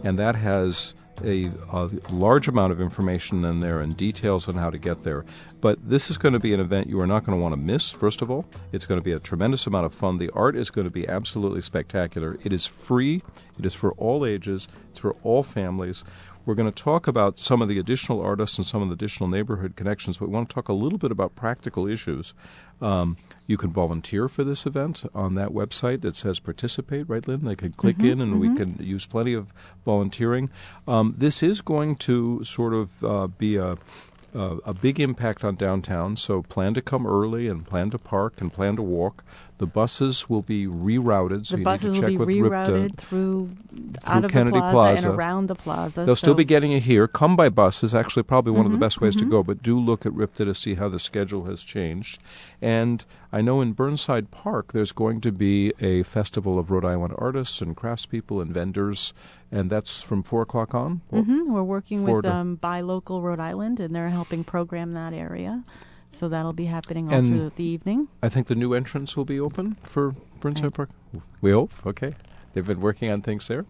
And 0.03 0.19
that 0.19 0.35
has 0.35 0.93
a, 1.23 1.51
a 1.71 1.89
large 2.09 2.47
amount 2.47 2.71
of 2.71 2.81
information 2.81 3.43
in 3.45 3.59
there 3.59 3.81
and 3.81 3.95
details 3.95 4.47
on 4.47 4.55
how 4.55 4.69
to 4.69 4.77
get 4.77 5.01
there. 5.01 5.25
But 5.61 5.77
this 5.87 6.09
is 6.09 6.17
going 6.17 6.33
to 6.33 6.39
be 6.39 6.53
an 6.53 6.59
event 6.59 6.87
you 6.87 6.99
are 7.01 7.07
not 7.07 7.25
going 7.25 7.37
to 7.37 7.41
want 7.41 7.53
to 7.53 7.59
miss, 7.59 7.89
first 7.89 8.21
of 8.21 8.31
all. 8.31 8.45
It's 8.71 8.85
going 8.85 8.99
to 8.99 9.03
be 9.03 9.11
a 9.11 9.19
tremendous 9.19 9.67
amount 9.67 9.85
of 9.85 9.93
fun. 9.93 10.17
The 10.17 10.31
art 10.31 10.55
is 10.55 10.69
going 10.69 10.85
to 10.85 10.91
be 10.91 11.07
absolutely 11.07 11.61
spectacular. 11.61 12.37
It 12.43 12.53
is 12.53 12.65
free, 12.65 13.23
it 13.57 13.65
is 13.65 13.73
for 13.73 13.91
all 13.93 14.25
ages, 14.25 14.67
it's 14.91 14.99
for 14.99 15.15
all 15.23 15.43
families. 15.43 16.03
We're 16.45 16.55
going 16.55 16.71
to 16.71 16.83
talk 16.83 17.07
about 17.07 17.37
some 17.37 17.61
of 17.61 17.67
the 17.67 17.79
additional 17.79 18.21
artists 18.21 18.57
and 18.57 18.65
some 18.65 18.81
of 18.81 18.87
the 18.87 18.93
additional 18.93 19.29
neighborhood 19.29 19.75
connections, 19.75 20.17
but 20.17 20.29
we 20.29 20.33
want 20.33 20.49
to 20.49 20.55
talk 20.55 20.69
a 20.69 20.73
little 20.73 20.97
bit 20.97 21.11
about 21.11 21.35
practical 21.35 21.87
issues. 21.87 22.33
Um, 22.81 23.17
you 23.49 23.57
can 23.57 23.71
volunteer 23.71 24.29
for 24.29 24.43
this 24.43 24.67
event 24.67 25.03
on 25.15 25.33
that 25.35 25.49
website 25.49 26.01
that 26.01 26.15
says 26.15 26.37
participate, 26.37 27.09
right, 27.09 27.27
Lynne? 27.27 27.43
They 27.43 27.55
can 27.55 27.71
click 27.71 27.99
in 27.99 28.21
and 28.21 28.39
we 28.39 28.55
can 28.55 28.77
use 28.79 29.07
plenty 29.07 29.33
of 29.33 29.51
volunteering. 29.83 30.51
Um, 30.87 31.15
this 31.17 31.41
is 31.41 31.61
going 31.61 31.95
to 32.07 32.43
sort 32.43 32.75
of 32.75 33.03
uh, 33.03 33.25
be 33.25 33.57
a 33.57 33.75
uh, 34.35 34.57
a 34.63 34.73
big 34.75 34.99
impact 34.99 35.43
on 35.43 35.55
downtown, 35.55 36.15
so 36.15 36.43
plan 36.43 36.75
to 36.75 36.83
come 36.83 37.07
early 37.07 37.47
and 37.47 37.65
plan 37.65 37.89
to 37.89 37.97
park 37.97 38.39
and 38.41 38.53
plan 38.53 38.75
to 38.75 38.83
walk. 38.83 39.23
The 39.59 39.67
buses 39.67 40.29
will 40.29 40.41
be 40.41 40.67
rerouted, 40.67 41.45
so 41.45 41.55
the 41.55 41.59
you 41.59 41.63
buses 41.65 41.83
need 41.83 41.89
to 41.89 41.93
will 41.93 42.01
check 42.01 42.27
be 42.27 42.41
with 42.41 42.51
rerouted 42.51 42.91
RIPTA. 42.91 42.95
through 42.95 43.49
out 44.05 44.23
of 44.23 44.31
Kennedy 44.31 44.55
the 44.57 44.61
plaza, 44.61 44.71
Plaza. 44.71 45.07
and 45.09 45.17
around 45.19 45.47
the 45.47 45.55
plaza. 45.55 46.05
They'll 46.05 46.15
still 46.15 46.33
be 46.33 46.45
getting 46.45 46.71
it 46.71 46.81
here. 46.81 47.09
Come 47.09 47.35
by 47.35 47.49
bus 47.49 47.83
is 47.83 47.93
actually 47.93 48.23
probably 48.23 48.53
one 48.53 48.65
of 48.65 48.71
the 48.71 48.77
Mhm, 48.77 48.81
best 48.81 49.01
ways 49.01 49.17
to 49.17 49.25
mhm. 49.25 49.29
go, 49.31 49.43
but 49.43 49.61
do 49.61 49.77
look 49.77 50.05
at 50.05 50.13
RIPTA 50.13 50.45
to 50.45 50.53
see 50.55 50.75
how 50.75 50.87
the 50.87 50.97
schedule 50.97 51.43
has 51.43 51.61
changed. 51.61 52.19
And 52.61 53.03
I 53.33 53.41
know 53.41 53.59
in 53.59 53.73
Burnside 53.73 54.31
Park 54.31 54.71
there's 54.71 54.93
going 54.93 55.19
to 55.21 55.31
be 55.33 55.73
a 55.81 56.03
festival 56.03 56.57
of 56.57 56.71
Rhode 56.71 56.85
Island 56.85 57.13
artists 57.17 57.61
and 57.61 57.75
craftspeople 57.75 58.41
and 58.41 58.53
vendors, 58.53 59.13
and 59.51 59.69
that's 59.69 60.01
from 60.01 60.23
4 60.23 60.43
o'clock 60.43 60.73
on? 60.73 61.01
Or- 61.11 61.21
hmm 61.21 61.51
We're 61.51 61.63
working 61.63 62.03
with 62.05 62.23
to- 62.23 62.33
um, 62.33 62.55
Buy 62.55 62.79
Local 62.79 63.21
Rhode 63.21 63.41
Island, 63.41 63.81
and 63.81 63.93
they're 63.93 64.07
helping 64.09 64.45
program 64.45 64.93
that 64.93 65.11
area. 65.13 65.65
So 66.11 66.29
that'll 66.29 66.53
be 66.53 66.65
happening 66.65 67.07
all 67.11 67.19
And- 67.19 67.27
through 67.27 67.51
the 67.55 67.63
evening. 67.63 68.07
I 68.21 68.29
think 68.29 68.47
the 68.47 68.55
new 68.55 68.73
entrance 68.73 69.15
will 69.15 69.25
be 69.25 69.39
open 69.39 69.77
for 69.83 70.13
Burnside 70.39 70.73
Park. 70.73 70.89
We 71.41 71.51
hope. 71.51 71.71
Okay. 71.85 72.13
They've 72.53 72.65
been 72.65 72.81
working 72.81 73.11
on 73.11 73.21
things 73.21 73.47
there. 73.47 73.65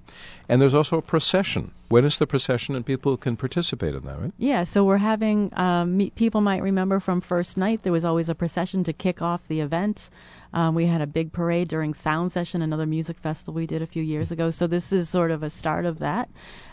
And 0.48 0.62
there's 0.62 0.74
also 0.74 0.98
a 0.98 1.02
procession. 1.02 1.72
When 1.90 2.06
is 2.06 2.18
the 2.18 2.26
procession? 2.26 2.76
And 2.76 2.86
people 2.86 3.18
can 3.18 3.36
participate 3.36 3.94
in 3.94 4.06
that, 4.06 4.20
right? 4.20 4.32
Yeah, 4.38 4.64
so 4.64 4.86
we're 4.86 4.98
having 4.98 5.52
um, 5.54 6.12
people 6.16 6.40
might 6.40 6.64
remember 6.64 7.02
from 7.02 7.20
first 7.20 7.58
night 7.58 7.84
there 7.84 7.92
was 7.92 8.06
always 8.06 8.30
a 8.30 8.36
procession 8.36 8.86
to 8.86 8.94
kick 8.94 9.22
off 9.22 9.46
the 9.50 9.60
event. 9.60 10.10
Um, 10.54 10.76
we 10.76 10.86
had 10.86 11.02
a 11.02 11.08
big 11.08 11.32
parade 11.32 11.68
during 11.68 11.94
Sound 11.94 12.32
Session, 12.32 12.62
another 12.62 12.86
music 12.86 13.18
festival 13.20 13.54
we 13.54 13.68
did 13.68 13.82
a 13.82 13.86
few 13.88 14.04
years 14.04 14.32
ago. 14.32 14.50
So 14.52 14.68
this 14.68 14.92
is 14.92 15.10
sort 15.10 15.32
of 15.32 15.44
a 15.44 15.50
start 15.50 15.86
of 15.86 16.00
that. 16.00 16.30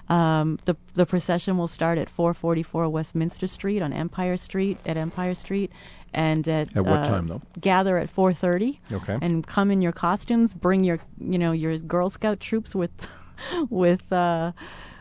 Um, 0.09 0.59
the 0.65 0.77
the 0.95 1.05
procession 1.05 1.59
will 1.59 1.69
start 1.69 1.99
at 1.99 2.09
444 2.09 2.89
Westminster 2.89 3.47
Street 3.47 3.83
on 3.83 3.93
Empire 3.93 4.37
Street 4.37 4.81
at 4.87 4.97
Empire 4.97 5.35
Street, 5.35 5.73
and 6.15 6.47
at 6.49 6.75
At 6.77 6.85
what 6.85 7.01
uh, 7.01 7.05
time, 7.05 7.27
though? 7.27 7.43
Gather 7.61 7.99
at 7.99 8.09
4:30 8.09 8.79
Okay. 8.93 9.19
and 9.21 9.47
come 9.47 9.71
in 9.71 9.83
your 9.83 9.93
costumes. 9.93 10.55
Bring 10.55 10.85
your 10.85 10.99
you 11.19 11.39
know 11.39 11.53
your 11.53 11.77
Girl 11.79 12.09
Scout 12.09 12.41
troops 12.41 12.75
with 12.75 12.91
with 13.71 14.11
uh, 14.13 14.53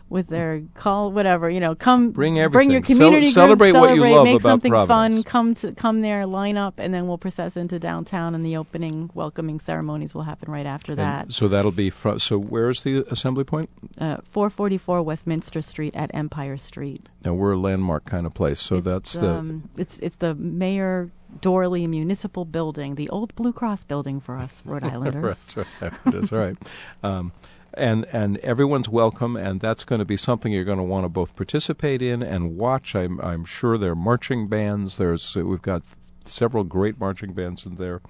with 0.08 0.28
their 0.28 0.62
call 0.76 1.12
whatever 1.12 1.50
you 1.50 1.60
know 1.60 1.74
come 1.76 2.12
Bring 2.12 2.36
bring 2.36 2.70
your 2.70 2.78
everything. 2.78 2.84
Cel- 2.84 2.96
community 2.98 3.26
group, 3.28 3.34
celebrate 3.34 3.72
what 3.72 3.96
you 3.96 4.08
love 4.08 4.24
make 4.26 4.40
about 4.40 4.50
something 4.50 4.72
Providence. 4.72 5.16
fun 5.16 5.24
come 5.24 5.56
to 5.56 5.72
come 5.74 6.02
there 6.02 6.26
line 6.28 6.58
up 6.58 6.80
and 6.80 6.94
then 6.94 7.08
we'll 7.08 7.18
process 7.18 7.58
into 7.58 7.80
downtown 7.80 8.36
and 8.36 8.46
the 8.46 8.58
opening 8.58 9.10
welcoming 9.14 9.60
ceremonies 9.60 10.14
will 10.14 10.22
happen 10.22 10.52
right 10.52 10.68
after 10.68 10.96
that 10.96 11.34
so 11.34 11.48
that'll 11.48 11.72
be 11.72 11.90
fr- 11.90 12.20
so 12.20 12.38
where's 12.38 12.84
the 12.84 13.04
assembly 13.10 13.44
point? 13.44 13.70
uh, 13.98 14.18
444 14.26 15.02
Westminster 15.02 15.62
Street 15.62 15.96
at 15.96 16.12
Empire 16.14 16.58
Street 16.58 17.02
Now 17.24 17.34
we're 17.34 17.54
a 17.54 17.58
landmark 17.60 18.06
kind 18.06 18.26
of 18.28 18.34
place, 18.34 18.60
so 18.60 18.76
It's, 18.78 18.86
that's 18.86 19.14
the 19.14 19.32
um, 19.32 19.70
it's 19.78 20.00
it's 20.00 20.18
the 20.18 20.36
Mayor 20.36 21.10
Doorley 21.42 21.88
Municipal 21.88 22.46
Building 22.46 22.96
the 22.96 23.10
old 23.10 23.34
Blue 23.36 23.54
Cross 23.54 23.86
building 23.86 24.20
for 24.22 24.38
us 24.38 24.62
Rhode 24.66 24.84
Islanders 24.94 25.40
That's 25.56 25.58
right. 25.82 25.94
That's 26.06 26.32
right. 26.32 26.56
Um, 27.04 27.32
and 27.76 28.06
and 28.12 28.38
everyone's 28.38 28.90
welcome, 28.90 29.36
and 29.36 29.60
that's 29.60 29.84
going 29.84 30.00
to 30.00 30.06
be 30.06 30.18
something 30.18 30.52
you're 30.52 30.64
going 30.64 30.78
to 30.78 30.84
want 30.84 31.06
to 31.06 31.10
both 31.10 31.36
participate 31.36 32.02
in 32.02 32.24
and 32.24 32.58
watch. 32.58 32.96
I'm 32.96 33.20
I'm 33.22 33.46
sure 33.46 33.78
there 33.78 33.92
are 33.92 33.96
marching 33.96 34.48
bands. 34.48 34.98
There's 34.98 35.36
uh, 35.38 35.46
we've 35.46 35.62
got 35.62 35.84
several 36.26 36.64
great 36.64 37.00
marching 37.00 37.34
bands 37.34 37.66
in 37.66 37.76
there, 37.76 38.02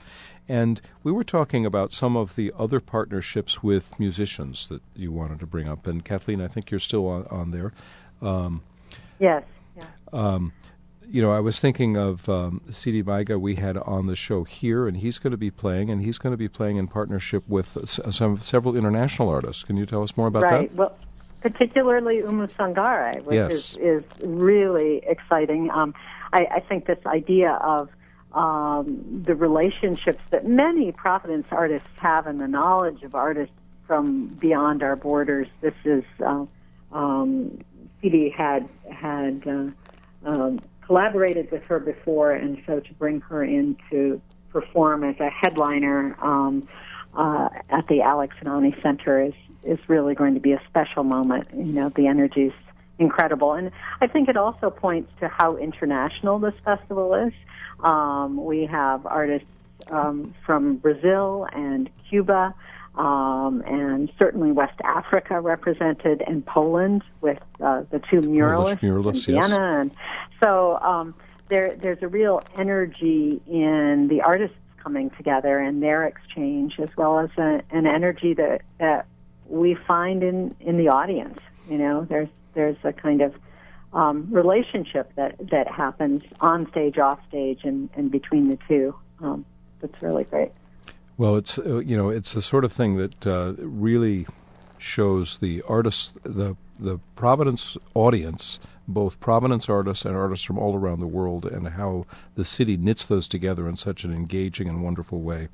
and 0.47 0.79
we 1.03 1.11
were 1.11 1.23
talking 1.23 1.65
about 1.65 1.91
some 1.91 2.15
of 2.15 2.35
the 2.35 2.53
other 2.57 2.79
partnerships 2.79 3.61
with 3.61 3.99
musicians 3.99 4.67
that 4.69 4.81
you 4.95 5.11
wanted 5.11 5.39
to 5.39 5.45
bring 5.45 5.67
up. 5.67 5.87
And 5.87 6.03
Kathleen, 6.03 6.41
I 6.41 6.47
think 6.47 6.71
you're 6.71 6.79
still 6.79 7.07
on, 7.07 7.25
on 7.27 7.51
there. 7.51 7.73
Um, 8.21 8.61
Yes. 9.19 9.43
um, 10.13 10.53
you 11.09 11.21
know, 11.21 11.31
I 11.31 11.39
was 11.39 11.59
thinking 11.59 11.97
of 11.97 12.27
um, 12.29 12.61
Sidi 12.71 13.03
Maiga 13.03 13.39
we 13.39 13.55
had 13.55 13.77
on 13.77 14.07
the 14.07 14.15
show 14.15 14.43
here, 14.43 14.87
and 14.87 14.95
he's 14.95 15.19
going 15.19 15.31
to 15.31 15.37
be 15.37 15.51
playing, 15.51 15.89
and 15.89 16.01
he's 16.01 16.17
going 16.17 16.31
to 16.33 16.37
be 16.37 16.47
playing 16.47 16.77
in 16.77 16.87
partnership 16.87 17.43
with 17.47 17.77
s- 17.77 17.99
some 18.11 18.37
several 18.37 18.75
international 18.75 19.29
artists. 19.29 19.63
Can 19.63 19.77
you 19.77 19.85
tell 19.85 20.03
us 20.03 20.15
more 20.17 20.27
about 20.27 20.41
that? 20.41 20.51
right. 20.51 20.69
that? 20.69 20.75
Well, 20.77 20.97
particularly 21.41 22.21
Oumou 22.21 22.51
Sangare, 22.51 23.23
which 23.23 23.35
Yes. 23.35 23.53
is, 23.53 23.77
is 23.77 24.03
really 24.23 25.03
exciting. 25.05 25.69
Um, 25.71 25.93
I, 26.33 26.45
I 26.51 26.59
think 26.61 26.85
this 26.85 26.99
idea 27.05 27.51
of 27.51 27.89
um, 28.33 29.21
the 29.23 29.35
relationships 29.35 30.21
that 30.31 30.45
many 30.45 30.91
Providence 30.91 31.47
artists 31.51 31.87
have 31.99 32.27
and 32.27 32.39
the 32.41 32.47
knowledge 32.47 33.03
of 33.03 33.15
artists 33.15 33.55
from 33.87 34.27
beyond 34.27 34.83
our 34.83 34.95
borders. 34.95 35.47
This 35.61 35.75
is 35.85 36.03
uh, 36.25 36.45
um, 36.91 37.59
CD 38.01 38.29
had 38.29 38.67
had 38.91 39.43
uh, 39.47 40.29
um, 40.29 40.59
collaborated 40.85 41.51
with 41.51 41.63
her 41.63 41.79
before, 41.79 42.31
and 42.31 42.61
so 42.65 42.79
to 42.79 42.93
bring 42.93 43.21
her 43.21 43.43
in 43.43 43.77
to 43.89 44.21
perform 44.49 45.03
as 45.03 45.19
a 45.19 45.29
headliner 45.29 46.15
um, 46.21 46.67
uh, 47.15 47.49
at 47.69 47.87
the 47.87 48.01
Alex 48.01 48.35
and 48.39 48.49
Ani 48.49 48.75
Center 48.81 49.21
is 49.21 49.33
is 49.63 49.79
really 49.87 50.13
going 50.13 50.35
to 50.35 50.39
be 50.39 50.51
a 50.51 50.61
special 50.69 51.03
moment. 51.03 51.47
You 51.53 51.63
know, 51.63 51.89
the 51.89 52.07
energy's 52.07 52.53
incredible, 52.99 53.53
and 53.53 53.71
I 53.99 54.07
think 54.07 54.29
it 54.29 54.37
also 54.37 54.69
points 54.69 55.11
to 55.19 55.27
how 55.27 55.57
international 55.57 56.39
this 56.39 56.53
festival 56.63 57.13
is. 57.15 57.33
Um, 57.83 58.43
we 58.43 58.65
have 58.67 59.05
artists 59.05 59.47
um, 59.89 60.33
from 60.45 60.77
Brazil 60.77 61.47
and 61.51 61.89
Cuba, 62.09 62.53
um, 62.97 63.61
and 63.65 64.11
certainly 64.17 64.51
West 64.51 64.79
Africa 64.83 65.39
represented, 65.41 66.23
and 66.25 66.45
Poland 66.45 67.03
with 67.21 67.39
uh, 67.61 67.83
the 67.91 67.99
two 67.99 68.21
muralists, 68.21 68.79
muralists, 68.79 69.27
in 69.27 69.35
yes. 69.35 69.47
Vienna, 69.47 69.81
and 69.81 69.91
so 70.41 70.77
um, 70.79 71.13
there 71.47 71.75
there's 71.75 72.01
a 72.01 72.07
real 72.07 72.41
energy 72.57 73.41
in 73.47 74.07
the 74.09 74.21
artists 74.21 74.57
coming 74.81 75.09
together 75.11 75.57
and 75.59 75.81
their 75.81 76.05
exchange, 76.05 76.79
as 76.79 76.89
well 76.95 77.19
as 77.19 77.29
a, 77.37 77.61
an 77.71 77.85
energy 77.87 78.33
that 78.33 78.61
that 78.79 79.07
we 79.47 79.75
find 79.75 80.23
in 80.23 80.55
in 80.59 80.77
the 80.77 80.87
audience. 80.87 81.39
You 81.69 81.77
know, 81.77 82.05
there's 82.07 82.29
there's 82.53 82.77
a 82.83 82.93
kind 82.93 83.21
of 83.21 83.35
um, 83.93 84.27
relationship 84.31 85.11
that 85.15 85.35
that 85.51 85.67
happens 85.69 86.23
on 86.39 86.69
stage, 86.71 86.97
off 86.97 87.19
stage, 87.27 87.61
and 87.63 87.89
and 87.95 88.09
between 88.11 88.49
the 88.49 88.57
two. 88.67 88.95
Um, 89.21 89.45
that's 89.81 90.01
really 90.01 90.23
great. 90.23 90.51
Well, 91.17 91.37
it's 91.37 91.57
uh, 91.57 91.79
you 91.79 91.95
know 91.95 92.09
it's 92.09 92.33
the 92.33 92.41
sort 92.41 92.65
of 92.65 92.73
thing 92.73 92.97
that 92.97 93.27
uh, 93.27 93.53
really 93.57 94.27
shows 94.77 95.37
the 95.37 95.61
artists, 95.61 96.13
the 96.23 96.55
the 96.77 96.99
Providence 97.15 97.77
audience, 97.93 98.59
both 98.85 99.21
Providence 99.21 99.69
artists 99.69 100.03
and 100.03 100.15
artists 100.15 100.45
from 100.45 100.59
all 100.59 100.75
around 100.75 100.99
the 100.99 101.07
world, 101.07 101.45
and 101.45 101.67
how 101.67 102.05
the 102.35 102.43
city 102.43 102.75
knits 102.75 103.05
those 103.05 103.29
together 103.29 103.69
in 103.69 103.77
such 103.77 104.03
an 104.03 104.13
engaging 104.13 104.67
and 104.67 104.83
wonderful 104.83 105.21
way. 105.21 105.47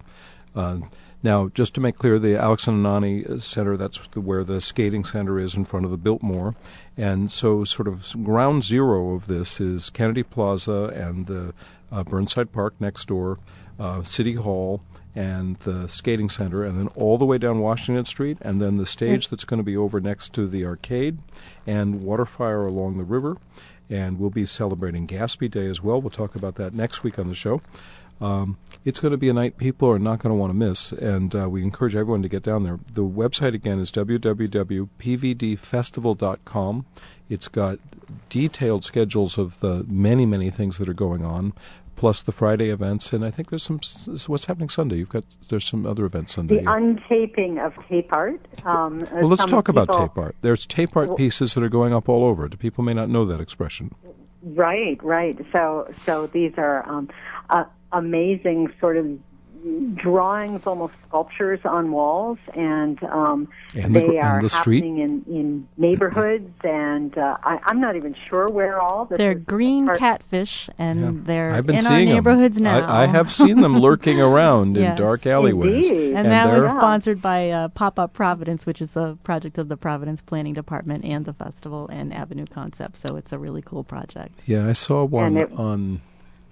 Uh, 0.55 0.79
now, 1.23 1.49
just 1.49 1.75
to 1.75 1.81
make 1.81 1.97
clear, 1.97 2.17
the 2.17 2.37
Alex 2.37 2.67
and 2.67 2.85
Ani 2.85 3.39
Center, 3.39 3.77
that's 3.77 4.07
the, 4.07 4.19
where 4.19 4.43
the 4.43 4.59
skating 4.59 5.03
center 5.03 5.39
is 5.39 5.53
in 5.53 5.65
front 5.65 5.85
of 5.85 5.91
the 5.91 5.97
Biltmore. 5.97 6.55
And 6.97 7.31
so, 7.31 7.63
sort 7.63 7.87
of 7.87 8.15
ground 8.23 8.63
zero 8.63 9.13
of 9.13 9.27
this 9.27 9.61
is 9.61 9.91
Kennedy 9.91 10.23
Plaza 10.23 10.85
and 10.85 11.27
the 11.27 11.53
uh, 11.91 12.03
Burnside 12.03 12.51
Park 12.51 12.73
next 12.79 13.07
door, 13.07 13.37
uh, 13.79 14.01
City 14.01 14.33
Hall, 14.33 14.81
and 15.15 15.57
the 15.59 15.87
skating 15.87 16.29
center, 16.29 16.63
and 16.63 16.79
then 16.79 16.87
all 16.89 17.17
the 17.17 17.25
way 17.25 17.37
down 17.37 17.59
Washington 17.59 18.05
Street, 18.05 18.37
and 18.41 18.61
then 18.61 18.77
the 18.77 18.85
stage 18.85 19.29
that's 19.29 19.43
going 19.43 19.59
to 19.59 19.63
be 19.63 19.77
over 19.77 19.99
next 19.99 20.33
to 20.33 20.47
the 20.47 20.65
arcade, 20.65 21.17
and 21.67 22.01
WaterFire 22.01 22.67
along 22.67 22.97
the 22.97 23.03
river. 23.03 23.37
And 23.89 24.19
we'll 24.19 24.29
be 24.29 24.45
celebrating 24.45 25.05
Gatsby 25.05 25.51
Day 25.51 25.65
as 25.65 25.83
well. 25.83 25.99
We'll 25.99 26.11
talk 26.11 26.35
about 26.35 26.55
that 26.55 26.73
next 26.73 27.03
week 27.03 27.19
on 27.19 27.27
the 27.27 27.35
show. 27.35 27.61
Um, 28.21 28.57
it's 28.85 28.99
going 28.99 29.11
to 29.11 29.17
be 29.17 29.29
a 29.29 29.33
night 29.33 29.57
people 29.57 29.89
are 29.89 29.97
not 29.97 30.19
going 30.19 30.29
to 30.29 30.39
want 30.39 30.51
to 30.51 30.57
miss, 30.57 30.91
and 30.91 31.33
uh, 31.35 31.49
we 31.49 31.63
encourage 31.63 31.95
everyone 31.95 32.21
to 32.21 32.29
get 32.29 32.43
down 32.43 32.63
there. 32.63 32.79
The 32.93 33.03
website 33.03 33.55
again 33.55 33.79
is 33.79 33.91
www.pvdfestival.com. 33.91 36.85
It's 37.29 37.47
got 37.47 37.79
detailed 38.29 38.83
schedules 38.83 39.39
of 39.39 39.59
the 39.59 39.83
many, 39.87 40.27
many 40.27 40.51
things 40.51 40.77
that 40.77 40.87
are 40.87 40.93
going 40.93 41.25
on, 41.25 41.53
plus 42.01 42.23
the 42.23 42.31
Friday 42.31 42.71
events, 42.71 43.13
and 43.13 43.23
I 43.23 43.29
think 43.29 43.51
there's 43.51 43.61
some. 43.61 43.79
What's 44.25 44.45
happening 44.45 44.69
Sunday? 44.69 44.95
You've 44.97 45.09
got 45.09 45.23
there's 45.49 45.65
some 45.65 45.85
other 45.85 46.03
events 46.05 46.33
Sunday. 46.33 46.55
The 46.55 46.63
yeah. 46.63 46.79
untaping 46.79 47.63
of 47.63 47.75
tape 47.87 48.11
art. 48.11 48.43
Um, 48.65 49.05
well, 49.11 49.27
let's 49.27 49.45
talk 49.45 49.69
about 49.69 49.87
tape 49.87 50.17
art. 50.17 50.35
There's 50.41 50.65
tape 50.65 50.97
art 50.97 51.09
Well- 51.09 51.17
pieces 51.17 51.53
that 51.53 51.63
are 51.63 51.69
going 51.69 51.93
up 51.93 52.09
all 52.09 52.23
over. 52.23 52.49
People 52.49 52.83
may 52.83 52.95
not 52.95 53.07
know 53.07 53.25
that 53.25 53.39
expression. 53.39 53.93
Right, 54.41 54.97
right. 55.03 55.37
So, 55.51 55.93
so 56.07 56.25
these 56.25 56.53
are 56.57 56.89
um, 56.89 57.11
uh, 57.51 57.65
amazing 57.91 58.73
sort 58.79 58.97
of 58.97 59.05
drawings, 59.95 60.61
almost 60.65 60.93
sculptures 61.07 61.59
on 61.65 61.91
walls, 61.91 62.37
and 62.55 63.01
um, 63.03 63.47
And 63.75 63.95
the 63.95 63.99
they 63.99 64.05
and 64.17 64.19
are 64.19 64.41
the 64.41 64.49
happening 64.53 64.97
in 64.99 65.23
in 65.27 65.67
neighborhoods. 65.77 66.49
And 66.63 67.17
uh, 67.17 67.37
I, 67.43 67.59
I'm 67.65 67.79
not 67.79 67.95
even 67.95 68.15
sure 68.29 68.49
where 68.49 68.79
all. 68.79 69.05
This 69.05 69.17
They're 69.17 69.33
is 69.37 69.43
green 69.43 69.85
part- 69.85 69.99
catfish, 69.99 70.69
and 70.77 70.99
Yeah. 71.01 71.11
they're 71.23 71.51
I've 71.51 71.65
been 71.65 71.77
in 71.77 71.85
our 71.85 71.91
seeing 71.91 72.09
'em. 72.09 72.15
neighborhoods 72.15 72.59
now. 72.59 72.79
I, 72.87 73.03
I 73.03 73.05
have 73.07 73.31
seen 73.31 73.61
them 73.61 73.77
lurking 73.79 74.19
around 74.29 74.77
in 74.77 74.95
dark 74.95 75.25
alleyways. 75.25 75.89
Indeed. 75.89 76.07
And, 76.09 76.17
And 76.19 76.31
that 76.31 76.47
was 76.57 76.69
sponsored 76.69 77.21
by 77.21 77.49
uh, 77.51 77.67
Pop 77.69 77.99
Up 77.99 78.13
Providence, 78.13 78.65
which 78.65 78.81
is 78.81 78.95
a 78.95 79.17
project 79.23 79.57
of 79.57 79.67
the 79.69 79.77
Providence 79.77 80.21
Planning 80.21 80.53
Department 80.53 81.05
and 81.05 81.25
the 81.25 81.33
festival 81.33 81.87
and 81.91 82.13
Avenue 82.13 82.45
Concept. 82.45 82.97
So 82.97 83.15
it's 83.17 83.31
a 83.33 83.39
really 83.39 83.61
cool 83.61 83.83
project. 83.83 84.47
Yeah, 84.47 84.67
I 84.67 84.73
saw 84.73 85.03
one 85.03 85.37
it- 85.37 85.51
on 85.53 86.01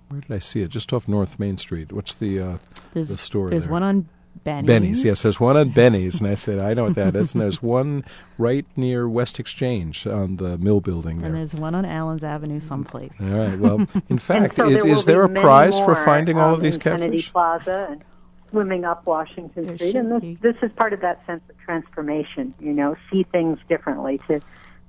Where 0.09 0.21
did 0.21 0.31
I 0.31 0.39
see 0.39 0.61
it? 0.61 0.69
Just 0.69 0.91
off 0.91 1.07
North 1.07 1.39
Main 1.39 1.57
Street. 1.57 1.91
What's 1.91 2.15
the 2.15 2.39
uh, 2.39 2.57
There's 2.93 3.09
the 3.09 3.17
store 3.17 3.49
there's 3.49 3.63
there? 3.63 3.71
one 3.71 3.83
on 3.83 4.09
Benny's. 4.43 4.67
Benny's, 4.67 5.05
yes, 5.05 5.21
there's 5.21 5.39
one 5.39 5.57
on 5.57 5.69
Benny's, 5.69 6.21
and 6.21 6.29
I 6.29 6.35
said 6.35 6.59
I 6.59 6.73
know 6.73 6.85
what 6.85 6.95
that 6.95 7.15
is. 7.15 7.33
And 7.33 7.41
there's 7.41 7.61
one 7.63 8.05
right 8.37 8.65
near 8.75 9.07
West 9.07 9.39
Exchange 9.39 10.07
on 10.07 10.37
the 10.37 10.57
Mill 10.57 10.81
Building 10.81 11.23
And 11.23 11.35
there's 11.35 11.53
one 11.53 11.75
on 11.75 11.85
Allen's 11.85 12.23
Avenue 12.23 12.59
someplace. 12.59 13.13
All 13.19 13.27
right. 13.27 13.59
Well, 13.59 13.85
in 14.09 14.17
fact, 14.17 14.57
and 14.57 14.67
so 14.67 14.69
is 14.69 14.83
there 14.83 14.93
is 14.93 15.05
there 15.05 15.23
a 15.23 15.29
prize 15.29 15.77
for 15.77 15.95
finding 15.95 16.39
all 16.39 16.53
of 16.53 16.59
um, 16.59 16.63
these 16.63 16.75
in 16.75 16.81
Kennedy 16.81 17.05
catfish? 17.17 17.31
Plaza 17.31 17.87
and 17.91 18.03
swimming 18.49 18.85
up 18.85 19.05
Washington 19.05 19.65
There 19.67 19.77
Street, 19.77 19.95
and 19.95 20.11
this 20.11 20.37
this 20.41 20.55
is 20.63 20.71
part 20.75 20.93
of 20.93 21.01
that 21.01 21.23
sense 21.27 21.43
of 21.49 21.57
transformation. 21.59 22.53
You 22.59 22.73
know, 22.73 22.95
see 23.11 23.23
things 23.23 23.59
differently. 23.67 24.19
To 24.27 24.39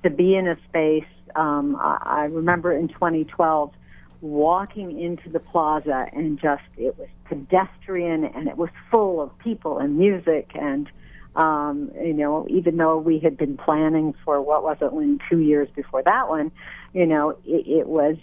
to 0.03 0.11
be 0.11 0.35
in 0.35 0.49
a 0.49 0.57
space. 0.69 1.05
Um, 1.37 1.77
I, 1.77 1.99
I 2.05 2.25
remember 2.25 2.73
in 2.73 2.89
2012 2.89 3.73
walking 4.21 5.01
into 5.01 5.29
the 5.31 5.41
plaza 5.41 6.07
and 6.13 6.39
just 6.39 6.63
it 6.77 6.99
was 6.99 7.09
pedestrian 7.25 8.25
and 8.25 8.49
it 8.49 8.57
was 8.57 8.69
full 8.91 9.21
of 9.21 9.37
people 9.39 9.79
and 9.79 9.97
music 9.99 10.51
and 10.55 10.91
um, 11.37 11.93
you 12.03 12.13
know, 12.13 12.47
even 12.51 12.77
though 12.77 12.99
we 12.99 13.21
had 13.21 13.37
been 13.37 13.57
planning 13.57 14.15
for 14.25 14.41
what 14.43 14.65
was 14.65 14.79
it, 14.81 14.93
Lynne, 14.93 15.21
two 15.31 15.39
years 15.39 15.69
before 15.77 16.03
that 16.03 16.29
one, 16.29 16.51
you 16.93 17.07
know, 17.07 17.31
it, 17.47 17.67
it 17.69 17.87
was 17.87 18.17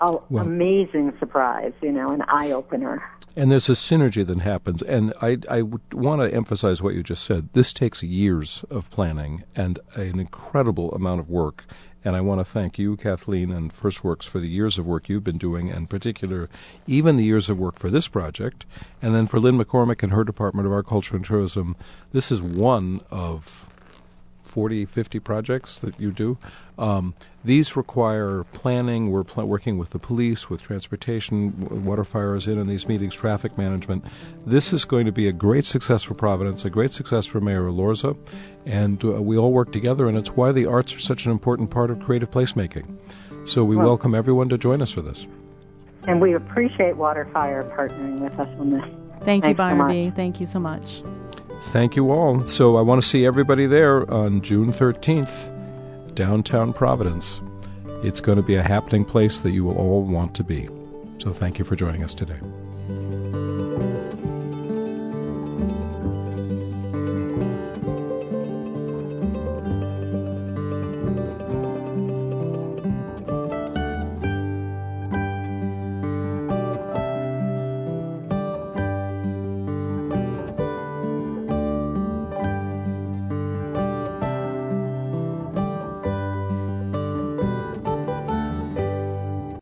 an 0.00 0.18
Well- 0.28 0.44
amazing 0.44 1.16
surprise, 1.18 1.72
you 1.80 1.92
know, 1.92 2.10
an 2.10 2.22
eye 2.22 2.50
opener. 2.50 3.08
And 3.34 3.50
there's 3.50 3.70
a 3.70 3.72
synergy 3.72 4.26
that 4.26 4.40
happens. 4.40 4.82
And 4.82 5.14
I, 5.22 5.38
I 5.48 5.62
want 5.62 6.20
to 6.20 6.34
emphasize 6.34 6.82
what 6.82 6.94
you 6.94 7.02
just 7.02 7.24
said. 7.24 7.48
This 7.52 7.72
takes 7.72 8.02
years 8.02 8.64
of 8.68 8.90
planning 8.90 9.44
and 9.56 9.78
an 9.94 10.20
incredible 10.20 10.92
amount 10.92 11.20
of 11.20 11.30
work. 11.30 11.64
And 12.04 12.16
I 12.16 12.20
want 12.20 12.40
to 12.40 12.44
thank 12.44 12.78
you, 12.78 12.96
Kathleen, 12.96 13.52
and 13.52 13.72
FirstWorks 13.72 14.24
for 14.24 14.40
the 14.40 14.48
years 14.48 14.76
of 14.78 14.86
work 14.86 15.08
you've 15.08 15.22
been 15.22 15.38
doing, 15.38 15.70
and 15.70 15.88
particular, 15.88 16.50
even 16.86 17.16
the 17.16 17.24
years 17.24 17.48
of 17.48 17.58
work 17.58 17.78
for 17.78 17.90
this 17.90 18.08
project. 18.08 18.66
And 19.00 19.14
then 19.14 19.28
for 19.28 19.38
Lynne 19.38 19.58
McCormack 19.58 20.02
and 20.02 20.12
her 20.12 20.24
Department 20.24 20.66
of 20.66 20.72
our 20.72 20.82
Culture, 20.82 21.14
and 21.14 21.24
Tourism, 21.24 21.76
this 22.10 22.32
is 22.32 22.42
one 22.42 23.00
of 23.10 23.71
40, 24.52 24.84
50 24.84 25.18
projects 25.20 25.80
that 25.80 25.98
you 25.98 26.10
do. 26.10 26.36
Um, 26.78 27.14
these 27.42 27.74
require 27.74 28.44
planning. 28.52 29.10
We're 29.10 29.24
pl- 29.24 29.46
working 29.46 29.78
with 29.78 29.88
the 29.90 29.98
police, 29.98 30.50
with 30.50 30.60
transportation, 30.60 31.62
w- 31.62 31.82
WaterFire 31.82 32.36
is 32.36 32.46
in 32.48 32.58
in 32.58 32.66
these 32.66 32.86
meetings, 32.86 33.14
traffic 33.14 33.56
management. 33.56 34.04
This 34.46 34.74
is 34.74 34.84
going 34.84 35.06
to 35.06 35.12
be 35.12 35.28
a 35.28 35.32
great 35.32 35.64
success 35.64 36.02
for 36.02 36.12
Providence, 36.14 36.66
a 36.66 36.70
great 36.70 36.92
success 36.92 37.24
for 37.24 37.40
Mayor 37.40 37.62
Elorza, 37.62 38.14
and 38.66 39.02
uh, 39.02 39.22
we 39.22 39.38
all 39.38 39.52
work 39.52 39.72
together, 39.72 40.06
and 40.06 40.18
it's 40.18 40.30
why 40.30 40.52
the 40.52 40.66
arts 40.66 40.94
are 40.94 41.00
such 41.00 41.24
an 41.24 41.32
important 41.32 41.70
part 41.70 41.90
of 41.90 42.00
creative 42.00 42.30
placemaking. 42.30 42.98
So 43.44 43.64
we 43.64 43.76
Well- 43.76 43.86
welcome 43.86 44.14
everyone 44.14 44.50
to 44.50 44.58
join 44.58 44.82
us 44.82 44.90
for 44.90 45.00
this. 45.00 45.26
And 46.06 46.20
we 46.20 46.34
appreciate 46.34 46.96
WaterFire 46.96 47.74
partnering 47.74 48.20
with 48.20 48.38
us 48.38 48.48
on 48.60 48.70
this. 48.70 48.82
Thank 49.20 49.44
you, 49.44 49.54
Thanks 49.54 49.58
so 49.58 49.76
Barnaby. 49.78 50.12
Thank 50.14 50.40
you 50.40 50.46
so 50.46 50.58
much. 50.58 51.02
Thank 51.70 51.96
you 51.96 52.10
all. 52.10 52.46
So 52.48 52.76
I 52.76 52.82
want 52.82 53.02
to 53.02 53.08
see 53.08 53.24
everybody 53.24 53.66
there 53.66 54.10
on 54.10 54.42
June 54.42 54.72
13th, 54.72 56.14
downtown 56.14 56.72
Providence. 56.72 57.40
It's 58.02 58.20
going 58.20 58.36
to 58.36 58.42
be 58.42 58.56
a 58.56 58.62
happening 58.62 59.04
place 59.04 59.38
that 59.38 59.52
you 59.52 59.64
will 59.64 59.76
all 59.76 60.02
want 60.02 60.34
to 60.36 60.44
be. 60.44 60.68
So 61.18 61.32
thank 61.32 61.58
you 61.58 61.64
for 61.64 61.76
joining 61.76 62.04
us 62.04 62.14
today. 62.14 62.38